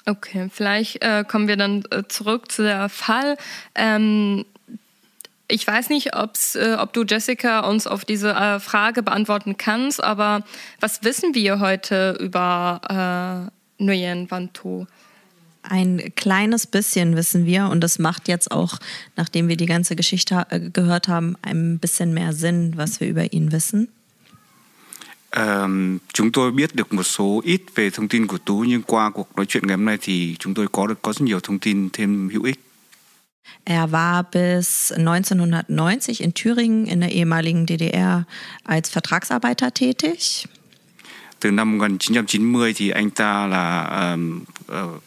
Okay, 0.06 0.50
vielleicht 0.52 1.02
äh, 1.02 1.24
kommen 1.26 1.48
wir 1.48 1.56
dann 1.56 1.84
äh, 1.92 2.04
zurück 2.08 2.52
zu 2.52 2.64
der 2.64 2.90
Fall. 2.90 3.38
Ähm, 3.74 4.46
ich 5.48 5.66
weiß 5.66 5.90
nicht, 5.90 6.16
ob's, 6.16 6.56
äh, 6.56 6.78
ob 6.80 6.94
du, 6.94 7.04
Jessica, 7.04 7.62
uns 7.62 7.88
auf 7.88 8.06
diese 8.06 8.32
äh, 8.32 8.60
Frage 8.60 9.04
beantworten 9.04 9.58
kannst, 9.58 10.04
aber 10.04 10.44
was 10.80 11.04
wissen 11.04 11.36
wir 11.36 11.60
heute 11.60 12.18
über 12.20 13.50
äh, 13.80 13.84
Nguyen 13.84 14.30
Van 14.30 14.52
Thu? 14.54 14.88
Ein 15.62 16.12
kleines 16.16 16.68
bisschen 16.68 17.16
wissen 17.16 17.46
wir 17.46 17.68
und 17.68 17.82
das 17.82 17.98
macht 17.98 18.28
jetzt 18.28 18.52
auch, 18.52 18.80
nachdem 19.16 19.48
wir 19.48 19.56
die 19.56 19.66
ganze 19.66 19.96
Geschichte 19.96 20.46
äh, 20.50 20.60
gehört 20.60 21.08
haben, 21.08 21.38
ein 21.42 21.80
bisschen 21.80 22.14
mehr 22.14 22.34
Sinn, 22.34 22.74
was 22.76 23.00
wir 23.00 23.08
über 23.08 23.32
ihn 23.32 23.54
wissen. 23.54 23.88
Um, 25.38 25.98
chúng 26.14 26.32
tôi 26.32 26.52
biết 26.52 26.76
được 26.76 26.94
một 26.94 27.04
số 27.04 27.42
ít 27.44 27.62
về 27.76 27.90
thông 27.90 28.08
tin 28.08 28.28
của 28.28 28.38
Tú 28.38 28.60
nhưng 28.68 28.82
qua 28.82 29.10
cuộc 29.10 29.36
nói 29.36 29.46
chuyện 29.46 29.68
ngày 29.68 29.78
hôm 29.78 29.86
nay 29.86 29.98
thì 30.02 30.36
chúng 30.40 30.54
tôi 30.54 30.68
có 30.72 30.88
được 30.88 31.02
có 31.02 31.14
rất 31.14 31.22
nhiều 31.22 31.40
thông 31.40 31.60
tin 31.60 31.90
thêm 31.94 32.30
hữu 32.30 32.44
ích. 32.44 32.60
Er 33.64 33.90
war 33.90 34.24
bis 34.34 34.92
1990 34.98 36.16
in 36.20 36.32
Thüringen 36.32 36.86
in 36.86 37.02
der 37.02 37.12
ehemaligen 37.12 37.66
DDR 37.68 38.24
als 38.64 38.96
Vertragsarbeiter 38.96 39.70
tätig. 39.74 40.46
Từ 41.40 41.52
năm 41.52 41.78
1990 41.78 42.74
thì 42.74 42.90
anh 42.90 43.10
ta 43.10 43.48
là 43.48 43.84
um, 44.14 44.42
uh, 44.72 45.04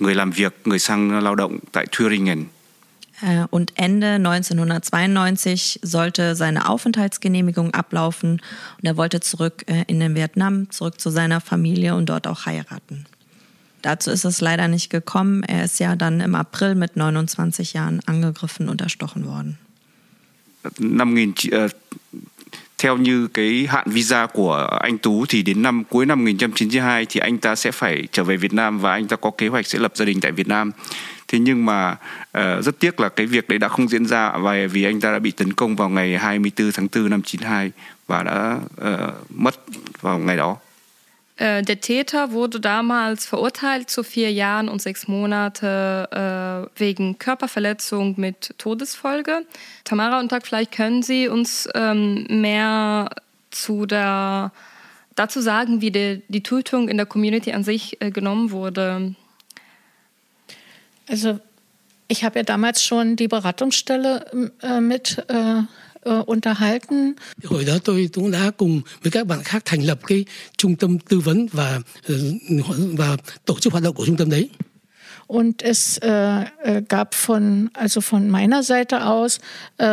người 0.00 0.14
làm 0.14 0.30
việc, 0.30 0.54
người 0.64 0.78
sang 0.78 1.20
lao 1.20 1.34
động 1.34 1.58
tại 1.72 1.86
Thüringen. 1.92 2.44
Äh, 3.22 3.44
und 3.50 3.72
Ende 3.76 4.14
1992 4.14 5.80
sollte 5.82 6.34
seine 6.34 6.68
Aufenthaltsgenehmigung 6.68 7.72
ablaufen 7.74 8.42
und 8.78 8.84
er 8.84 8.96
wollte 8.96 9.20
zurück 9.20 9.64
äh, 9.66 9.84
in 9.86 10.00
den 10.00 10.14
Vietnam, 10.14 10.70
zurück 10.70 11.00
zu 11.00 11.10
seiner 11.10 11.40
Familie 11.40 11.94
und 11.94 12.08
dort 12.08 12.26
auch 12.26 12.46
heiraten. 12.46 13.06
Dazu 13.82 14.10
ist 14.10 14.24
es 14.24 14.40
leider 14.40 14.68
nicht 14.68 14.90
gekommen. 14.90 15.42
Er 15.44 15.64
ist 15.64 15.78
ja 15.78 15.94
dann 15.96 16.20
im 16.20 16.34
April 16.34 16.74
mit 16.74 16.96
29 16.96 17.72
Jahren 17.72 18.00
angegriffen 18.06 18.68
und 18.68 18.80
erstochen 18.80 19.26
worden. 19.26 19.58
Năm 20.78 21.14
nghìn, 21.14 21.34
uh, 21.52 21.68
theo 22.78 22.96
như 22.96 23.26
cái 23.26 23.66
hạn 23.68 23.86
visa 23.90 24.26
của 24.26 24.78
anh 24.80 24.98
Tú 24.98 25.24
thì 25.28 25.42
đến 25.42 25.62
năm 25.62 25.84
cuối 25.84 26.06
năm 26.06 26.18
1992 26.18 27.06
thì 27.08 27.20
anh 27.20 27.38
ta 27.38 27.54
sẽ 27.54 27.70
phải 27.70 28.08
trở 28.12 28.24
về 28.24 28.36
Việt 28.36 28.52
Nam 28.54 28.78
và 28.78 28.92
anh 28.92 29.08
ta 29.08 29.16
có 29.16 29.30
kế 29.38 29.48
hoạch 29.48 29.66
sẽ 29.66 29.78
lập 29.78 29.92
gia 29.94 30.04
đình 30.04 30.20
tại 30.20 30.32
Việt 30.32 30.48
Nam. 30.48 30.70
Thế 31.28 31.38
nhưng 31.38 31.66
mà 31.66 31.90
uh, 31.90 32.64
rất 32.64 32.78
tiếc 32.78 33.00
là 33.00 33.08
cái 33.08 33.26
việc 33.26 33.48
đấy 33.48 33.58
đã 33.58 33.68
không 33.68 33.88
diễn 33.88 34.06
ra 34.06 34.38
và 34.38 34.54
vì 34.72 34.84
anh 34.84 35.00
ta 35.00 35.12
đã 35.12 35.18
bị 35.18 35.30
tấn 35.30 35.52
công 35.52 35.76
vào 35.76 35.88
ngày 35.88 36.18
24 36.18 36.72
tháng 36.72 36.88
4 36.94 37.10
năm 37.10 37.22
92 37.22 37.70
và 38.06 38.22
đã 38.22 38.58
uh, 38.88 39.30
mất 39.30 39.54
vào 40.00 40.18
ngày 40.18 40.36
đó. 40.36 40.56
Der 41.38 41.80
Täter 41.80 42.32
wurde 42.32 42.60
damals 42.60 43.26
verurteilt 43.26 43.90
zu 43.90 44.02
vier 44.02 44.32
Jahren 44.32 44.70
und 44.70 44.80
sechs 44.80 45.06
Monate 45.06 46.08
äh, 46.74 46.80
wegen 46.80 47.18
Körperverletzung 47.18 48.14
mit 48.16 48.54
Todesfolge. 48.56 49.44
Tamara 49.84 50.18
und 50.18 50.30
Tag, 50.30 50.46
vielleicht 50.46 50.72
können 50.72 51.02
Sie 51.02 51.28
uns 51.28 51.68
ähm, 51.74 52.26
mehr 52.30 53.10
zu 53.50 53.84
der, 53.84 54.50
dazu 55.14 55.42
sagen, 55.42 55.82
wie 55.82 55.90
die, 55.90 56.22
die 56.28 56.42
Tötung 56.42 56.88
in 56.88 56.96
der 56.96 57.06
Community 57.06 57.52
an 57.52 57.64
sich 57.64 58.00
äh, 58.00 58.10
genommen 58.10 58.50
wurde. 58.50 59.14
Also 61.08 61.38
ich 62.08 62.24
habe 62.24 62.38
ja 62.38 62.42
damals 62.44 62.82
schon 62.82 63.16
die 63.16 63.28
Beratungsstelle 63.28 64.50
äh, 64.62 64.80
mit 64.80 65.24
äh, 65.28 65.62
unterhalten. 66.26 67.12
Hồi 67.44 67.64
đó 67.64 67.78
tôi 67.84 68.08
cũng 68.14 68.30
đã 68.30 68.50
cùng 68.56 68.80
với 69.02 69.10
các 69.10 69.26
bạn 69.26 69.42
khác 69.42 69.62
thành 69.64 69.82
lập 69.82 69.98
cái 70.06 70.24
trung 70.56 70.76
tâm 70.76 70.98
tư 70.98 71.20
vấn 71.20 71.46
và 71.52 71.80
và 72.98 73.16
tổ 73.44 73.58
chức 73.60 73.72
hoạt 73.72 73.84
động 73.84 73.94
của 73.94 74.06
trung 74.06 74.16
tâm 74.16 74.30
đấy. 74.30 74.48
Und 75.26 75.62
es 75.62 75.98
äh, 76.02 76.44
gab 76.88 77.12
von, 77.12 77.68
also 77.74 78.00
von 78.00 78.30
meiner 78.30 78.62
Seite 78.62 79.02
aus 79.02 79.40
äh, 79.78 79.86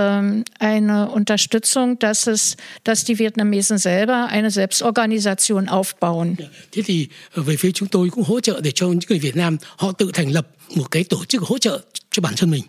eine 0.60 1.10
Unterstützung, 1.10 1.98
dass, 1.98 2.28
es, 2.28 2.56
dass 2.84 3.04
die 3.04 3.18
Vietnamesen 3.18 3.80
selber 3.80 4.28
eine 4.28 4.52
Selbstorganisation 4.52 5.68
aufbauen. 5.68 6.36
Thế 6.72 6.82
thì 6.86 7.08
về 7.36 7.56
phía 7.58 7.72
chúng 7.72 7.88
tôi 7.88 8.10
cũng 8.10 8.24
hỗ 8.24 8.40
trợ 8.40 8.62
để 8.62 8.72
cho 8.76 8.88
những 8.88 9.00
người 9.10 9.20
Việt 9.20 9.36
Nam 9.36 9.58
họ 9.76 9.92
tự 9.92 10.12
thành 10.14 10.32
lập 10.32 10.48
một 10.76 10.92
cái 10.92 11.04
tổ 11.04 11.26
chức 11.26 11.42
hỗ 11.42 11.58
trợ 11.58 11.80
cho 12.12 12.22
bản 12.22 12.34
thân 12.38 12.52
mình. 12.52 12.64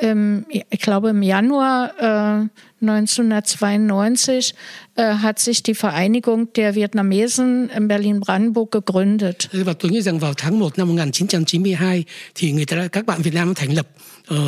Im, 0.00 0.46
ich 0.48 0.80
glaube 0.80 1.10
im 1.10 1.22
Januar 1.22 1.90
äh, 1.98 2.48
1992 2.80 4.54
äh, 4.96 5.02
hat 5.02 5.38
sich 5.38 5.62
die 5.62 5.74
Vereinigung 5.74 6.52
der 6.54 6.74
Vietnamesen 6.74 7.68
in 7.68 7.88
Berlin-Brandenburg 7.88 8.70
gegründet. 8.70 9.48
Và 9.52 9.72
tôi 9.72 9.90
nghĩ 9.90 10.00
rằng 10.00 10.18
vào 10.18 10.34
tháng 10.34 10.58
1 10.58 10.78
năm 10.78 10.88
1992 10.88 12.04
thì 12.34 12.52
người 12.52 12.66
ta 12.66 12.88
các 12.88 13.06
bạn 13.06 13.22
Việt 13.22 13.34
Nam 13.34 13.54
thành 13.54 13.72
lập 13.72 13.88
uh, 14.34 14.38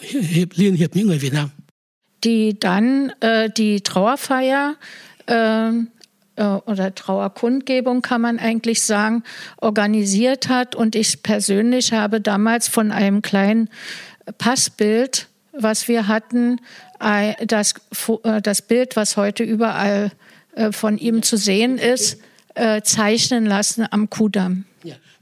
hiệp, 0.00 0.48
liên 0.54 0.74
hiệp 0.74 0.96
những 0.96 1.06
người 1.06 1.18
Việt 1.18 1.32
Nam. 1.32 1.48
Die 2.24 2.52
dann 2.60 3.10
äh, 3.20 3.48
die 3.56 3.80
Trauerfeier 3.80 4.74
äh, 5.26 5.72
oder 6.36 6.94
Trauerkundgebung 6.94 8.02
kann 8.02 8.20
man 8.20 8.38
eigentlich 8.38 8.82
sagen, 8.82 9.22
organisiert 9.60 10.48
hat. 10.48 10.74
Und 10.74 10.94
ich 10.94 11.22
persönlich 11.22 11.92
habe 11.92 12.20
damals 12.20 12.68
von 12.68 12.90
einem 12.90 13.22
kleinen 13.22 13.68
Passbild, 14.38 15.28
was 15.52 15.88
wir 15.88 16.08
hatten, 16.08 16.60
das, 17.46 17.74
das 18.42 18.62
Bild, 18.62 18.96
was 18.96 19.16
heute 19.16 19.44
überall 19.44 20.10
von 20.70 20.98
ihm 20.98 21.22
zu 21.22 21.36
sehen 21.36 21.78
ist, 21.78 22.18
zeichnen 22.84 23.46
lassen 23.46 23.84
am 23.84 24.08
Kudamm. 24.10 24.64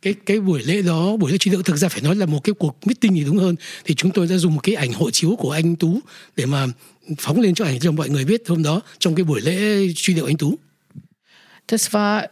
cái 0.03 0.15
cái 0.27 0.41
buổi 0.41 0.63
lễ 0.63 0.83
đó 0.83 1.17
buổi 1.17 1.33
lễ 1.33 1.39
truy 1.39 1.51
điệu 1.51 1.63
thực 1.63 1.77
ra 1.77 1.89
phải 1.89 2.03
nói 2.03 2.17
là 2.17 2.27
một 2.27 2.45
cái 2.45 2.55
cuộc 2.59 2.77
meeting 2.87 3.15
thì 3.15 3.25
đúng 3.25 3.39
hơn 3.39 3.57
thì 3.85 3.95
chúng 3.95 4.11
tôi 4.11 4.27
đã 4.27 4.37
dùng 4.37 4.55
một 4.55 4.61
cái 4.63 4.75
ảnh 4.75 4.93
hộ 4.93 5.11
chiếu 5.11 5.37
của 5.37 5.51
anh 5.51 5.77
Tú 5.77 6.01
để 6.37 6.47
mà 6.47 6.67
phóng 7.19 7.41
lên 7.41 7.55
cho 7.55 7.65
ảnh 7.65 7.79
cho 7.81 7.93
mọi 7.93 8.09
người 8.09 8.24
biết 8.24 8.43
hôm 8.49 8.62
đó 8.62 8.81
trong 8.99 9.14
cái 9.14 9.24
buổi 9.24 9.41
lễ 9.41 9.87
truy 9.97 10.14
điệu 10.14 10.27
anh 10.27 10.37
Tú. 10.37 10.55
Das 11.68 11.91
war 11.91 12.27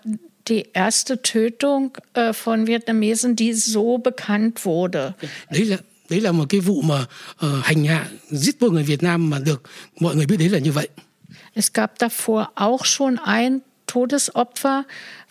die 0.48 0.62
erste 0.72 1.16
Tötung 1.22 1.88
äh, 2.14 2.32
von 2.44 2.66
Vietnamesen, 2.66 3.36
die 3.36 3.52
so 3.52 3.96
bekannt 4.04 4.64
wurde. 4.64 5.12
Đấy 5.50 5.64
là 5.64 5.76
đấy 6.10 6.20
là 6.20 6.32
một 6.32 6.44
cái 6.48 6.60
vụ 6.60 6.82
mà 6.82 7.00
uh, 7.00 7.64
hành 7.64 7.84
hạ 7.84 8.08
giết 8.30 8.60
vô 8.60 8.70
người 8.70 8.82
Việt 8.82 9.02
Nam 9.02 9.30
mà 9.30 9.38
được 9.38 9.62
mọi 10.00 10.14
người 10.14 10.26
biết 10.26 10.36
đến 10.36 10.52
là 10.52 10.58
như 10.58 10.72
vậy. 10.72 10.88
Es 11.54 11.68
gab 11.74 11.90
davor 12.00 12.44
auch 12.54 12.86
schon 12.86 13.16
ein 13.16 13.58
Todesopfer, 13.86 14.82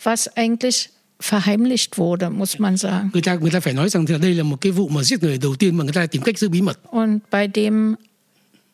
was 0.04 0.28
eigentlich 0.34 0.88
verheimlicht 1.20 1.98
wurde, 1.98 2.30
muss 2.30 2.58
man 2.58 2.76
sagen. 2.76 3.10
Người 3.12 3.22
ta 3.22 3.34
người 3.34 3.50
ta 3.50 3.60
phải 3.60 3.74
nói 3.74 3.88
rằng 3.88 4.06
đây 4.20 4.34
là 4.34 4.42
một 4.42 4.60
cái 4.60 4.72
vụ 4.72 4.88
mà 4.88 5.02
giết 5.02 5.22
người 5.22 5.38
đầu 5.38 5.54
tiên 5.54 5.76
mà 5.76 5.84
người 5.84 5.92
ta 5.92 6.06
tìm 6.06 6.22
cách 6.22 6.38
giữ 6.38 6.48
bí 6.48 6.62
mật. 6.62 6.78
Und 6.90 7.18
bei 7.30 7.48
dem 7.54 7.94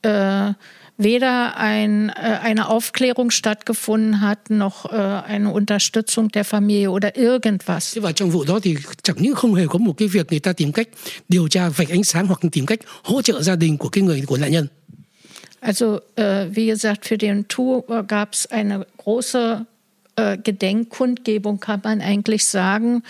äh, 0.02 0.10
weder 0.96 1.56
ein, 1.56 2.08
äh, 2.08 2.12
eine 2.42 2.68
Aufklärung 2.68 3.30
stattgefunden 3.30 4.20
hat, 4.20 4.50
noch 4.50 4.92
äh, 4.92 4.96
eine 4.96 5.50
Unterstützung 5.50 6.28
der 6.28 6.44
Familie 6.44 6.90
oder 6.90 7.16
irgendwas. 7.16 7.94
Thế 7.94 8.00
và 8.00 8.12
trong 8.12 8.30
vụ 8.30 8.44
đó 8.44 8.60
thì 8.62 8.76
chẳng 9.02 9.16
những 9.18 9.34
không 9.34 9.54
hề 9.54 9.66
có 9.66 9.78
một 9.78 9.92
cái 9.98 10.08
việc 10.08 10.26
người 10.30 10.40
ta 10.40 10.52
tìm 10.52 10.72
cách 10.72 10.88
điều 11.28 11.48
tra 11.48 11.68
vạch 11.68 11.88
ánh 11.88 12.04
sáng 12.04 12.26
hoặc 12.26 12.40
tìm 12.52 12.66
cách 12.66 12.80
hỗ 13.02 13.22
trợ 13.22 13.42
gia 13.42 13.56
đình 13.56 13.76
của 13.76 13.88
cái 13.88 14.02
người 14.02 14.22
của 14.26 14.36
nạn 14.36 14.52
nhân. 14.52 14.66
Also 15.60 16.00
äh, 16.16 16.54
wie 16.54 16.66
gesagt, 16.66 17.04
für 17.04 17.16
den 17.16 17.42
Tu 17.48 17.80
gab 18.08 18.28
es 18.32 18.46
eine 18.50 18.84
große 19.04 19.64
äh, 20.16 20.36
Gedenkkundgebung, 20.36 21.58
kann 21.58 21.80
man 21.82 22.00
eigentlich 22.00 22.44
sagen, 22.44 23.02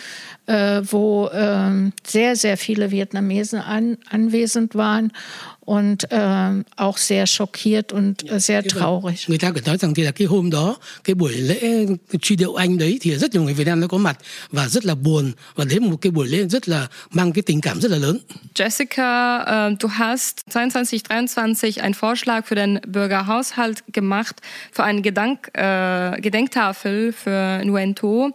äh, 0.46 0.82
wo 0.90 1.28
äh, 1.28 1.90
sehr, 2.06 2.36
sehr 2.36 2.56
viele 2.56 2.90
Vietnamesen 2.90 3.60
an, 3.60 3.96
anwesend 4.10 4.74
waren 4.74 5.12
und 5.60 6.12
äh, 6.12 6.62
auch 6.76 6.98
sehr 6.98 7.26
schockiert 7.26 7.92
und 7.92 8.30
äh, 8.30 8.38
sehr 8.40 8.62
traurig. 8.66 9.28
Người 9.28 9.38
ta 9.38 9.52
nói 9.66 9.78
rằng 9.78 9.94
thì 9.94 10.02
là 10.02 10.10
cái 10.10 10.26
hôm 10.26 10.50
đó, 10.50 10.76
cái 11.04 11.14
buổi 11.14 11.32
lễ 11.32 11.86
truy 12.20 12.36
điệu 12.36 12.54
anh 12.54 12.78
đấy 12.78 12.98
thì 13.00 13.16
rất 13.16 13.32
nhiều 13.32 13.42
người 13.42 13.54
Việt 13.54 13.66
Nam 13.66 13.80
đã 13.80 13.86
có 13.86 13.98
mặt 13.98 14.18
và 14.50 14.68
rất 14.68 14.84
là 14.84 14.94
buồn 14.94 15.32
và 15.54 15.64
đấy 15.64 15.80
một 15.80 15.96
cái 16.00 16.10
buổi 16.10 16.28
lễ 16.28 16.44
rất 16.44 16.68
là 16.68 16.86
mang 17.10 17.32
cái 17.32 17.42
tình 17.42 17.60
cảm 17.60 17.80
rất 17.80 17.90
là 17.90 17.98
lớn. 17.98 18.18
Jessica, 18.54 19.38
äh, 19.68 19.76
du 19.80 19.88
hast 19.88 20.36
22, 20.50 21.00
23 21.08 21.80
einen 21.80 21.94
Vorschlag 21.94 22.44
für 22.44 22.54
den 22.54 22.80
Bürgerhaushalt 22.86 23.84
gemacht, 23.92 24.36
für 24.72 24.84
eine 24.84 25.02
Gedank, 25.02 25.38
äh, 25.54 26.20
Gedenktafel 26.20 27.12
für 27.12 27.64
Nguyen 27.64 27.94
To. 27.94 28.30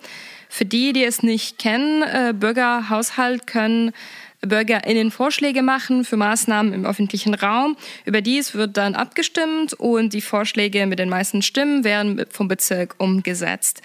Für 0.50 0.66
die, 0.66 0.92
die 0.94 1.04
es 1.04 1.24
nicht 1.24 1.60
kennen, 1.60 2.02
äh, 2.02 2.34
Bürgerhaushalt 2.34 3.48
können 3.48 3.94
BürgerInnen 4.42 5.12
Vorschläge 5.12 5.62
machen 5.62 6.06
für 6.06 6.18
Maßnahmen 6.18 6.74
im 6.74 6.86
öffentlichen 6.86 7.34
Raum. 7.34 7.78
Über 8.06 8.22
dies 8.22 8.56
wird 8.56 8.78
dann 8.78 8.96
abgestimmt 8.96 9.74
und 9.74 10.14
die 10.14 10.22
Vorschläge 10.22 10.86
mit 10.86 11.00
den 11.00 11.10
meisten 11.10 11.42
Stimmen 11.42 11.84
werden 11.84 12.26
vom 12.30 12.48
Bezirk 12.48 12.96
umgesetzt. 12.98 13.82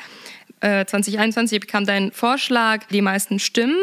Äh, 0.60 0.86
2021 0.86 1.60
bekam 1.60 1.86
dein 1.86 2.12
Vorschlag 2.12 2.84
die 2.86 3.02
meisten 3.02 3.38
Stimmen. 3.38 3.78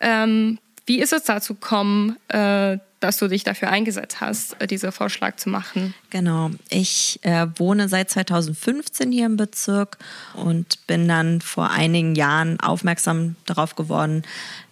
Ähm, 0.00 0.58
wie 0.86 1.00
ist 1.00 1.12
es 1.12 1.24
dazu 1.24 1.54
gekommen, 1.54 2.16
äh, 2.28 2.78
dass 3.02 3.16
du 3.18 3.28
dich 3.28 3.44
dafür 3.44 3.68
eingesetzt 3.68 4.20
hast, 4.20 4.60
äh, 4.60 4.66
diesen 4.66 4.92
Vorschlag 4.92 5.36
zu 5.36 5.50
machen? 5.50 5.94
Genau. 6.10 6.50
Ich 6.70 7.18
äh, 7.22 7.46
wohne 7.56 7.88
seit 7.88 8.10
2015 8.10 9.12
hier 9.12 9.26
im 9.26 9.36
Bezirk 9.36 9.98
und 10.34 10.86
bin 10.86 11.08
dann 11.08 11.40
vor 11.40 11.70
einigen 11.70 12.14
Jahren 12.14 12.60
aufmerksam 12.60 13.36
darauf 13.46 13.74
geworden, 13.74 14.22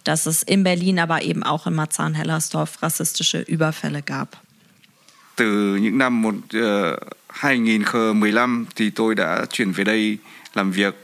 dass 0.03 0.25
es 0.25 0.43
in 0.43 0.63
Berlin, 0.63 0.99
aber 0.99 1.21
eben 1.23 1.43
auch 1.43 1.67
in 1.67 1.75
Marzahn-Hellersdorf 1.75 2.81
rassistische 2.81 3.41
Überfälle 3.41 4.01
gab. 4.01 4.37
Từ 5.35 5.75
những 5.75 5.97
năm 5.97 6.21
một, 6.21 6.35
uh, 6.53 6.97
2015 7.33 8.65
thì 8.75 8.89
tôi 8.89 9.15
đã 9.15 9.45
chuyển 9.49 9.71
về 9.71 9.83
đây 9.83 10.17
làm 10.53 10.71
việc 10.71 10.95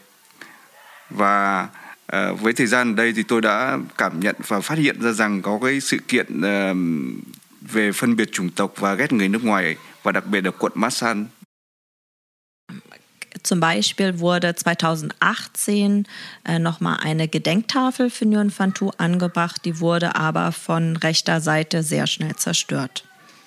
và 1.10 1.68
uh, 2.14 2.42
với 2.42 2.54
thời 2.54 2.68
gian 2.68 2.94
ở 2.94 2.96
đây 2.96 3.14
thì 3.14 3.24
tôi 3.24 3.42
đã 3.42 3.78
cảm 3.98 4.20
nhận 4.20 4.36
và 4.48 4.62
phát 4.62 4.78
hiện 4.78 5.02
ra 5.02 5.12
rằng 5.12 5.42
có 5.42 5.60
cái 5.64 5.80
sự 5.80 5.98
kiện 6.08 6.28
uh, 6.40 6.78
về 7.62 7.92
phân 7.92 8.16
biệt 8.16 8.32
chủng 8.32 8.50
tộc 8.50 8.74
và 8.78 8.94
ghét 8.94 9.14
người 9.14 9.30
nước 9.30 9.44
ngoài 9.44 9.76
và 10.04 10.12
đặc 10.12 10.26
biệt 10.26 10.44
ở 10.44 10.52
quận 10.52 10.72
Masan 10.76 11.26
Zum 13.44 13.60
Beispiel 13.60 14.20
wurde 14.20 14.54
2018 14.66 16.04
äh, 16.44 16.60
nochmal 16.60 17.00
eine 17.00 17.28
Gedenktafel 17.28 18.10
für 18.10 18.26
Nguyen 18.26 18.52
Van 18.58 18.74
Thu 18.74 18.92
angebracht, 18.98 19.64
die 19.64 19.80
wurde 19.80 20.16
aber 20.16 20.52
von 20.52 20.98
rechter 20.98 21.40
Seite 21.40 21.84
sehr 21.84 22.08
schnell 22.08 22.34
zerstört. 22.36 23.04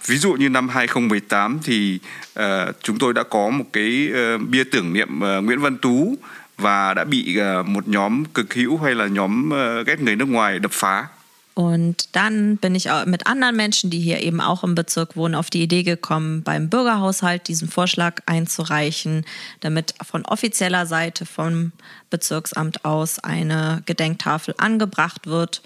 Ví 0.07 0.17
dụ 0.17 0.33
như 0.33 0.49
năm 0.49 0.69
2018 0.69 1.59
thì 1.63 1.99
uh, 2.39 2.45
chúng 2.83 2.99
tôi 2.99 3.15
đã 3.15 3.23
có 3.23 3.51
một 3.51 3.65
cái 3.73 4.09
uh, 4.11 4.49
bia 4.49 4.65
tưởng 4.65 4.93
niệm 4.93 5.09
uh, 5.19 5.45
Nguyễn 5.45 5.61
Văn 5.61 5.79
Tú 5.79 6.17
và 6.61 6.95
đã 6.95 7.05
bị 7.05 7.39
một 7.67 7.89
nhóm 7.89 8.25
cực 8.25 8.55
hữu 8.55 8.79
hay 8.79 8.95
là 8.95 9.07
nhóm 9.07 9.51
ghét 9.87 10.01
người 10.01 10.17
nước 10.17 10.29
ngoài 10.29 10.59
đập 10.59 10.73
phá. 10.73 11.07
Und 11.55 12.09
dann 12.13 12.57
bin 12.57 12.75
ich 12.75 12.89
mit 13.07 13.27
anderen 13.27 13.57
Menschen, 13.57 13.91
die 13.91 13.99
hier 13.99 14.21
eben 14.21 14.41
auch 14.41 14.63
im 14.65 14.75
Bezirk 14.75 15.17
wohnen, 15.17 15.35
auf 15.35 15.51
die 15.51 15.63
Idee 15.63 15.83
gekommen, 15.83 16.43
beim 16.43 16.71
Bürgerhaushalt 16.71 17.49
diesen 17.49 17.69
Vorschlag 17.69 18.23
einzureichen, 18.25 19.27
damit 19.59 19.93
von 20.03 20.25
offizieller 20.25 20.87
Seite 20.87 21.27
vom 21.27 21.73
Bezirksamt 22.09 22.85
aus 22.85 23.19
eine 23.19 23.83
Gedenktafel 23.85 24.55
angebracht 24.59 25.27
wird, 25.27 25.61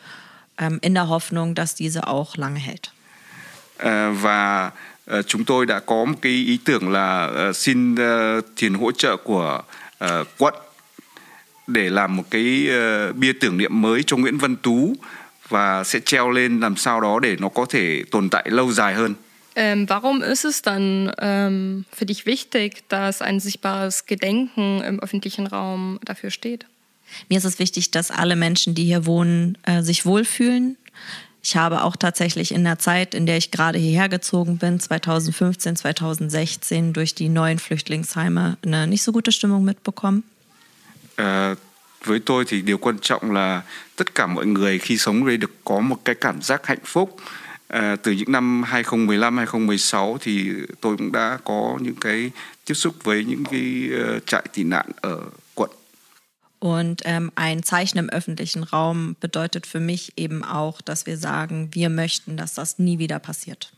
ähm, 0.58 0.78
in 0.80 0.94
der 0.94 1.08
Hoffnung, 1.08 1.54
dass 1.54 1.74
diese 1.76 2.08
auch 2.08 2.36
lange 2.36 2.58
hält. 2.58 2.90
Và 4.22 4.72
chúng 5.26 5.44
tôi 5.44 5.66
đã 5.66 5.80
có 5.80 6.04
một 6.04 6.16
cái 6.22 6.32
ý 6.32 6.58
tưởng 6.64 6.92
là 6.92 7.30
xin 7.52 7.94
tiền 8.56 8.74
hỗ 8.74 8.92
trợ 8.92 9.16
của 9.16 9.62
quận 10.38 10.54
để 11.66 11.90
làm 11.90 12.16
một 12.16 12.24
cái 12.30 12.68
bia 13.14 13.32
tưởng 13.32 13.56
niệm 13.56 13.82
mới 13.82 14.02
cho 14.02 14.16
Nguyễn 14.16 14.38
Văn 14.38 14.56
Tú 14.56 14.94
và 15.48 15.84
sẽ 15.84 16.00
treo 16.00 16.30
lên 16.30 16.60
làm 16.60 16.76
sao 16.76 17.00
đó 17.00 17.18
để 17.18 17.36
nó 17.38 17.48
có 17.48 17.66
thể 17.68 18.04
tồn 18.10 18.30
tại 18.30 18.44
lâu 18.50 18.72
dài 18.72 18.94
hơn. 18.94 19.14
Ähm, 19.56 19.86
warum 19.86 20.20
ist 20.20 20.44
es 20.44 20.62
dann 20.62 21.12
ähm, 21.18 21.84
für 21.92 22.06
dich 22.06 22.26
wichtig, 22.26 22.88
dass 22.88 23.22
ein 23.22 23.38
sichtbares 23.38 24.06
Gedenken 24.06 24.82
im 24.82 24.98
öffentlichen 24.98 25.46
Raum 25.46 26.00
dafür 26.04 26.30
steht? 26.30 26.66
Mir 27.28 27.38
ist 27.38 27.44
es 27.44 27.60
wichtig, 27.60 27.92
dass 27.92 28.10
alle 28.10 28.34
Menschen, 28.34 28.74
die 28.74 28.84
hier 28.84 29.06
wohnen, 29.06 29.56
äh, 29.62 29.82
sich 29.82 30.04
wohlfühlen. 30.04 30.76
Ich 31.42 31.56
habe 31.56 31.84
auch 31.84 31.94
tatsächlich 31.94 32.52
in 32.52 32.64
der 32.64 32.78
Zeit, 32.78 33.14
in 33.14 33.26
der 33.26 33.36
ich 33.36 33.50
gerade 33.50 33.78
hierher 33.78 34.08
gezogen 34.08 34.58
bin, 34.58 34.80
2015, 34.80 35.76
2016, 35.76 36.92
durch 36.92 37.14
die 37.14 37.28
neuen 37.28 37.58
Flüchtlingsheime 37.58 38.56
eine 38.64 38.86
nicht 38.86 39.02
so 39.02 39.12
gute 39.12 39.30
Stimmung 39.30 39.64
mitbekommen. 39.64 40.24
Äh, 41.16 41.58
với 42.04 42.20
tôi 42.20 42.44
thì 42.48 42.62
điều 42.62 42.78
quan 42.78 42.98
trọng 42.98 43.32
là 43.32 43.62
tất 43.96 44.14
cả 44.14 44.26
mọi 44.26 44.46
người 44.46 44.78
khi 44.78 44.98
sống 44.98 45.26
đây 45.26 45.36
được 45.36 45.50
có 45.64 45.80
một 45.80 45.96
cái 46.04 46.14
cảm 46.14 46.42
giác 46.42 46.66
hạnh 46.66 46.84
phúc 46.84 47.16
à, 47.68 47.96
từ 48.02 48.12
những 48.12 48.32
năm 48.32 48.62
2015 48.62 49.36
2016 49.36 50.18
thì 50.20 50.50
tôi 50.80 50.96
cũng 50.96 51.12
đã 51.12 51.38
có 51.44 51.78
những 51.80 51.94
cái 52.00 52.30
tiếp 52.64 52.74
xúc 52.74 52.94
với 53.04 53.24
những 53.24 53.44
cái 53.44 53.90
uh, 54.16 54.26
trại 54.26 54.42
tị 54.52 54.64
nạn 54.64 54.86
ở 55.00 55.20
quận 55.54 55.70
Und 56.60 57.04
ähm, 57.04 57.30
ein 57.34 57.62
Zeichen 57.62 57.98
im 57.98 58.08
öffentlichen 58.08 58.64
Raum 58.72 59.14
bedeutet 59.20 59.66
für 59.66 59.80
mich 59.80 60.12
eben 60.16 60.42
auch, 60.42 60.80
dass 60.80 61.06
wir 61.06 61.18
sagen, 61.18 61.68
wir 61.74 61.90
möchten, 61.90 62.38
dass 62.38 62.54
das 62.54 62.78
nie 62.78 62.98
wieder 62.98 63.18
passiert. 63.18 63.73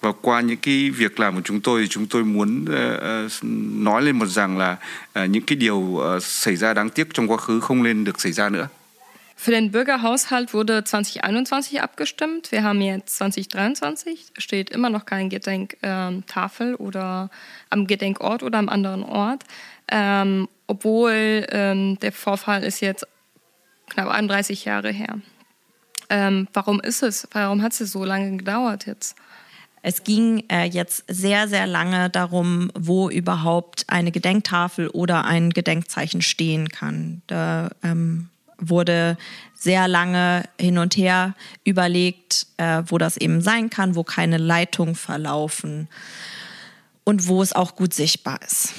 Và 0.00 0.12
qua 0.22 0.40
những 0.40 0.56
cái 0.56 0.90
việc 0.90 1.20
làm 1.20 1.34
của 1.34 1.42
chúng 1.44 1.60
tôi 1.60 1.82
thì 1.82 1.88
chúng 1.88 2.06
tôi 2.06 2.24
muốn 2.24 2.64
nói 3.84 4.02
lên 4.02 4.18
một 4.18 4.26
rằng 4.26 4.58
là 4.58 4.76
những 5.14 5.42
cái 5.42 5.56
điều 5.56 6.00
xảy 6.20 6.56
ra 6.56 6.74
đáng 6.74 6.90
tiếc 6.90 7.08
trong 7.14 7.30
quá 7.30 7.36
khứ 7.36 7.60
không 7.60 7.82
nên 7.82 8.04
được 8.04 8.20
xảy 8.20 8.32
ra 8.32 8.48
nữa. 8.48 8.68
Für 9.42 9.52
den 9.52 9.70
Bürgerhaushalt 9.70 10.52
wurde 10.52 10.82
2021 10.84 11.80
abgestimmt. 11.80 12.52
Wir 12.52 12.62
haben 12.62 12.82
jetzt 12.82 13.16
2023. 13.16 14.32
Steht 14.36 14.68
immer 14.68 14.90
noch 14.90 15.06
kein 15.06 15.30
Gedenktafel 15.30 16.68
ähm, 16.72 16.76
oder 16.76 17.30
am 17.70 17.86
Gedenkort 17.86 18.42
oder 18.42 18.58
am 18.58 18.68
anderen 18.68 19.02
Ort. 19.02 19.44
Ähm, 19.88 20.46
obwohl 20.66 21.46
ähm, 21.52 21.98
der 22.00 22.12
Vorfall 22.12 22.62
ist 22.62 22.82
jetzt 22.82 23.06
knapp 23.88 24.08
31 24.08 24.66
Jahre 24.66 24.92
her. 24.92 25.20
Ähm, 26.10 26.46
warum 26.52 26.78
ist 26.80 27.02
es? 27.02 27.26
Warum 27.32 27.62
hat 27.62 27.72
es 27.80 27.92
so 27.92 28.04
lange 28.04 28.36
gedauert 28.36 28.84
jetzt? 28.86 29.16
Es 29.82 30.04
ging 30.04 30.44
äh, 30.48 30.64
jetzt 30.64 31.04
sehr, 31.08 31.48
sehr 31.48 31.66
lange 31.66 32.10
darum, 32.10 32.70
wo 32.74 33.08
überhaupt 33.08 33.84
eine 33.88 34.12
Gedenktafel 34.12 34.88
oder 34.88 35.24
ein 35.24 35.50
Gedenkzeichen 35.50 36.20
stehen 36.20 36.68
kann. 36.68 37.22
Da 37.26 37.70
ähm, 37.82 38.28
wurde 38.58 39.16
sehr 39.54 39.88
lange 39.88 40.44
hin 40.58 40.78
und 40.78 40.96
her 40.96 41.34
überlegt, 41.64 42.46
äh, 42.58 42.82
wo 42.86 42.98
das 42.98 43.16
eben 43.16 43.40
sein 43.40 43.70
kann, 43.70 43.94
wo 43.94 44.04
keine 44.04 44.36
Leitungen 44.36 44.94
verlaufen 44.94 45.88
und 47.04 47.26
wo 47.26 47.42
es 47.42 47.54
auch 47.54 47.76
gut 47.76 47.94
sichtbar 47.94 48.38
ist. 48.46 48.74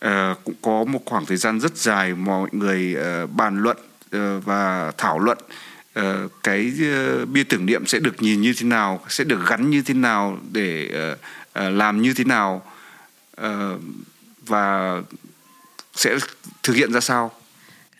Uh, 0.00 0.36
cũng 0.44 0.54
có 0.62 0.84
một 0.84 1.02
khoảng 1.06 1.26
thời 1.26 1.36
gian 1.36 1.60
rất 1.60 1.76
dài 1.76 2.14
mọi 2.14 2.48
người 2.52 2.96
uh, 2.96 3.30
bàn 3.30 3.58
luận 3.62 3.76
uh, 4.16 4.44
và 4.44 4.92
thảo 4.98 5.18
luận 5.18 5.38
Ờ, 5.94 6.28
cái 6.42 6.72
uh, 7.22 7.28
bia 7.28 7.44
tưởng 7.44 7.66
niệm 7.66 7.86
sẽ 7.86 7.98
được 7.98 8.22
nhìn 8.22 8.40
như 8.40 8.54
thế 8.56 8.66
nào 8.66 9.04
sẽ 9.08 9.24
được 9.24 9.40
gắn 9.48 9.70
như 9.70 9.82
thế 9.82 9.94
nào 9.94 10.38
để 10.52 10.90
uh, 11.12 11.18
uh, 11.66 11.72
làm 11.72 12.02
như 12.02 12.14
thế 12.14 12.24
nào 12.24 12.62
uh, 13.40 13.80
và 14.46 14.96
sẽ 15.94 16.18
thực 16.62 16.76
hiện 16.76 16.92
ra 16.92 17.00
sao? 17.00 17.37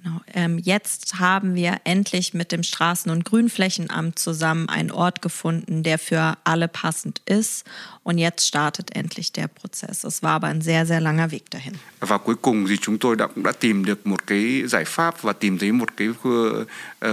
Genau. 0.03 0.21
Ähm, 0.33 0.59
jetzt 0.59 1.19
haben 1.19 1.55
wir 1.55 1.81
endlich 1.85 2.33
mit 2.33 2.53
dem 2.53 2.63
Straßen- 2.63 3.11
und 3.11 3.25
Grünflächenamt 3.25 4.19
zusammen 4.19 4.69
einen 4.69 4.93
Ort 4.93 5.23
gefunden, 5.23 5.83
der 5.83 5.99
für 5.99 6.37
alle 6.45 6.69
passend 6.69 7.21
ist. 7.27 7.65
Und 8.05 8.19
jetzt 8.19 8.47
startet 8.47 8.95
endlich 8.95 9.33
der 9.33 9.49
Prozess. 9.49 10.05
Es 10.05 10.23
war 10.23 10.33
aber 10.33 10.47
ein 10.47 10.61
sehr, 10.61 10.87
sehr 10.87 11.01
langer 11.01 11.31
Weg 11.33 11.51
dahin. 11.51 11.75
Và 12.01 12.19
cuối 12.19 12.35
cùng 12.43 12.67
thì 12.69 12.77
chúng 12.81 12.99
tôi 12.99 13.17
đã 13.17 13.27
cũng 13.27 13.45
đã 13.45 13.53
tìm 13.53 13.85
được 13.85 14.07
một 14.07 14.27
cái 14.27 14.63
giải 14.67 14.85
pháp 14.85 15.23
và 15.23 15.33
tìm 15.33 15.59
thấy 15.59 15.73
một 15.73 15.97
cái 15.97 16.09
khu, 16.23 16.65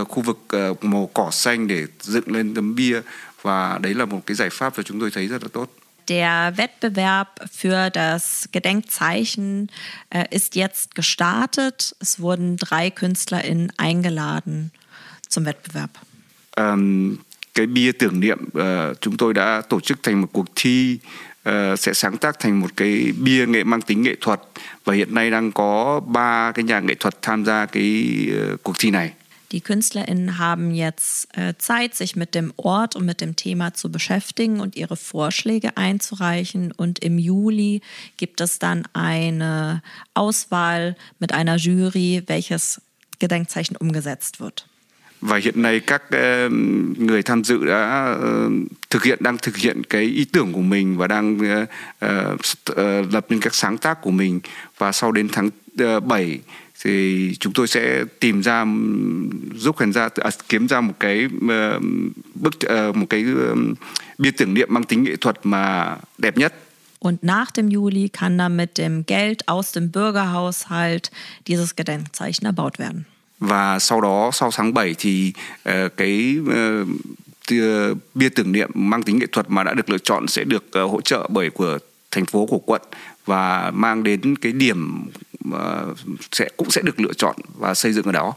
khu 0.09 0.21
vực 0.21 0.39
màu 0.81 1.09
cỏ 1.13 1.31
xanh 1.31 1.67
để 1.67 1.85
dựng 2.01 2.31
lên 2.31 2.53
tấm 2.53 2.75
bia 2.75 3.01
và 3.41 3.77
đấy 3.81 3.93
là 3.93 4.05
một 4.05 4.21
cái 4.25 4.35
giải 4.35 4.49
pháp 4.49 4.77
mà 4.77 4.83
chúng 4.83 4.99
tôi 4.99 5.11
thấy 5.11 5.27
rất 5.27 5.43
là 5.43 5.49
tốt. 5.53 5.69
Der 6.07 6.53
Wettbewerb 6.55 7.39
für 7.51 7.89
das 7.89 8.49
Gedenkzeichen 8.51 9.69
äh, 10.09 10.25
ist 10.29 10.55
jetzt 10.55 10.95
gestartet. 10.95 11.95
Es 11.99 12.19
wurden 12.19 12.57
drei 12.57 12.89
KünstlerInnen 12.89 13.71
eingeladen 13.77 14.71
zum 15.27 15.45
Wettbewerb. 15.45 15.89
Um, 16.57 17.17
cái 17.53 17.67
bia 17.67 17.91
tưởng 17.91 18.19
niệm 18.19 18.39
uh, 18.57 19.01
chúng 19.01 19.17
tôi 19.17 19.33
đã 19.33 19.61
tổ 19.69 19.79
chức 19.79 20.03
thành 20.03 20.21
một 20.21 20.27
cuộc 20.33 20.45
thi 20.55 20.99
uh, 21.49 21.79
sẽ 21.79 21.93
sáng 21.93 22.17
tác 22.17 22.39
thành 22.39 22.59
một 22.59 22.69
cái 22.77 23.13
bia 23.21 23.45
nghệ 23.45 23.63
mang 23.63 23.81
tính 23.81 24.01
nghệ 24.01 24.15
thuật 24.21 24.41
và 24.85 24.93
hiện 24.93 25.13
nay 25.13 25.31
đang 25.31 25.51
có 25.51 26.01
ba 26.07 26.51
cái 26.51 26.63
nhà 26.63 26.79
nghệ 26.79 26.95
thuật 26.95 27.21
tham 27.21 27.45
gia 27.45 27.65
cái 27.65 28.15
uh, 28.53 28.63
cuộc 28.63 28.75
thi 28.79 28.91
này. 28.91 29.11
Die 29.55 29.61
KünstlerInnen 29.61 30.37
haben 30.37 30.71
jetzt 30.71 31.29
äh, 31.37 31.53
Zeit, 31.57 31.95
sich 31.95 32.17
mit 32.17 32.35
dem 32.35 32.51
Ort 32.57 32.97
und 32.97 33.05
mit 33.05 33.21
dem 33.21 33.37
Thema 33.37 33.73
zu 33.73 33.89
beschäftigen 33.89 34.59
und 34.59 34.75
ihre 34.75 34.97
Vorschläge 34.97 35.77
einzureichen. 35.77 36.73
Und 36.73 36.99
im 36.99 37.17
Juli 37.17 37.79
gibt 38.17 38.41
es 38.41 38.59
dann 38.59 38.85
eine 38.91 39.81
Auswahl 40.13 40.97
mit 41.19 41.31
einer 41.31 41.55
Jury, 41.55 42.21
welches 42.27 42.81
Gedenkzeichen 43.19 43.77
umgesetzt 43.77 44.41
wird. 44.41 44.65
và 45.21 45.37
hiện 45.37 45.61
nay 45.61 45.79
các 45.79 46.03
uh, 46.05 46.51
người 46.97 47.23
tham 47.23 47.43
dự 47.43 47.65
đã 47.65 48.15
uh, 48.19 48.51
thực 48.89 49.03
hiện 49.03 49.19
đang 49.21 49.37
thực 49.37 49.57
hiện 49.57 49.83
cái 49.83 50.03
ý 50.03 50.25
tưởng 50.25 50.53
của 50.53 50.61
mình 50.61 50.97
và 50.97 51.07
đang 51.07 51.37
uh, 51.37 52.39
uh, 52.71 53.13
lập 53.13 53.25
nên 53.29 53.39
các 53.39 53.55
sáng 53.55 53.77
tác 53.77 54.01
của 54.01 54.11
mình 54.11 54.39
và 54.77 54.91
sau 54.91 55.11
đến 55.11 55.29
tháng 55.31 55.49
uh, 55.97 56.03
7 56.03 56.39
thì 56.83 57.31
chúng 57.39 57.53
tôi 57.53 57.67
sẽ 57.67 58.03
tìm 58.19 58.41
ra 58.41 58.65
giúp 59.55 59.77
khán 59.77 59.93
giả 59.93 60.09
à, 60.15 60.29
kiếm 60.49 60.67
ra 60.67 60.81
một 60.81 60.93
cái 60.99 61.25
uh, 61.25 61.83
bức 62.35 62.53
uh, 62.89 62.95
một 62.95 63.05
cái 63.09 63.25
uh, 63.51 63.57
bia 64.17 64.31
tưởng 64.31 64.53
niệm 64.53 64.67
mang 64.71 64.83
tính 64.83 65.03
nghệ 65.03 65.15
thuật 65.15 65.35
mà 65.43 65.95
đẹp 66.17 66.37
nhất. 66.37 66.53
Und 66.99 67.17
nach 67.21 67.53
dem 67.55 67.69
Juli 67.69 68.07
kann 68.13 68.37
dann 68.37 68.57
mit 68.57 68.71
dem 68.77 69.03
Geld 69.07 69.45
aus 69.45 69.75
dem 69.75 69.91
Bürgerhaushalt 69.91 71.11
dieses 71.47 71.75
Gedenkzeichen 71.75 72.45
erbaut 72.45 72.79
werden. 72.79 73.03
Và 73.39 73.79
sau 73.79 74.01
đó 74.01 74.29
sau 74.33 74.51
tháng 74.53 74.73
7 74.73 74.95
thì 74.97 75.33
uh, 75.69 75.73
cái 75.97 76.37
uh, 76.41 77.97
bia 78.13 78.29
tưởng 78.29 78.51
niệm 78.51 78.69
mang 78.73 79.03
tính 79.03 79.19
nghệ 79.19 79.25
thuật 79.31 79.45
mà 79.49 79.63
đã 79.63 79.73
được 79.73 79.89
lựa 79.89 79.97
chọn 79.97 80.27
sẽ 80.27 80.43
được 80.43 80.65
uh, 80.83 80.91
hỗ 80.91 81.01
trợ 81.01 81.27
bởi 81.31 81.49
của 81.49 81.77
thành 82.11 82.25
phố 82.25 82.45
của 82.45 82.59
quận 82.65 82.81
và 83.25 83.71
mang 83.71 84.03
đến 84.03 84.35
cái 84.35 84.51
điểm 84.51 85.07
sẽ 86.31 86.49
cũng 86.57 86.71
sẽ 86.71 86.81
được 86.81 86.99
lựa 86.99 87.13
chọn 87.13 87.35
và 87.55 87.73
xây 87.73 87.93
dựng 87.93 88.05
ở 88.05 88.11
đó. 88.11 88.35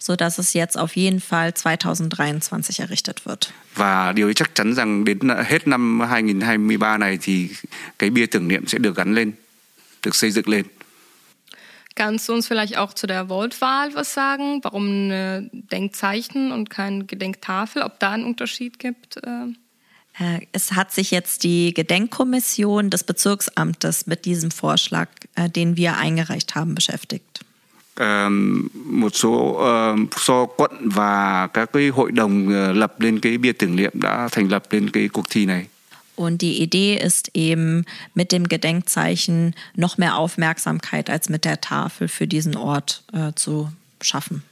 so 0.00 0.16
dass 0.16 0.38
es 0.38 0.54
jetzt 0.54 0.76
auf 0.76 0.96
jeden 0.96 1.20
Fall 1.20 1.52
2023 1.64 2.78
errichtet 2.78 3.24
wird. 3.24 3.52
Và 3.74 4.12
điều 4.12 4.32
chắc 4.32 4.54
chắn 4.54 4.74
rằng 4.74 5.04
đến 5.04 5.18
hết 5.46 5.68
năm 5.68 6.00
2023 6.00 6.98
này 6.98 7.18
thì 7.22 7.48
cái 7.98 8.10
bia 8.10 8.26
tưởng 8.26 8.48
niệm 8.48 8.66
sẽ 8.66 8.78
được 8.78 8.96
gắn 8.96 9.14
lên, 9.14 9.32
được 10.02 10.14
xây 10.14 10.30
dựng 10.30 10.48
lên. 10.48 10.64
Kannst 11.96 12.28
du 12.28 12.34
uns 12.34 12.46
vielleicht 12.46 12.76
auch 12.76 12.94
zu 12.94 13.08
der 13.08 13.26
Wortwahl 13.28 13.92
was 13.92 14.14
sagen? 14.14 14.60
Warum 14.62 15.10
ein 15.10 15.50
Denkzeichen 15.72 16.52
und 16.52 16.70
kein 16.70 17.08
Gedenktafel? 17.08 17.82
Ob 17.82 17.98
da 17.98 18.12
einen 18.12 18.24
Unterschied 18.24 18.78
gibt? 18.78 19.16
Äh, 19.16 19.52
es 20.52 20.72
hat 20.72 20.92
sich 20.92 21.10
jetzt 21.10 21.44
die 21.44 21.74
Gedenkkommission 21.74 22.90
des 22.90 23.04
Bezirksamtes 23.04 24.06
mit 24.06 24.24
diesem 24.24 24.50
Vorschlag, 24.50 25.08
äh, 25.34 25.48
den 25.48 25.76
wir 25.76 25.96
eingereicht 25.96 26.54
haben, 26.54 26.74
beschäftigt. 26.74 27.40
Um, 28.00 28.70
một 28.74 29.14
số 29.14 29.30
uh, 29.32 30.14
do 30.26 30.46
quận 30.46 30.70
và 30.88 31.46
các 31.46 31.72
cái 31.72 31.88
hội 31.88 32.12
đồng 32.12 32.48
lập 32.74 33.00
lên 33.00 33.20
cái 33.20 33.38
bia 33.38 33.52
tưởng 33.52 33.76
niệm 33.76 33.92
đã 33.94 34.28
thành 34.32 34.48
lập 34.48 34.62
lên 34.70 34.90
cái 34.90 35.08
cuộc 35.08 35.30
thi 35.30 35.46
này. 35.46 35.66
Und 36.18 36.42
die 36.42 36.58
Idee 36.58 36.96
ist 36.96 37.30
eben 37.34 37.84
mit 38.14 38.32
dem 38.32 38.48
Gedenkzeichen 38.48 39.52
noch 39.76 39.98
mehr 39.98 40.16
Aufmerksamkeit 40.16 41.10
als 41.10 41.28
mit 41.28 41.44
der 41.44 41.60
Tafel 41.60 42.08
für 42.08 42.26
diesen 42.26 42.56
Ort 42.56 43.02
äh, 43.12 43.32
zu 43.36 43.70
schaffen. 44.00 44.42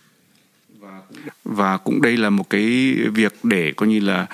Và 1.44 1.76
cũng 1.76 2.02
đây 2.02 2.16
là 2.16 2.30
một 2.30 2.50
cái 2.50 2.94
việc 3.14 3.34
để 3.42 3.72
coi 3.76 3.88
như 3.88 4.00
là 4.00 4.26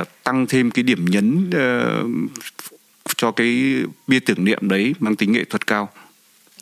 uh, 0.00 0.08
tăng 0.24 0.46
thêm 0.46 0.70
cái 0.70 0.82
điểm 0.82 1.04
nhấn 1.04 1.50
uh, 1.50 2.30
cho 3.16 3.30
cái 3.30 3.82
bia 4.06 4.20
tưởng 4.20 4.44
niệm 4.44 4.68
đấy 4.68 4.94
mang 4.98 5.16
tính 5.16 5.32
nghệ 5.32 5.44
thuật 5.44 5.66
cao. 5.66 5.88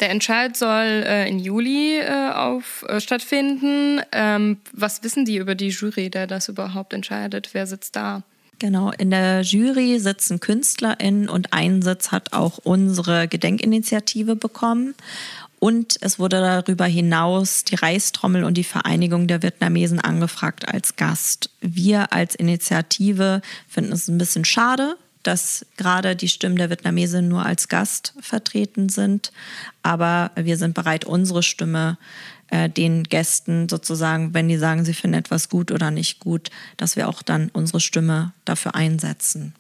Der 0.01 0.11
Entscheid 0.11 0.57
soll 0.57 1.03
äh, 1.03 1.27
im 1.27 1.39
Juli 1.39 1.99
äh, 1.99 2.31
auf, 2.31 2.85
äh, 2.89 3.01
stattfinden. 3.01 4.01
Ähm, 4.13 4.59
was 4.73 5.03
wissen 5.03 5.25
die 5.25 5.39
über 5.39 5.57
die 5.57 5.71
Jury, 5.71 6.09
der 6.09 6.29
das 6.29 6.49
überhaupt 6.49 6.93
entscheidet? 6.93 7.51
Wer 7.53 7.67
sitzt 7.67 7.97
da? 7.97 8.23
Genau, 8.61 8.93
in 8.99 9.11
der 9.11 9.43
Jury 9.43 9.99
sitzen 9.99 10.41
KünstlerInnen 10.41 11.29
und 11.29 11.53
einen 11.53 11.83
Sitz 11.83 12.11
hat 12.11 12.33
auch 12.33 12.59
unsere 12.59 13.29
Gedenkinitiative 13.29 14.35
bekommen. 14.35 14.95
Und 15.61 15.97
es 16.01 16.19
wurde 16.19 16.41
darüber 16.41 16.85
hinaus 16.85 17.65
die 17.65 17.75
Reichstrommel 17.75 18.45
und 18.45 18.55
die 18.55 18.65
Vereinigung 18.65 19.27
der 19.27 19.43
Vietnamesen 19.43 20.01
angefragt 20.01 20.69
als 20.69 20.97
Gast. 20.97 21.51
Wir 21.61 22.13
als 22.13 22.35
Initiative 22.35 23.43
finden 23.69 23.93
es 23.93 24.09
ein 24.09 24.19
bisschen 24.19 24.45
schade, 24.45 24.97
dass 25.25 25.67
gerade 25.77 26.15
die 26.15 26.29
Stimmen 26.29 26.57
der 26.57 26.71
Vietnamesen 26.71 27.29
nur 27.29 27.45
als 27.45 27.69
Gast 27.69 28.15
vertreten 28.21 28.89
sind. 28.89 29.33
Aber 29.83 30.31
wir 30.37 30.57
sind 30.57 30.75
bereit, 30.75 31.05
unsere 31.05 31.43
Stimme 31.43 31.99
äh, 32.51 32.71
den 32.71 33.03
Gästen 33.03 33.69
sozusagen, 33.69 34.35
wenn 34.35 34.49
die 34.49 34.59
sagen, 34.59 34.85
sie 34.85 34.95
finden 34.95 35.19
etwas 35.19 35.49
gut 35.49 35.73
oder 35.73 35.91
nicht 35.91 36.21
gut, 36.21 36.51
dass 36.77 36.97
wir 36.97 37.09
auch 37.09 37.23
dann 37.23 37.51
unsere 37.53 37.81
Stimme 37.81 38.33
dafür 38.45 38.75
einsetzen. 38.75 39.55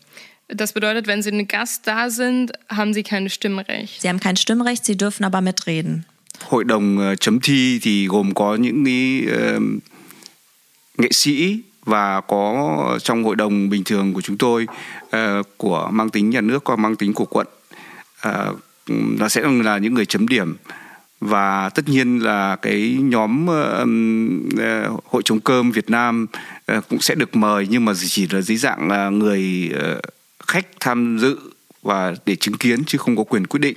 Das 0.49 0.73
bedeutet, 0.73 1.07
wenn 1.07 1.23
Sie 1.23 1.31
ein 1.31 1.47
Gast 1.47 1.85
da 1.85 2.09
sind, 2.09 2.53
haben 2.71 2.95
Sie 2.95 3.03
kein 3.03 3.29
Stimmrecht. 3.29 4.01
Sie 4.01 4.09
haben 4.09 4.19
kein 4.19 4.37
Stimmrecht, 4.37 4.85
Sie 4.85 4.97
dürfen 4.97 5.25
aber 5.25 5.41
mitreden. 5.41 6.05
Hội 6.41 6.65
đồng 6.65 7.15
chấm 7.21 7.41
thi 7.41 7.79
thì 7.83 8.07
gồm 8.07 8.35
có 8.35 8.55
những 8.55 8.85
cái 8.85 9.23
uh, 9.57 9.63
nghệ 10.99 11.09
sĩ 11.13 11.61
và 11.85 12.21
có 12.21 12.99
trong 13.03 13.25
hội 13.25 13.37
đồng 13.37 13.69
bình 13.69 13.85
thường 13.85 14.15
của 14.15 14.21
chúng 14.21 14.39
tôi 14.39 14.67
uh, 15.07 15.47
của 15.57 15.89
mang 15.93 16.11
tính 16.11 16.31
nhà 16.31 16.41
nước 16.41 16.65
và 16.67 16.77
mang 16.77 16.97
tính 16.97 17.13
của 17.15 17.25
quận 17.25 17.47
uh, 18.29 18.59
nó 18.89 19.29
sẽ 19.29 19.43
là 19.65 19.79
những 19.79 19.95
người 19.95 20.07
chấm 20.07 20.29
điểm 20.29 20.57
và 21.21 21.69
tất 21.69 21.89
nhiên 21.89 22.19
là 22.19 22.57
cái 22.57 22.97
nhóm 23.01 23.47
uh, 23.49 23.89
uh, 24.95 25.05
hội 25.05 25.23
chống 25.25 25.41
cơm 25.41 25.71
Việt 25.71 25.91
Nam 25.91 26.27
uh, 26.73 26.89
cũng 26.89 27.01
sẽ 27.01 27.15
được 27.15 27.37
mời 27.37 27.67
nhưng 27.71 27.85
mà 27.85 27.93
chỉ 28.09 28.29
là 28.31 28.41
dưới 28.41 28.57
dạng 28.57 28.89
uh, 28.89 29.13
người 29.13 29.71
uh, 29.75 30.18
khách 30.49 30.67
tham 30.81 31.19
dự 31.19 31.39
và 31.83 32.15
để 32.27 32.37
chứng 32.37 32.57
kiến 32.57 32.85
chứ 32.85 32.99
không 32.99 33.17
có 33.17 33.25
quyền 33.25 33.47
quyết 33.47 33.61
định 33.61 33.77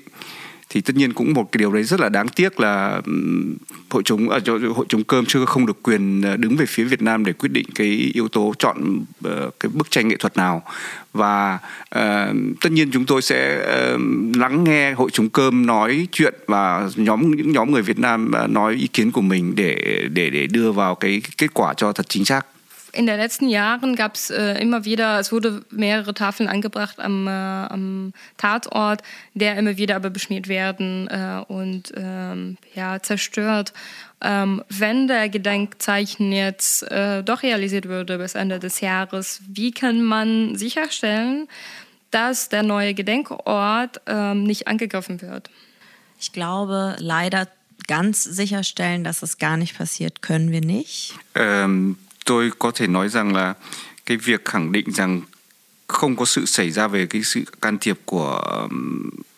thì 0.74 0.82
tất 0.82 0.96
nhiên 0.96 1.14
cũng 1.14 1.34
một 1.34 1.52
cái 1.52 1.60
điều 1.60 1.72
đấy 1.72 1.84
rất 1.84 2.00
là 2.00 2.10
đáng 2.10 2.28
tiếc 2.28 2.60
là 2.60 3.02
hội 3.90 4.04
chống 4.06 4.30
à, 4.30 4.40
hội 4.76 4.86
chống 4.90 5.04
cơm 5.04 5.26
chưa 5.26 5.46
không 5.46 5.66
được 5.66 5.84
quyền 5.84 6.22
à, 6.26 6.36
đứng 6.36 6.58
về 6.58 6.66
phía 6.66 6.84
Việt 6.84 7.02
Nam 7.02 7.26
để 7.26 7.34
quyết 7.34 7.52
định 7.52 7.66
cái 7.76 7.88
yếu 8.14 8.28
tố 8.28 8.54
chọn 8.60 9.04
uh, 9.28 9.60
cái 9.60 9.70
bức 9.74 9.92
tranh 9.92 10.08
nghệ 10.08 10.16
thuật 10.20 10.38
nào 10.38 10.64
và 11.14 11.60
uh, 11.96 12.36
tất 12.62 12.72
nhiên 12.72 12.92
chúng 12.92 13.06
tôi 13.06 13.22
sẽ 13.22 13.58
uh, 13.96 14.02
lắng 14.36 14.64
nghe 14.64 14.92
hội 14.92 15.10
chống 15.14 15.30
cơm 15.30 15.66
nói 15.66 16.08
chuyện 16.12 16.34
và 16.48 16.90
nhóm 16.96 17.32
những 17.32 17.52
nhóm 17.52 17.72
người 17.72 17.82
Việt 17.82 18.00
Nam 18.00 18.32
à, 18.32 18.48
nói 18.48 18.76
ý 18.76 18.88
kiến 18.88 19.12
của 19.12 19.22
mình 19.22 19.54
để 19.56 19.76
để 20.14 20.30
để 20.30 20.48
đưa 20.48 20.72
vào 20.72 20.96
cái 20.96 21.22
kết 21.38 21.54
quả 21.54 21.74
cho 21.74 21.92
thật 21.92 22.06
chính 22.10 22.26
xác. 22.26 22.46
In 22.94 23.06
den 23.06 23.18
letzten 23.18 23.48
Jahren 23.48 23.96
gab 23.96 24.16
es 24.16 24.30
äh, 24.30 24.60
immer 24.62 24.84
wieder, 24.84 25.20
es 25.20 25.32
wurde 25.32 25.64
mehrere 25.70 26.14
Tafeln 26.14 26.50
angebracht 26.50 27.00
am, 27.00 27.26
äh, 27.26 27.32
am 27.32 28.14
Tatort, 28.38 29.02
der 29.34 29.58
immer 29.58 29.78
wieder 29.78 29.96
aber 29.96 30.10
beschmiert 30.10 30.50
werden 30.50 31.08
äh, 31.08 31.44
und 31.48 31.94
ähm, 31.96 32.58
ja, 32.76 33.02
zerstört. 33.02 33.74
Ähm, 34.22 34.64
wenn 34.68 35.08
der 35.08 35.30
Gedenkzeichen 35.30 36.32
jetzt 36.34 36.84
äh, 36.92 37.24
doch 37.24 37.44
realisiert 37.44 37.88
würde 37.88 38.18
bis 38.18 38.36
Ende 38.36 38.60
des 38.60 38.82
Jahres, 38.82 39.42
wie 39.48 39.72
kann 39.72 40.04
man 40.04 40.56
sicherstellen, 40.58 41.48
dass 42.12 42.50
der 42.50 42.64
neue 42.64 42.94
Gedenkort 42.94 44.02
ähm, 44.06 44.44
nicht 44.44 44.68
angegriffen 44.68 45.22
wird? 45.22 45.50
Ich 46.20 46.34
glaube, 46.34 46.98
leider 47.00 47.48
ganz 47.88 48.24
sicherstellen, 48.24 49.04
dass 49.04 49.24
es 49.24 49.38
gar 49.38 49.58
nicht 49.58 49.78
passiert, 49.78 50.22
können 50.22 50.52
wir 50.52 50.62
nicht. 50.62 51.16
Ähm 51.36 51.98
tôi 52.26 52.52
có 52.60 52.72
thể 52.76 52.88
nói 52.88 53.10
rằng 53.10 53.36
là 53.36 53.54
cái 54.06 54.18
việc 54.18 54.46
khẳng 54.46 54.72
định 54.72 54.92
rằng 54.92 55.22
không 55.88 56.16
có 56.16 56.26
sự 56.26 56.46
xảy 56.46 56.72
ra 56.72 56.88
về 56.88 57.06
cái 57.06 57.24
sự 57.24 57.44
can 57.62 57.78
thiệp 57.78 58.00
của 58.06 58.68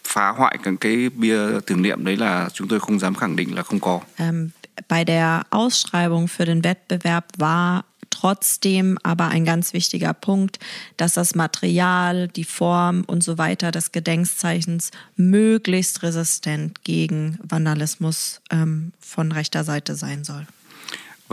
phá 0.04 0.30
hoại 0.30 0.58
cái 0.80 1.10
bia 1.10 1.38
tưởng 1.66 1.82
niệm 1.82 2.06
đấy 2.06 2.18
là 2.18 2.50
chúng 2.54 2.68
tôi 2.68 2.80
không 2.80 3.00
dám 3.00 3.16
khẳng 3.16 3.36
định 3.36 3.56
là 3.56 3.64
không 3.64 3.80
có. 3.80 4.02
Ähm, 4.18 4.50
bei 4.90 5.04
der 5.04 5.42
Ausschreibung 5.50 6.28
für 6.28 6.46
den 6.46 6.62
Wettbewerb 6.62 7.24
war 7.38 7.84
trotzdem 8.10 8.98
aber 9.04 9.30
ein 9.30 9.46
ganz 9.46 9.74
wichtiger 9.74 10.14
Punkt, 10.14 10.60
dass 10.98 11.14
das 11.14 11.36
Material, 11.36 12.28
die 12.28 12.44
Form 12.44 13.04
und 13.06 13.24
so 13.24 13.38
weiter 13.38 13.72
des 13.72 13.92
Gedenkszeichens 13.92 14.92
möglichst 15.16 16.04
resistent 16.04 16.84
gegen 16.84 17.38
Vandalismus 17.44 18.42
ähm, 18.50 18.94
von 19.00 19.32
rechter 19.32 19.64
Seite 19.64 19.96
sein 19.96 20.24
soll. 20.24 20.46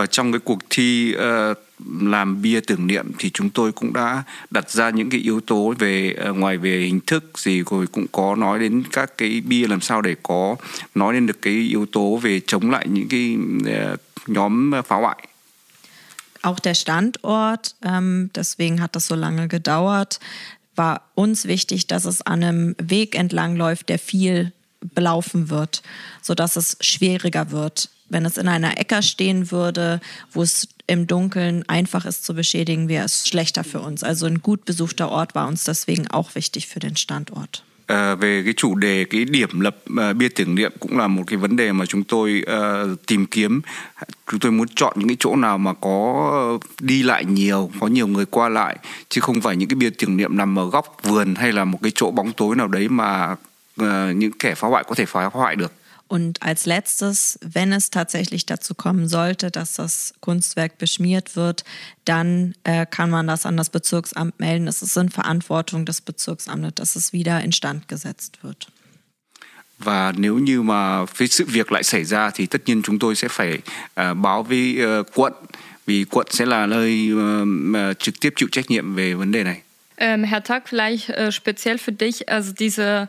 Và 0.01 0.07
trong 0.07 0.33
cái 0.33 0.41
cuộc 0.45 0.59
thi 0.71 1.15
uh, 1.15 1.57
làm 2.01 2.43
bia 2.43 2.61
tưởng 2.61 2.87
niệm 2.87 3.13
thì 3.19 3.31
chúng 3.35 3.51
tôi 3.51 3.73
cũng 3.73 3.93
đã 3.93 4.23
đặt 4.51 4.71
ra 4.71 4.91
những 4.91 5.11
cái 5.11 5.21
yếu 5.21 5.41
tố 5.41 5.75
về 5.79 6.17
ngoài 6.35 6.57
về 6.57 6.79
hình 6.79 7.01
thức 7.07 7.39
gì 7.39 7.63
rồi 7.71 7.87
cũng 7.87 8.07
có 8.13 8.37
nói 8.37 8.59
đến 8.59 8.83
các 8.93 9.19
cái 9.19 9.41
bia 9.41 9.67
làm 9.67 9.81
sao 9.81 10.03
để 10.03 10.15
có 10.23 10.57
nói 10.95 11.15
lên 11.15 11.27
được 11.27 11.43
cái 11.43 11.55
yếu 11.55 11.87
tố 11.87 12.17
về 12.17 12.41
chống 12.47 12.71
lại 12.71 12.87
những 12.89 13.09
cái 13.09 13.37
nhóm 14.27 14.73
phá 14.87 14.97
hoại. 14.97 15.17
Auch 16.43 16.59
der 16.65 16.77
Standort, 16.77 17.75
ähm, 17.83 18.29
deswegen 18.35 18.79
hat 18.79 18.91
das 18.95 19.07
so 19.07 19.17
lange 19.17 19.49
gedauert, 19.49 20.19
war 20.77 21.01
uns 21.15 21.47
wichtig, 21.47 21.87
dass 21.89 22.07
es 22.07 22.23
an 22.23 22.43
einem 22.43 22.75
Weg 22.79 23.15
entlang 23.15 23.57
läuft, 23.57 23.89
der 23.89 23.99
viel 23.99 24.53
belaufen 24.95 25.51
wird, 25.51 25.83
sodass 26.23 26.57
es 26.57 26.77
schwieriger 26.81 27.51
wird, 27.51 27.89
wenn 28.11 28.25
es 28.27 28.37
in 28.37 28.49
einer 28.49 28.77
Ecke 28.77 29.03
stehen 29.03 29.51
würde, 29.51 30.01
wo 30.33 30.43
es 30.43 30.69
im 30.87 31.07
Dunkeln 31.07 31.65
einfach 31.69 32.05
ist 32.05 32.25
zu 32.25 32.35
beschädigen, 32.35 32.89
wäre 32.89 33.05
es 33.05 33.27
schlechter 33.27 33.65
für 33.65 33.81
uns. 33.81 34.03
Also 34.03 34.27
ein 34.27 34.43
gut 34.43 34.65
besuchter 34.65 35.11
Ort 35.11 35.35
war 35.35 35.49
uns 35.49 35.65
deswegen 35.65 36.09
auch 36.09 36.35
wichtig 36.35 36.67
für 36.67 36.81
den 36.81 36.97
Standort. 36.97 37.63
À, 37.87 38.15
về 38.15 38.43
cái 38.45 38.55
chủ 38.57 38.75
đề 38.75 39.05
cái 39.11 39.25
điểm 39.25 39.61
lập 39.61 39.77
uh, 39.93 40.17
bia 40.17 40.29
tưởng 40.29 40.55
niệm 40.55 40.73
cũng 40.81 40.99
là 40.99 41.09
một 41.09 41.23
cái 41.27 41.37
vấn 41.37 41.57
đề 41.57 41.73
mà 41.73 41.87
chúng 41.87 42.05
tôi 42.05 42.43
uh, 42.43 43.07
tìm 43.07 43.27
kiếm 43.27 43.61
chúng 44.31 44.41
tôi 44.41 44.53
muốn 44.53 44.69
chọn 44.69 44.93
những 44.97 45.09
cái 45.09 45.17
chỗ 45.21 45.37
nào 45.37 45.59
mà 45.59 45.73
có 45.81 46.59
đi 46.81 47.03
lại 47.03 47.25
nhiều 47.25 47.71
có 47.81 47.87
nhiều 47.87 48.07
người 48.07 48.25
qua 48.27 48.49
lại 48.49 48.79
chứ 49.09 49.21
không 49.21 49.41
phải 49.41 49.57
những 49.57 49.69
cái 49.69 49.75
bia 49.75 49.91
tưởng 49.91 50.17
niệm 50.17 50.37
nằm 50.37 50.59
ở 50.59 50.71
góc 50.71 50.97
vườn 51.03 51.35
hay 51.35 51.53
là 51.53 51.65
một 51.65 51.79
cái 51.83 51.93
chỗ 51.95 52.11
bóng 52.11 52.33
tối 52.33 52.57
nào 52.57 52.69
đấy 52.69 52.89
mà 52.89 53.37
uh, 53.83 53.87
những 54.17 54.33
kẻ 54.39 54.55
phá 54.55 54.69
hoại 54.69 54.85
có 54.89 54.95
thể 54.95 55.07
phá 55.07 55.25
hoại 55.25 55.57
được 55.57 55.73
Und 56.11 56.43
als 56.43 56.67
letztes, 56.67 57.39
wenn 57.41 57.73
es 57.73 57.91
tatsächlich 57.91 58.45
dazu 58.45 58.75
kommen 58.75 59.07
sollte, 59.07 59.53
dass 59.53 59.75
das 59.75 60.13
Kunstwerk 60.19 60.77
beschmiert 60.77 61.37
wird, 61.37 61.63
dann 62.05 62.55
äh, 62.65 62.85
kann 62.85 63.11
man 63.11 63.29
das 63.29 63.47
an 63.47 63.57
das 63.57 63.71
Bezirksamt 63.71 64.41
melden. 64.41 64.67
Es 64.67 64.83
ist 64.83 64.97
in 64.97 65.09
Verantwortung 65.09 65.85
des 65.87 66.01
Bezirksamtes, 66.01 66.75
dass 66.75 66.97
es 66.97 67.13
wieder 67.13 67.41
instand 67.45 67.87
gesetzt 67.87 68.43
wird. 68.43 68.67
và 69.79 70.13
nếu 70.17 70.39
như 70.39 70.63
mà 70.63 71.07
cái 71.19 71.29
sự 71.29 71.45
việc 71.45 71.73
lại 71.73 71.83
xảy 71.83 72.05
ra 72.05 72.31
thì 72.31 72.47
tất 72.47 72.59
nhiên 72.67 72.83
chúng 72.83 72.99
tôi 72.99 73.17
sẽ 73.17 73.29
phải 73.29 73.59
uh, 73.59 74.17
báo 74.17 74.43
với 74.43 74.79
uh, 75.01 75.07
quận 75.15 75.33
vì 75.87 76.05
quận 76.05 76.27
sẽ 76.31 76.47
là 76.47 76.67
nơi 76.67 77.13
uh, 77.13 77.99
trực 77.99 78.21
tiếp 78.21 78.33
chịu 78.37 78.49
trách 78.53 78.71
nhiệm 78.71 78.95
về 78.95 79.15
vấn 79.15 79.33
đề 79.33 79.45
này. 79.45 79.61
Ähm, 80.01 80.25
Herr 80.25 80.41
Tag, 80.41 80.63
vielleicht 80.67 81.11
äh, 81.11 81.31
speziell 81.31 81.79
für 81.79 81.93
dich, 81.93 82.29
also 82.29 82.53
diese 82.53 82.83
äh, 82.83 83.07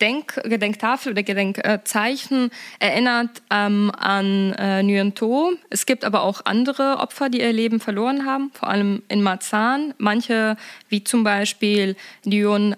Denk 0.00 0.40
Gedenktafel 0.44 1.12
oder 1.12 1.22
Gedenkzeichen 1.22 2.50
erinnert 2.78 3.42
ähm, 3.50 3.92
an 3.96 4.52
äh, 4.54 4.82
Nguyen 4.82 5.14
To. 5.14 5.52
Es 5.70 5.86
gibt 5.86 6.04
aber 6.04 6.22
auch 6.22 6.42
andere 6.44 6.98
Opfer, 6.98 7.28
die 7.28 7.40
ihr 7.40 7.52
Leben 7.52 7.80
verloren 7.80 8.24
haben, 8.24 8.50
vor 8.54 8.68
allem 8.68 9.02
in 9.08 9.22
Marzahn. 9.22 9.94
Manche, 9.98 10.56
wie 10.88 11.04
zum 11.04 11.24
Beispiel 11.24 11.96
Nguyen 12.24 12.76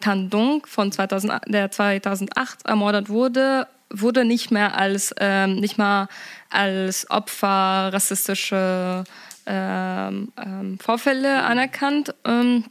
Tandung, 0.00 0.66
von 0.66 0.92
2000, 0.92 1.40
der 1.46 1.70
2008 1.70 2.66
ermordet 2.66 3.08
wurde, 3.08 3.66
wurde 3.90 4.24
nicht 4.24 4.50
mehr 4.50 4.76
als, 4.76 5.14
ähm, 5.18 5.56
nicht 5.56 5.78
mal 5.78 6.08
als 6.50 7.10
Opfer 7.10 7.90
rassistische 7.92 9.04
ähm, 9.46 10.32
ähm, 10.36 10.78
Vorfälle 10.78 11.42
anerkannt. 11.42 12.14
Ähm, 12.24 12.64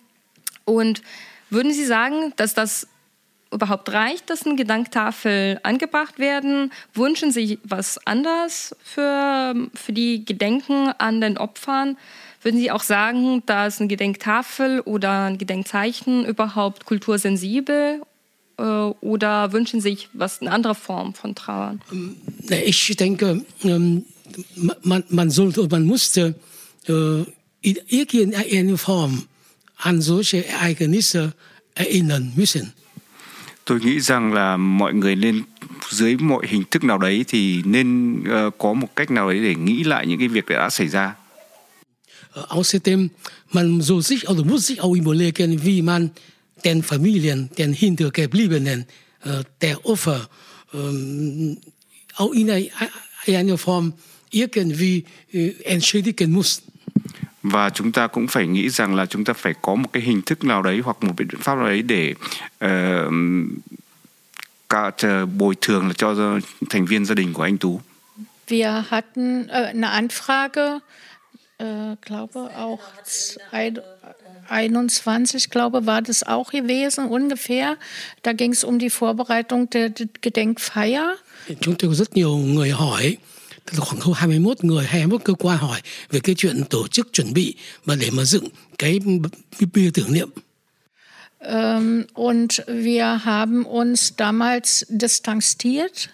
und 0.65 1.01
würden 1.49 1.73
Sie 1.73 1.85
sagen, 1.85 2.33
dass 2.35 2.53
das 2.53 2.87
überhaupt 3.53 3.91
reicht, 3.91 4.29
dass 4.29 4.45
eine 4.45 4.55
Gedenktafel 4.55 5.59
angebracht 5.63 6.19
werden? 6.19 6.71
Wünschen 6.93 7.31
Sie 7.31 7.59
was 7.63 8.05
anderes 8.05 8.75
für, 8.83 9.55
für 9.73 9.93
die 9.93 10.25
Gedenken 10.25 10.91
an 10.97 11.21
den 11.21 11.37
Opfern? 11.37 11.97
Würden 12.41 12.59
Sie 12.59 12.71
auch 12.71 12.83
sagen, 12.83 13.43
dass 13.45 13.79
eine 13.79 13.87
Gedenktafel 13.87 14.81
oder 14.81 15.25
ein 15.25 15.37
Gedenkzeichen 15.37 16.25
überhaupt 16.25 16.85
kultursensibel 16.85 18.01
äh, 18.57 18.63
oder 18.63 19.53
wünschen 19.53 19.79
Sie 19.79 19.91
sich 19.91 20.09
was 20.13 20.41
eine 20.41 20.51
andere 20.51 20.75
Form 20.75 21.13
von 21.13 21.35
Trauern? 21.35 21.81
Ich 22.49 22.95
denke, 22.97 23.45
ähm, 23.63 24.05
man, 24.81 25.03
man 25.09 25.29
sollte 25.29 25.61
und 25.61 25.71
man 25.71 25.85
musste 25.85 26.35
äh, 26.87 27.23
in 27.61 27.79
irgendeiner 27.87 28.77
Form 28.77 29.27
an 29.77 30.01
solche 30.01 30.45
Ereignisse 30.45 31.33
erinnern 31.75 32.33
müssen. 32.35 32.73
Tôi 33.65 33.79
nghĩ 33.79 33.99
rằng 33.99 34.33
là 34.33 34.57
mọi 34.57 34.93
người 34.93 35.15
nên 35.15 35.41
dưới 35.89 36.17
mọi 36.17 36.47
hình 36.47 36.63
thức 36.71 36.83
nào 36.83 36.97
đấy 36.97 37.25
thì 37.27 37.63
nên 37.65 38.19
uh, 38.19 38.57
có 38.57 38.73
một 38.73 38.95
cách 38.95 39.11
nào 39.11 39.29
đấy 39.29 39.39
để 39.43 39.55
nghĩ 39.55 39.83
lại 39.83 40.07
những 40.07 40.19
cái 40.19 40.27
việc 40.27 40.45
đã 40.49 40.69
xảy 40.69 40.87
ra. 40.87 41.15
Außerdem, 42.49 43.09
man 43.51 43.81
soll 43.81 44.01
sich 44.01 44.29
oder 44.29 44.45
muss 44.45 44.65
sich 44.65 44.79
auch 44.79 44.93
überlegen, 44.93 45.59
wie 45.63 45.83
man 45.83 46.09
den 46.63 46.81
Familien, 46.81 47.47
den 47.57 47.73
Hintergebliebenen 47.73 48.85
äh, 49.23 49.43
der 49.61 49.85
Opfer 49.85 50.27
ähm, 50.73 51.57
auch 52.15 52.33
in 52.33 52.49
einer 53.27 53.57
Form 53.57 53.93
irgendwie 54.31 55.03
äh, 55.31 55.53
entschädigen 55.63 56.31
muss 56.31 56.61
và 57.43 57.69
chúng 57.69 57.91
ta 57.91 58.07
cũng 58.07 58.27
phải 58.27 58.47
nghĩ 58.47 58.69
rằng 58.69 58.95
là 58.95 59.05
chúng 59.05 59.25
ta 59.25 59.33
phải 59.33 59.53
có 59.61 59.75
một 59.75 59.89
cái 59.93 60.03
hình 60.03 60.21
thức 60.21 60.43
nào 60.43 60.61
đấy 60.61 60.81
hoặc 60.83 61.03
một 61.03 61.13
biện 61.17 61.27
pháp 61.39 61.55
nào 61.55 61.65
đấy 61.65 61.81
để 61.81 62.13
uh, 62.65 63.13
cả 64.69 64.91
bồi 65.37 65.55
thường 65.61 65.87
là 65.87 65.93
cho 65.97 66.39
thành 66.69 66.85
viên 66.85 67.05
gia 67.05 67.15
đình 67.15 67.33
của 67.33 67.43
anh 67.43 67.57
Tú. 67.57 67.81
Wir 68.47 68.83
hatten 68.89 69.47
äh, 69.47 69.67
eine 69.67 69.89
Anfrage, 69.89 70.79
äh, 71.57 71.95
glaube 72.01 72.49
auch 72.57 72.79
21, 74.49 75.49
glaube 75.49 75.85
war 75.85 76.01
das 76.01 76.23
auch 76.23 76.51
gewesen 76.51 77.07
ungefähr. 77.07 77.77
Da 78.23 78.33
ging 78.33 78.51
es 78.51 78.63
um 78.63 78.79
die 78.79 78.89
Vorbereitung 78.89 79.69
der 79.69 79.91
Gedenkfeier. 80.21 81.15
Chúng 81.61 81.75
tôi 81.79 81.89
có 81.89 81.95
rất 81.95 82.13
nhiều 82.13 82.37
người 82.37 82.69
hỏi 82.69 83.17
khoảng 83.77 84.01
hơn 84.01 84.13
21 84.13 84.63
người, 84.63 84.85
21 84.85 85.21
cơ 85.23 85.33
quan 85.33 85.57
hỏi 85.57 85.81
về 86.09 86.19
cái 86.19 86.35
chuyện 86.35 86.63
tổ 86.69 86.87
chức 86.87 87.13
chuẩn 87.13 87.33
bị 87.33 87.55
và 87.85 87.95
để 87.95 88.09
mà 88.11 88.23
dựng 88.23 88.47
cái 88.77 88.99
bia 89.73 89.89
tưởng 89.93 90.13
niệm. 90.13 90.29
Und 92.13 92.61
wir 92.67 93.25
haben 93.25 93.63
uns 93.65 94.13
damals 94.17 94.85
distanziert, 94.89 96.09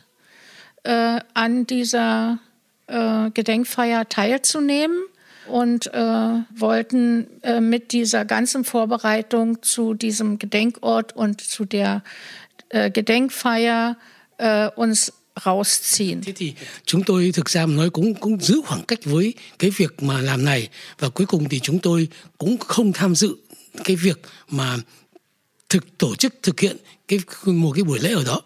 äh, 0.83 1.19
an 1.33 1.65
dieser 1.65 2.39
äh, 2.87 3.29
Gedenkfeier 3.33 4.09
teilzunehmen 4.09 4.97
und 5.47 5.87
äh, 5.93 6.43
wollten 6.55 7.27
äh, 7.43 7.59
mit 7.59 7.91
dieser 7.91 8.25
ganzen 8.25 8.63
Vorbereitung 8.63 9.61
zu 9.61 9.93
diesem 9.93 10.39
Gedenkort 10.39 11.15
und 11.15 11.41
zu 11.41 11.65
der 11.65 12.03
äh, 12.69 12.89
Gedenkfeier 12.91 13.97
äh, 14.37 14.69
uns 14.75 15.13
rausziehen. 15.43 16.21
Thế 16.21 16.33
thì 16.35 16.53
chúng 16.85 17.03
tôi 17.03 17.31
thực 17.33 17.49
ra 17.49 17.65
nói 17.65 17.89
cũng 17.89 18.13
cũng 18.13 18.41
giữ 18.41 18.61
khoảng 18.65 18.83
cách 18.83 18.99
với 19.03 19.33
cái 19.59 19.69
việc 19.77 20.03
mà 20.03 20.21
làm 20.21 20.45
này 20.45 20.67
và 20.99 21.09
cuối 21.09 21.27
cùng 21.27 21.49
thì 21.49 21.59
chúng 21.59 21.79
tôi 21.79 22.07
cũng 22.37 22.57
không 22.57 22.93
tham 22.93 23.15
dự 23.15 23.35
cái 23.83 23.95
việc 23.95 24.19
mà 24.49 24.77
thực, 25.69 25.97
tổ 25.97 26.15
chức 26.15 26.33
thực 26.43 26.59
hiện 26.59 26.77
cái, 27.07 27.19
một 27.45 27.71
cái 27.75 27.83
buổi 27.83 27.99
lễ 27.99 28.13
ở 28.13 28.23
đó, 28.23 28.41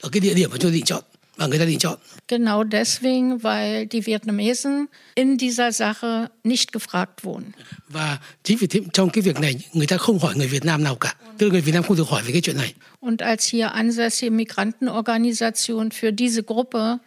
ở 0.00 0.08
cái 0.08 0.20
địa 0.20 0.34
điểm 0.34 0.50
mà 0.50 0.56
tôi 0.60 0.72
định 0.72 0.84
chọn 0.84 1.02
và 1.40 1.46
người 1.46 1.58
ta 1.58 1.64
định 1.64 1.78
chọn. 1.78 1.98
Genau 2.28 2.64
deswegen, 2.70 3.42
weil 3.42 3.86
die 3.92 4.06
Vietnamesen 4.06 4.86
in 5.14 5.38
dieser 5.38 5.72
Sache 5.72 6.26
nicht 6.44 6.72
gefragt 6.72 7.22
wurden. 7.22 7.52
Và 7.88 8.18
chính 8.44 8.58
vì 8.58 8.66
thế 8.66 8.80
trong 8.92 9.10
cái 9.10 9.22
việc 9.22 9.40
này 9.40 9.54
người 9.72 9.86
ta 9.86 9.96
không 9.96 10.18
hỏi 10.18 10.34
người 10.36 10.46
Việt 10.46 10.64
Nam 10.64 10.84
nào 10.84 10.94
cả. 10.94 11.14
Tức 11.38 11.46
là 11.46 11.52
người 11.52 11.60
Việt 11.60 11.72
Nam 11.72 11.82
không 11.82 11.96
được 11.96 12.08
hỏi 12.08 12.22
về 12.22 12.32
cái 12.32 12.40
chuyện 12.40 12.56
này. 12.56 12.74
Und 13.00 13.20
als 13.20 13.54
hier 13.54 13.66
ansässige 13.66 14.30
Migrantenorganisation 14.30 15.90
für 15.90 16.10
diese 16.18 16.42
Gruppe 16.42 16.98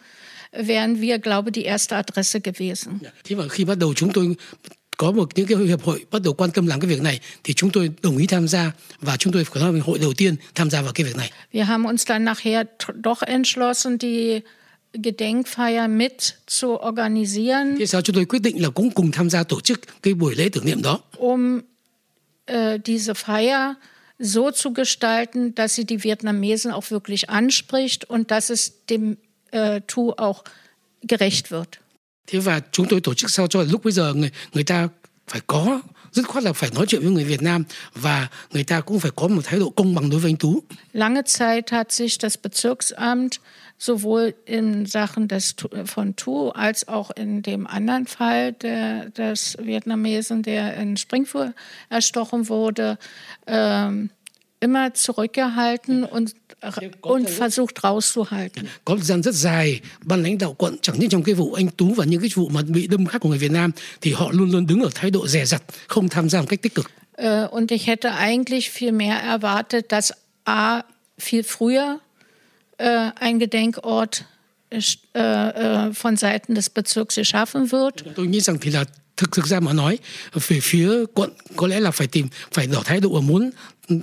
wären 0.52 1.00
wir, 1.00 1.18
glaube 1.18 1.52
die 1.52 1.64
erste 1.64 1.96
Adresse 1.96 2.40
gewesen. 2.40 2.98
Thế 3.24 3.36
mà 3.36 3.48
khi 3.48 3.64
bắt 3.64 3.78
đầu 3.78 3.94
chúng 3.94 4.12
tôi 4.12 4.36
có 4.96 5.12
một 5.12 5.28
những 5.34 5.46
cái 5.46 5.58
hiệp 5.58 5.82
hội 5.82 6.04
bắt 6.10 6.22
đầu 6.22 6.34
quan 6.34 6.50
tâm 6.50 6.66
làm 6.66 6.80
cái 6.80 6.88
việc 6.88 7.02
này 7.02 7.20
thì 7.44 7.54
chúng 7.54 7.70
tôi 7.70 7.90
đồng 8.02 8.16
ý 8.16 8.26
tham 8.26 8.48
gia 8.48 8.72
và 9.00 9.16
chúng 9.16 9.32
tôi 9.32 9.44
là 9.54 9.70
hội 9.84 9.98
đầu 9.98 10.12
tiên 10.16 10.34
tham 10.54 10.70
gia 10.70 10.82
vào 10.82 10.92
cái 10.92 11.04
việc 11.04 11.16
này. 11.16 11.30
Wir 11.52 11.64
haben 11.64 11.84
uns 11.84 12.04
dann 12.06 12.24
nachher 12.24 12.66
doch 13.04 13.22
entschlossen, 13.22 13.98
die 13.98 14.40
Gedenkfeier 14.94 15.88
mit 15.88 16.18
zu 16.48 16.68
organisieren. 16.88 17.78
Thế 17.78 17.86
sao 17.86 18.00
chúng 18.00 18.16
tôi 18.16 18.24
quyết 18.24 18.42
định 18.42 18.62
là 18.62 18.70
cũng 18.70 18.90
cùng 18.90 19.10
tham 19.10 19.30
gia 19.30 19.42
tổ 19.42 19.60
chức 19.60 19.80
cái 20.02 20.14
buổi 20.14 20.34
lễ 20.34 20.48
tưởng 20.48 20.64
niệm 20.64 20.82
đó. 20.82 21.00
Um 21.16 21.60
uh, 22.50 22.80
diese 22.86 23.14
Feier 23.14 23.74
so 24.18 24.50
zu 24.50 24.72
gestalten, 24.74 25.54
dass 25.54 25.74
sie 25.74 25.84
die 25.84 26.04
Vietnamesen 26.04 26.72
auch 26.72 26.90
wirklich 26.90 27.30
anspricht 27.30 28.04
und 28.04 28.30
dass 28.30 28.50
es 28.50 28.72
dem 28.90 29.16
uh, 29.54 29.80
Tu 29.86 30.12
auch 30.12 30.44
gerecht 31.02 31.50
wird. 31.50 31.80
Thế 32.26 32.38
và 32.38 32.60
chúng 32.72 32.86
tôi 32.88 33.00
tổ 33.00 33.14
chức 33.14 33.30
sao 33.30 33.46
cho 33.46 33.62
lúc 33.62 33.84
bây 33.84 33.92
giờ 33.92 34.14
người 34.14 34.30
người 34.52 34.64
ta 34.64 34.88
phải 35.28 35.40
có 35.46 35.80
dứt 36.12 36.26
khoát 36.28 36.44
là 36.44 36.52
phải 36.52 36.70
nói 36.74 36.86
chuyện 36.88 37.02
với 37.02 37.10
người 37.10 37.24
Việt 37.24 37.42
Nam 37.42 37.64
và 37.94 38.28
người 38.50 38.64
ta 38.64 38.80
cũng 38.80 39.00
phải 39.00 39.10
có 39.16 39.28
một 39.28 39.40
thái 39.44 39.60
độ 39.60 39.70
công 39.70 39.94
bằng 39.94 40.10
đối 40.10 40.20
với 40.20 40.30
anh 40.30 40.36
Tú. 40.36 40.62
Lange 40.92 41.22
Zeit 41.22 41.62
hat 41.70 41.92
sich 41.92 42.20
das 42.20 42.36
Bezirksamt 42.42 43.28
sowohl 43.78 44.32
in 44.46 44.86
Sachen 44.86 45.28
des, 45.28 45.54
von 45.94 46.12
Tu 46.16 46.50
als 46.50 46.88
auch 46.88 47.10
in 47.16 47.42
dem 47.42 47.66
anderen 47.66 48.06
Fall 48.06 48.52
der, 48.52 49.10
des 49.18 49.56
Vietnamesen, 49.58 50.42
der 50.42 50.76
in 50.76 50.96
Springfuhr 50.96 51.52
erstochen 51.90 52.48
wurde, 52.48 52.96
ähm, 53.46 54.08
immer 54.60 54.94
zurückgehalten 54.94 56.04
und, 56.04 56.34
und 57.00 57.30
versucht 57.30 57.82
rauszuhalten. 57.82 58.64
Có 58.84 58.96
gian 58.96 59.22
rất 59.22 59.34
dài, 59.34 59.80
ban 60.02 60.22
lãnh 60.22 60.38
đạo 60.38 60.54
quận 60.58 60.76
chẳng 60.82 60.98
những 60.98 61.10
trong 61.10 61.22
cái 61.22 61.34
vụ 61.34 61.52
anh 61.52 61.68
Tú 61.76 61.94
và 61.94 62.04
những 62.04 62.20
cái 62.20 62.30
vụ 62.34 62.48
mà 62.48 62.62
bị 62.68 62.86
đâm 62.86 63.06
khác 63.06 63.20
của 63.20 63.28
người 63.28 63.38
Việt 63.38 63.50
Nam 63.50 63.70
thì 64.00 64.12
họ 64.12 64.30
luôn 64.32 64.50
luôn 64.50 64.66
đứng 64.66 64.80
ở 64.80 64.90
thái 64.94 65.10
độ 65.10 65.26
dè 65.26 65.44
dặt, 65.44 65.62
không 65.86 66.08
tham 66.08 66.28
gia 66.28 66.40
một 66.40 66.46
cách 66.48 66.62
tích 66.62 66.74
cực. 66.74 66.90
Äh, 67.16 67.50
und 67.50 67.70
ich 67.70 67.86
hätte 67.86 68.10
eigentlich 68.10 68.70
viel 68.70 68.92
mehr 68.92 69.18
erwartet, 69.22 69.82
dass 69.88 70.12
A 70.44 70.82
viel 71.18 71.42
früher 71.42 72.00
äh, 72.78 73.10
ein 73.20 73.38
Gedenkort 73.38 74.24
äh, 74.70 74.78
äh, 75.18 75.92
von 75.92 76.16
Seiten 76.16 76.54
des 76.54 76.70
Bezirks 76.70 77.14
geschaffen 77.16 77.70
wird. 77.70 77.94
Tôi 78.14 78.26
nghĩ 78.26 78.40
rằng 78.40 78.58
thì 78.60 78.70
là 78.70 78.84
thực 79.16 79.32
thực 79.32 79.46
ra 79.46 79.60
mà 79.60 79.72
nói 79.72 79.98
về 80.48 80.60
phía 80.62 81.04
quận 81.14 81.30
có 81.56 81.66
lẽ 81.66 81.80
là 81.80 81.90
phải 81.90 82.06
tìm 82.06 82.28
phải 82.52 82.68
tỏ 82.72 82.82
thái 82.84 83.00
độ 83.00 83.20
muốn 83.20 83.50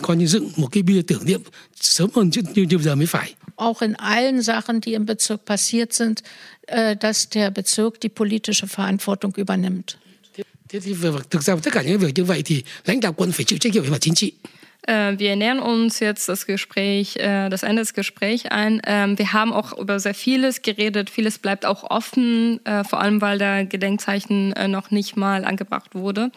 coi 0.01 0.18
như 0.18 0.28
dựng 0.28 0.49
một 0.55 0.68
cái 0.72 0.84
bia 0.84 1.01
tưởng 1.07 1.26
niệm 1.26 1.41
sớm 1.76 2.09
hơn 2.16 2.32
chứ 2.32 2.41
như, 2.53 2.64
như 2.64 2.78
giờ 2.78 2.95
mới 2.95 3.05
phải. 3.05 3.34
Auch 3.55 3.80
in 3.80 3.93
allen 3.93 4.43
Sachen, 4.43 4.82
die 4.86 4.91
im 4.91 5.05
Bezirk 5.05 5.38
passiert 5.45 5.93
sind, 5.93 6.18
äh, 6.68 6.97
dass 7.01 7.28
der 7.36 7.51
Bezirk 7.51 7.91
die 8.01 8.09
politische 8.09 8.68
Verantwortung 8.68 9.32
übernimmt. 9.36 9.95
Thế 10.70 10.80
thì 10.80 10.95
thực 11.30 11.43
ra 11.43 11.55
tất 11.64 11.74
cả 11.74 11.82
những 11.82 11.99
việc 11.99 12.12
như 12.16 12.24
vậy 12.24 12.41
thì 12.45 12.64
lãnh 12.86 12.99
đạo 12.99 13.14
quận 13.14 13.32
phải 13.32 13.45
chịu 13.45 13.59
trách 13.59 13.74
nhiệm 13.74 13.84
về 13.84 13.89
mặt 13.89 13.97
chính 14.01 14.14
trị. 14.14 14.32
Äh, 14.88 15.19
wir 15.19 15.36
nähern 15.36 15.59
uns 15.59 15.99
jetzt 15.99 16.27
das 16.27 16.47
Gespräch, 16.47 17.15
äh, 17.17 17.49
das 17.49 17.63
Ende 17.63 17.82
des 17.82 17.93
Gesprächs 17.93 18.45
ein. 18.47 18.82
Ähm, 18.86 19.17
wir 19.17 19.34
haben 19.34 19.53
auch 19.53 19.77
über 19.77 19.99
sehr 19.99 20.15
vieles 20.15 20.63
geredet. 20.63 21.09
Vieles 21.09 21.38
bleibt 21.38 21.65
auch 21.65 21.89
offen, 21.89 22.65
äh, 22.65 22.84
vor 22.84 22.99
allem 22.99 23.21
weil 23.21 23.38
der 23.38 23.65
Gedenkzeichen 23.65 24.53
noch 24.67 24.91
nicht 24.91 25.15
mal 25.15 25.45
angebracht 25.45 25.93
wurde. 25.93 26.32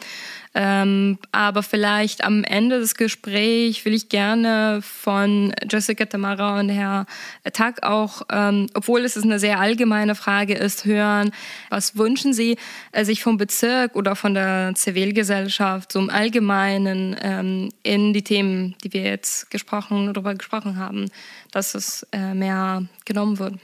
Ähm, 0.57 1.18
aber 1.32 1.64
vielleicht 1.64 2.22
am 2.22 2.45
Ende 2.45 2.78
des 2.78 2.95
Gesprächs 2.95 3.84
will 3.84 3.92
ich 3.92 4.09
gerne 4.09 4.80
von 4.82 5.53
Jessica 5.68 6.05
Tamara 6.05 6.61
und 6.61 6.68
Herr 6.68 7.07
Tag 7.53 7.82
auch, 7.82 8.22
ähm, 8.30 8.68
obwohl 8.74 9.01
es 9.01 9.20
eine 9.20 9.40
sehr 9.40 9.59
allgemeine 9.59 10.14
Frage 10.14 10.55
ist, 10.55 10.84
hören, 10.84 11.32
was 11.70 11.97
wünschen 11.99 12.32
Sie 12.32 12.57
äh, 12.92 13.05
sich 13.05 13.20
vom 13.20 13.36
Bezirk 13.36 13.97
oder 13.97 14.14
von 14.14 14.34
der 14.34 14.72
Zivilgesellschaft 14.76 15.90
so 15.90 15.99
im 15.99 16.09
Allgemeinen 16.09 17.16
ähm, 17.20 17.70
in 17.82 18.12
die 18.12 18.22
Themen, 18.35 18.74
die 18.82 18.93
wir 18.93 19.03
jetzt 19.03 19.49
gesprochen, 19.51 20.12
darüber 20.12 20.35
gesprochen 20.35 20.76
haben, 20.76 21.09
dass 21.53 21.76
es 21.76 22.05
äh, 22.11 22.35
mehr 22.35 22.85
genommen 23.05 23.39
wird? 23.39 23.55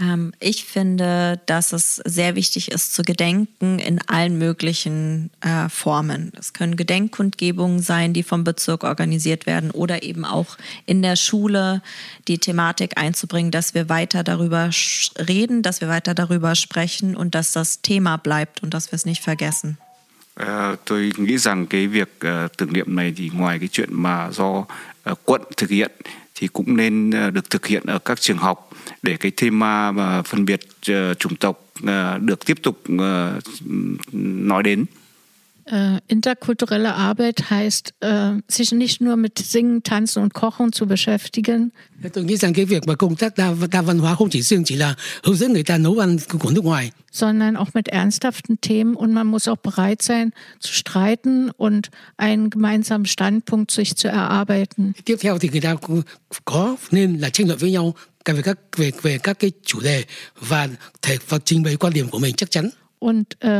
Ähm, 0.00 0.32
ich 0.40 0.64
finde, 0.64 1.40
dass 1.46 1.72
es 1.72 1.96
sehr 2.04 2.34
wichtig 2.34 2.72
ist 2.72 2.94
zu 2.94 3.02
gedenken 3.02 3.78
in 3.78 4.00
allen 4.08 4.38
möglichen 4.38 5.30
äh, 5.40 5.68
Formen. 5.68 6.32
Es 6.36 6.52
können 6.52 6.74
Gedenkkundgebungen 6.74 7.78
sein, 7.78 8.12
die 8.12 8.24
vom 8.24 8.42
Bezirk 8.42 8.82
organisiert 8.82 9.46
werden 9.46 9.70
oder 9.70 10.02
eben 10.02 10.24
auch 10.24 10.56
in 10.84 11.00
der 11.02 11.14
Schule 11.14 11.80
die 12.26 12.38
Thematik 12.38 12.98
einzubringen, 12.98 13.52
dass 13.52 13.72
wir 13.72 13.88
weiter 13.88 14.24
darüber 14.24 14.70
reden, 15.16 15.62
dass 15.62 15.80
wir 15.80 15.86
weiter 15.86 16.14
darüber 16.14 16.56
sprechen 16.56 17.14
und 17.14 17.36
dass 17.36 17.52
das 17.52 17.82
Thema 17.82 18.16
bleibt 18.16 18.64
und 18.64 18.74
dass 18.74 18.90
wir 18.90 18.96
es 18.96 19.06
nicht 19.06 19.22
vergessen. 19.22 19.78
Ờ, 20.34 20.76
tôi 20.84 21.12
nghĩ 21.16 21.38
rằng 21.38 21.66
cái 21.66 21.86
việc 21.86 22.18
uh, 22.26 22.56
tưởng 22.58 22.72
niệm 22.72 22.96
này 22.96 23.14
thì 23.16 23.30
ngoài 23.34 23.58
cái 23.58 23.68
chuyện 23.68 23.88
mà 23.92 24.30
do 24.30 24.48
uh, 24.48 24.66
quận 25.24 25.42
thực 25.56 25.70
hiện 25.70 25.90
thì 26.34 26.48
cũng 26.48 26.76
nên 26.76 27.10
uh, 27.10 27.32
được 27.32 27.50
thực 27.50 27.66
hiện 27.66 27.82
ở 27.86 27.98
các 27.98 28.20
trường 28.20 28.36
học 28.36 28.70
để 29.02 29.16
cái 29.16 29.32
thema 29.36 29.92
mà 29.92 30.22
phân 30.22 30.44
biệt 30.44 30.60
uh, 30.92 31.18
chủng 31.18 31.36
tộc 31.36 31.64
uh, 31.82 32.22
được 32.22 32.46
tiếp 32.46 32.62
tục 32.62 32.82
uh, 32.94 33.42
nói 34.12 34.62
đến. 34.62 34.84
Äh, 35.64 36.00
interkulturelle 36.08 36.94
Arbeit 36.94 37.50
heißt, 37.50 37.94
äh, 38.00 38.32
sich 38.48 38.72
nicht 38.72 39.00
nur 39.00 39.16
mit 39.16 39.38
Singen, 39.38 39.82
Tanzen 39.82 40.22
und 40.22 40.34
Kochen 40.34 40.72
zu 40.72 40.86
beschäftigen. 40.86 41.70
Tôi 42.12 42.24
nghĩ 42.24 42.36
rằng 42.36 42.54
cái 42.54 42.64
việc 42.64 42.86
mà 42.86 42.94
công 42.94 43.16
tác 43.16 43.36
đa, 43.36 43.54
đa 43.70 43.82
văn 43.82 43.98
hóa 43.98 44.14
không 44.14 44.28
chỉ 44.30 44.42
riêng 44.42 44.64
chỉ 44.64 44.76
là 44.76 44.94
hướng 45.22 45.36
dẫn 45.36 45.52
người 45.52 45.62
ta 45.62 45.78
nấu 45.78 45.98
ăn 45.98 46.16
của 46.38 46.50
nước 46.50 46.64
ngoài. 46.64 46.90
Sondern 47.12 47.54
auch 47.54 47.74
mit 47.74 47.86
ernsthaften 47.86 48.56
Themen 48.60 48.94
und 48.94 49.14
man 49.14 49.26
muss 49.26 49.48
auch 49.48 49.58
bereit 49.62 50.02
sein 50.02 50.30
zu 50.60 50.72
streiten 50.72 51.50
und 51.56 51.90
einen 52.16 52.50
gemeinsamen 52.50 53.06
Standpunkt 53.06 53.70
sich 53.70 53.96
zu 53.96 54.08
erarbeiten. 54.08 54.92
Tiếp 55.04 55.16
theo 55.20 55.38
thì 55.38 55.48
người 55.48 55.60
ta 55.60 55.76
có 56.44 56.76
nên 56.90 57.18
là 57.18 57.30
tranh 57.30 57.46
luận 57.46 57.58
với 57.58 57.72
nhau 57.72 57.94
về 58.24 58.42
các 58.42 58.58
về 58.76 58.90
về 59.02 59.18
các 59.18 59.38
cái 59.38 59.52
chủ 59.64 59.80
đề 59.80 60.04
và 60.40 60.68
thể 61.02 61.16
và 61.28 61.38
trình 61.44 61.62
bày 61.62 61.76
quan 61.76 61.92
điểm 61.92 62.08
của 62.08 62.18
mình 62.18 62.34
chắc 62.36 62.50
chắn. 62.50 62.70
Und 62.98 63.26
äh, 63.40 63.50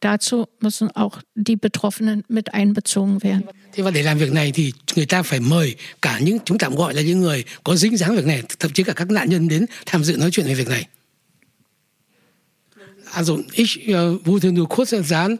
dazu 0.00 0.46
müssen 0.60 0.90
auch 0.90 1.22
die 1.34 1.56
Betroffenen 1.56 2.22
mit 2.28 2.54
einbezogen 2.54 3.22
werden. 3.22 3.44
Thế 3.72 3.82
và 3.82 3.90
để 3.90 4.02
làm 4.02 4.18
việc 4.18 4.32
này 4.32 4.52
thì 4.52 4.72
người 4.96 5.06
ta 5.06 5.22
phải 5.22 5.40
mời 5.40 5.74
cả 6.02 6.18
những 6.18 6.38
chúng 6.44 6.58
tạm 6.58 6.74
gọi 6.74 6.94
là 6.94 7.02
những. 7.02 7.44
Also 13.12 13.40
ich 13.52 13.88
äh, 13.88 13.94
wollte 14.24 14.52
nur 14.52 14.68
kurz 14.68 14.90
sagen, 15.08 15.38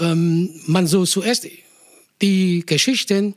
ähm, 0.00 0.50
man 0.66 0.86
soll 0.86 1.06
zuerst 1.06 1.48
die 2.20 2.64
Geschichten 2.66 3.34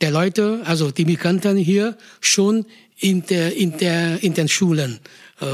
der 0.00 0.10
Leute, 0.10 0.62
also 0.64 0.90
die 0.90 1.04
Migranten 1.04 1.56
hier, 1.56 1.96
schon 2.20 2.64
in, 2.98 3.22
der, 3.26 3.54
in, 3.56 3.78
der, 3.78 4.22
in 4.22 4.34
den 4.34 4.48
Schulen 4.48 4.98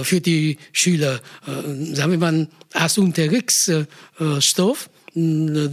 für 0.02 0.20
die 0.20 0.58
Schüler, 0.72 1.20
äh, 1.46 1.94
sagen 1.94 2.12
wir 2.12 2.18
mal, 2.18 2.48
als 2.72 2.98
Unterrichtsstoff 2.98 4.90
äh, 5.14 5.68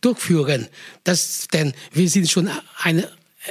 durchführen. 0.00 0.68
Das, 1.04 1.48
denn 1.52 1.72
wir 1.92 2.08
sind 2.08 2.30
schon 2.30 2.48
eine 2.82 3.08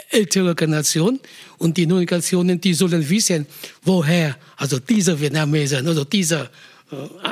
ältere 0.09 0.55
Generation 0.55 1.19
und 1.57 1.77
die 1.77 1.85
neuen 1.85 2.05
Generationen, 2.05 2.61
die 2.61 2.73
sollen 2.73 3.09
wissen, 3.09 3.47
woher 3.83 4.37
also 4.57 4.79
diese 4.79 5.19
Vietnamesen 5.19 5.87
oder 5.87 6.05
diese 6.05 6.49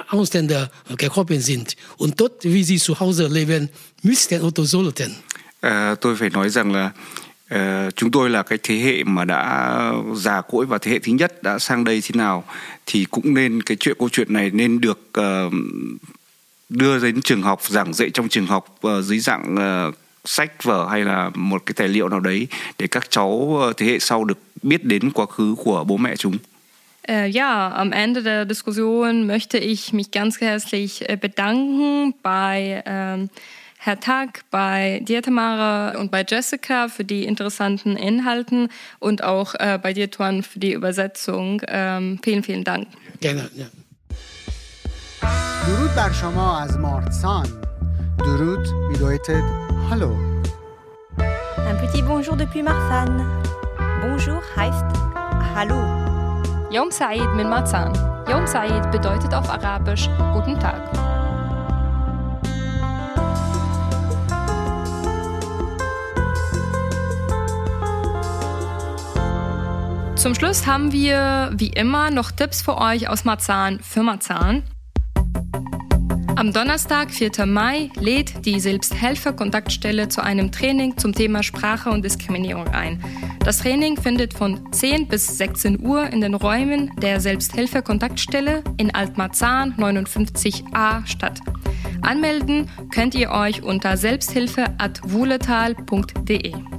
Ausländer 0.09 0.69
gekommen 0.97 1.39
sind 1.39 1.75
und 1.97 2.19
dort, 2.19 2.43
wie 2.43 2.63
sie 2.63 2.77
zu 2.77 2.99
Hause 2.99 3.27
leben 3.27 3.69
müssten 4.03 4.41
oder 4.41 4.65
sollten. 4.65 5.15
Uh, 5.63 5.95
tôi 6.01 6.15
phải 6.15 6.29
nói 6.29 6.49
rằng 6.49 6.71
là 6.71 6.91
Ờ, 7.49 7.91
chúng 7.91 8.11
tôi 8.11 8.29
là 8.29 8.43
cái 8.43 8.59
thế 8.63 8.75
hệ 8.75 9.03
mà 9.03 9.25
đã 9.25 9.91
già 10.15 10.41
cỗi 10.41 10.65
và 10.65 10.77
thế 10.77 10.91
hệ 10.91 10.99
thứ 10.99 11.11
nhất 11.11 11.43
đã 11.43 11.59
sang 11.59 11.83
đây 11.83 12.01
thế 12.01 12.11
nào 12.13 12.43
thì 12.85 13.05
cũng 13.11 13.33
nên 13.33 13.61
cái 13.61 13.77
chuyện 13.79 13.95
câu 13.99 14.09
chuyện 14.09 14.33
này 14.33 14.51
nên 14.53 14.81
được 14.81 14.99
uh, 15.19 15.53
đưa 16.69 16.99
đến 16.99 17.21
trường 17.21 17.41
học 17.41 17.61
giảng 17.63 17.93
dạy 17.93 18.09
trong 18.09 18.29
trường 18.29 18.47
học 18.47 18.79
uh, 18.87 19.03
dưới 19.03 19.19
dạng 19.19 19.55
uh, 19.55 19.95
sách 20.25 20.63
vở 20.63 20.87
hay 20.89 21.01
là 21.01 21.29
một 21.35 21.65
cái 21.65 21.73
tài 21.73 21.87
liệu 21.87 22.09
nào 22.09 22.19
đấy 22.19 22.47
để 22.79 22.87
các 22.87 23.09
cháu 23.09 23.61
thế 23.77 23.85
hệ 23.85 23.99
sau 23.99 24.23
được 24.23 24.37
biết 24.61 24.85
đến 24.85 25.11
quá 25.11 25.25
khứ 25.25 25.55
của 25.63 25.83
bố 25.83 25.97
mẹ 25.97 26.15
chúng. 26.15 26.37
Äh, 27.07 27.29
ja, 27.35 27.69
am 27.69 27.91
Ende 27.91 28.23
der 28.23 28.47
Diskussion 28.47 29.27
möchte 29.27 29.59
ich 29.59 29.93
mich 29.93 30.11
ganz 30.11 30.41
herzlich 30.41 31.07
äh, 31.07 31.17
bedanken 31.17 32.13
bei 32.23 32.81
ähm, 32.85 33.27
Herr 33.84 33.98
Tag, 33.98 34.44
bei 34.51 35.01
dir, 35.05 35.22
Tamara, 35.22 35.98
und 35.98 36.11
bei 36.11 36.24
Jessica 36.26 36.88
für 36.88 37.05
die 37.05 37.24
interessanten 37.24 37.96
Inhalten 37.96 38.68
und 38.98 39.24
auch 39.24 39.55
äh, 39.55 39.78
bei 39.82 39.92
dir, 39.92 40.11
Tuan, 40.11 40.42
für 40.42 40.59
die 40.59 40.72
Übersetzung. 40.72 41.62
Ähm, 41.68 42.20
vielen, 42.22 42.42
vielen 42.42 42.64
Dank. 42.64 42.88
Gerne, 43.20 43.48
ja. 43.55 43.66
درود 45.66 45.94
بر 45.94 46.12
شما 46.12 46.61
از 46.61 46.78
مارتسان 46.78 47.46
درود 48.18 48.68
bedeutet 48.92 49.44
Hallo. 49.90 50.11
Un 51.70 51.76
petit 51.82 52.03
bonjour 52.03 52.36
depuis 52.36 52.62
Marsan. 52.62 53.11
Bonjour 54.03 54.40
heißt 54.57 54.84
Hallo. 55.55 55.80
Yom 56.70 56.90
Said 56.90 57.28
min 57.34 57.48
Marzahn. 57.48 57.92
Yom 58.30 58.46
Said 58.46 58.90
bedeutet 58.90 59.34
auf 59.34 59.48
Arabisch 59.51 60.09
Guten 60.32 60.59
Tag. 60.59 60.80
Zum 70.26 70.34
Schluss 70.34 70.65
haben 70.65 70.91
wir 70.91 71.51
wie 71.55 71.67
immer 71.67 72.09
noch 72.09 72.32
Tipps 72.32 72.63
für 72.63 72.80
euch 72.80 73.07
aus 73.09 73.26
Marzahn 73.26 73.80
für 73.80 74.01
Marzahn. 74.01 74.63
Am 76.36 76.51
Donnerstag, 76.51 77.11
4. 77.11 77.45
Mai, 77.45 77.91
lädt 77.99 78.43
die 78.43 78.59
Selbsthelfer-Kontaktstelle 78.59 80.09
zu 80.09 80.23
einem 80.23 80.51
Training 80.51 80.97
zum 80.97 81.13
Thema 81.13 81.43
Sprache 81.43 81.91
und 81.91 82.03
Diskriminierung 82.03 82.67
ein. 82.69 83.03
Das 83.41 83.59
Training 83.59 84.01
findet 84.01 84.34
von 84.34 84.71
10 84.71 85.09
bis 85.09 85.38
16 85.38 85.86
Uhr 85.86 86.07
in 86.07 86.21
den 86.21 86.34
Räumen 86.34 86.89
der 86.97 87.19
Selbsthilfe-Kontaktstelle 87.19 88.63
in 88.78 88.95
Altmarzahn 88.95 89.76
59a 89.78 91.05
statt. 91.05 91.39
Anmelden 92.01 92.67
könnt 92.91 93.13
ihr 93.13 93.30
euch 93.30 93.61
unter 93.61 93.95
selbsthilfe.wuhletal.de. 93.95 96.74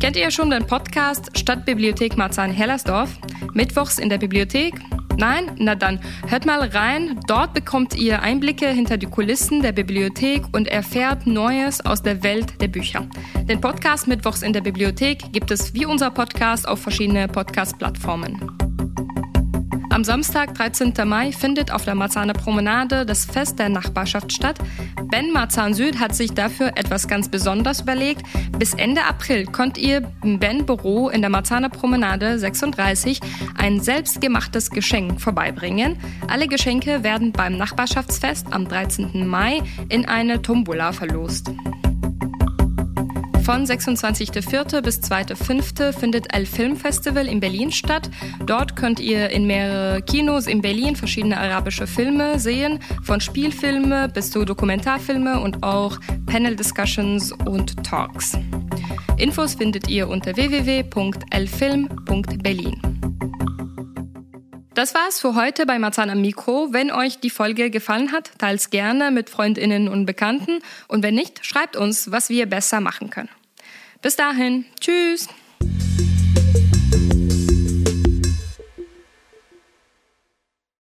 Kennt 0.00 0.16
ihr 0.16 0.30
schon 0.30 0.48
den 0.48 0.66
Podcast 0.66 1.38
Stadtbibliothek 1.38 2.16
Marzahn-Hellersdorf? 2.16 3.18
Mittwochs 3.52 3.98
in 3.98 4.08
der 4.08 4.16
Bibliothek? 4.16 4.74
Nein? 5.18 5.50
Na 5.58 5.74
dann, 5.74 6.00
hört 6.26 6.46
mal 6.46 6.60
rein. 6.60 7.20
Dort 7.26 7.52
bekommt 7.52 7.94
ihr 7.94 8.22
Einblicke 8.22 8.68
hinter 8.68 8.96
die 8.96 9.04
Kulissen 9.04 9.60
der 9.60 9.72
Bibliothek 9.72 10.44
und 10.52 10.68
erfährt 10.68 11.26
Neues 11.26 11.84
aus 11.84 12.02
der 12.02 12.22
Welt 12.22 12.62
der 12.62 12.68
Bücher. 12.68 13.06
Den 13.42 13.60
Podcast 13.60 14.08
Mittwochs 14.08 14.40
in 14.40 14.54
der 14.54 14.62
Bibliothek 14.62 15.34
gibt 15.34 15.50
es 15.50 15.74
wie 15.74 15.84
unser 15.84 16.10
Podcast 16.10 16.66
auf 16.66 16.80
verschiedene 16.80 17.28
Podcast-Plattformen. 17.28 18.69
Am 19.90 20.04
Samstag, 20.04 20.54
13. 20.54 20.94
Mai, 21.04 21.32
findet 21.32 21.72
auf 21.72 21.84
der 21.84 21.96
Marzahner 21.96 22.32
Promenade 22.32 23.04
das 23.04 23.24
Fest 23.24 23.58
der 23.58 23.68
Nachbarschaft 23.68 24.32
statt. 24.32 24.56
Ben 25.10 25.32
Marzahn 25.32 25.74
Süd 25.74 25.98
hat 25.98 26.14
sich 26.14 26.32
dafür 26.32 26.68
etwas 26.76 27.08
ganz 27.08 27.28
Besonderes 27.28 27.80
überlegt. 27.80 28.22
Bis 28.56 28.72
Ende 28.74 29.02
April 29.02 29.46
könnt 29.46 29.76
ihr 29.78 30.08
im 30.22 30.38
Ben 30.38 30.64
Büro 30.64 31.08
in 31.08 31.22
der 31.22 31.30
Marzahner 31.30 31.70
Promenade 31.70 32.38
36 32.38 33.20
ein 33.58 33.80
selbstgemachtes 33.80 34.70
Geschenk 34.70 35.20
vorbeibringen. 35.20 35.98
Alle 36.28 36.46
Geschenke 36.46 37.02
werden 37.02 37.32
beim 37.32 37.56
Nachbarschaftsfest 37.56 38.46
am 38.52 38.68
13. 38.68 39.26
Mai 39.26 39.60
in 39.88 40.06
eine 40.06 40.40
Tombola 40.40 40.92
verlost. 40.92 41.50
Von 43.50 43.66
26.04. 43.66 44.80
bis 44.80 45.00
2.05. 45.00 45.92
findet 45.92 46.32
El 46.32 46.46
Film 46.46 46.76
Festival 46.76 47.26
in 47.26 47.40
Berlin 47.40 47.72
statt. 47.72 48.08
Dort 48.46 48.76
könnt 48.76 49.00
ihr 49.00 49.30
in 49.30 49.44
mehrere 49.44 50.02
Kinos 50.02 50.46
in 50.46 50.62
Berlin 50.62 50.94
verschiedene 50.94 51.36
arabische 51.36 51.88
Filme 51.88 52.38
sehen, 52.38 52.78
von 53.02 53.20
Spielfilme 53.20 54.08
bis 54.08 54.30
zu 54.30 54.44
Dokumentarfilme 54.44 55.40
und 55.40 55.64
auch 55.64 55.98
Panel-Discussions 56.26 57.32
und 57.44 57.82
Talks. 57.82 58.38
Infos 59.16 59.56
findet 59.56 59.88
ihr 59.88 60.08
unter 60.08 60.36
www.elfilm.berlin. 60.36 62.80
Das 64.74 64.94
war's 64.94 65.18
für 65.18 65.34
heute 65.34 65.66
bei 65.66 65.80
Marzahn 65.80 66.10
am 66.10 66.20
Mikro. 66.20 66.68
Wenn 66.70 66.92
euch 66.92 67.18
die 67.18 67.30
Folge 67.30 67.70
gefallen 67.70 68.12
hat, 68.12 68.30
teilt 68.38 68.70
gerne 68.70 69.10
mit 69.10 69.28
Freundinnen 69.28 69.88
und 69.88 70.06
Bekannten 70.06 70.60
und 70.86 71.02
wenn 71.02 71.16
nicht, 71.16 71.44
schreibt 71.44 71.76
uns, 71.76 72.12
was 72.12 72.30
wir 72.30 72.46
besser 72.46 72.80
machen 72.80 73.10
können. 73.10 73.28
Bis 74.02 74.16
dahin, 74.16 74.64
tschüss. 74.80 75.28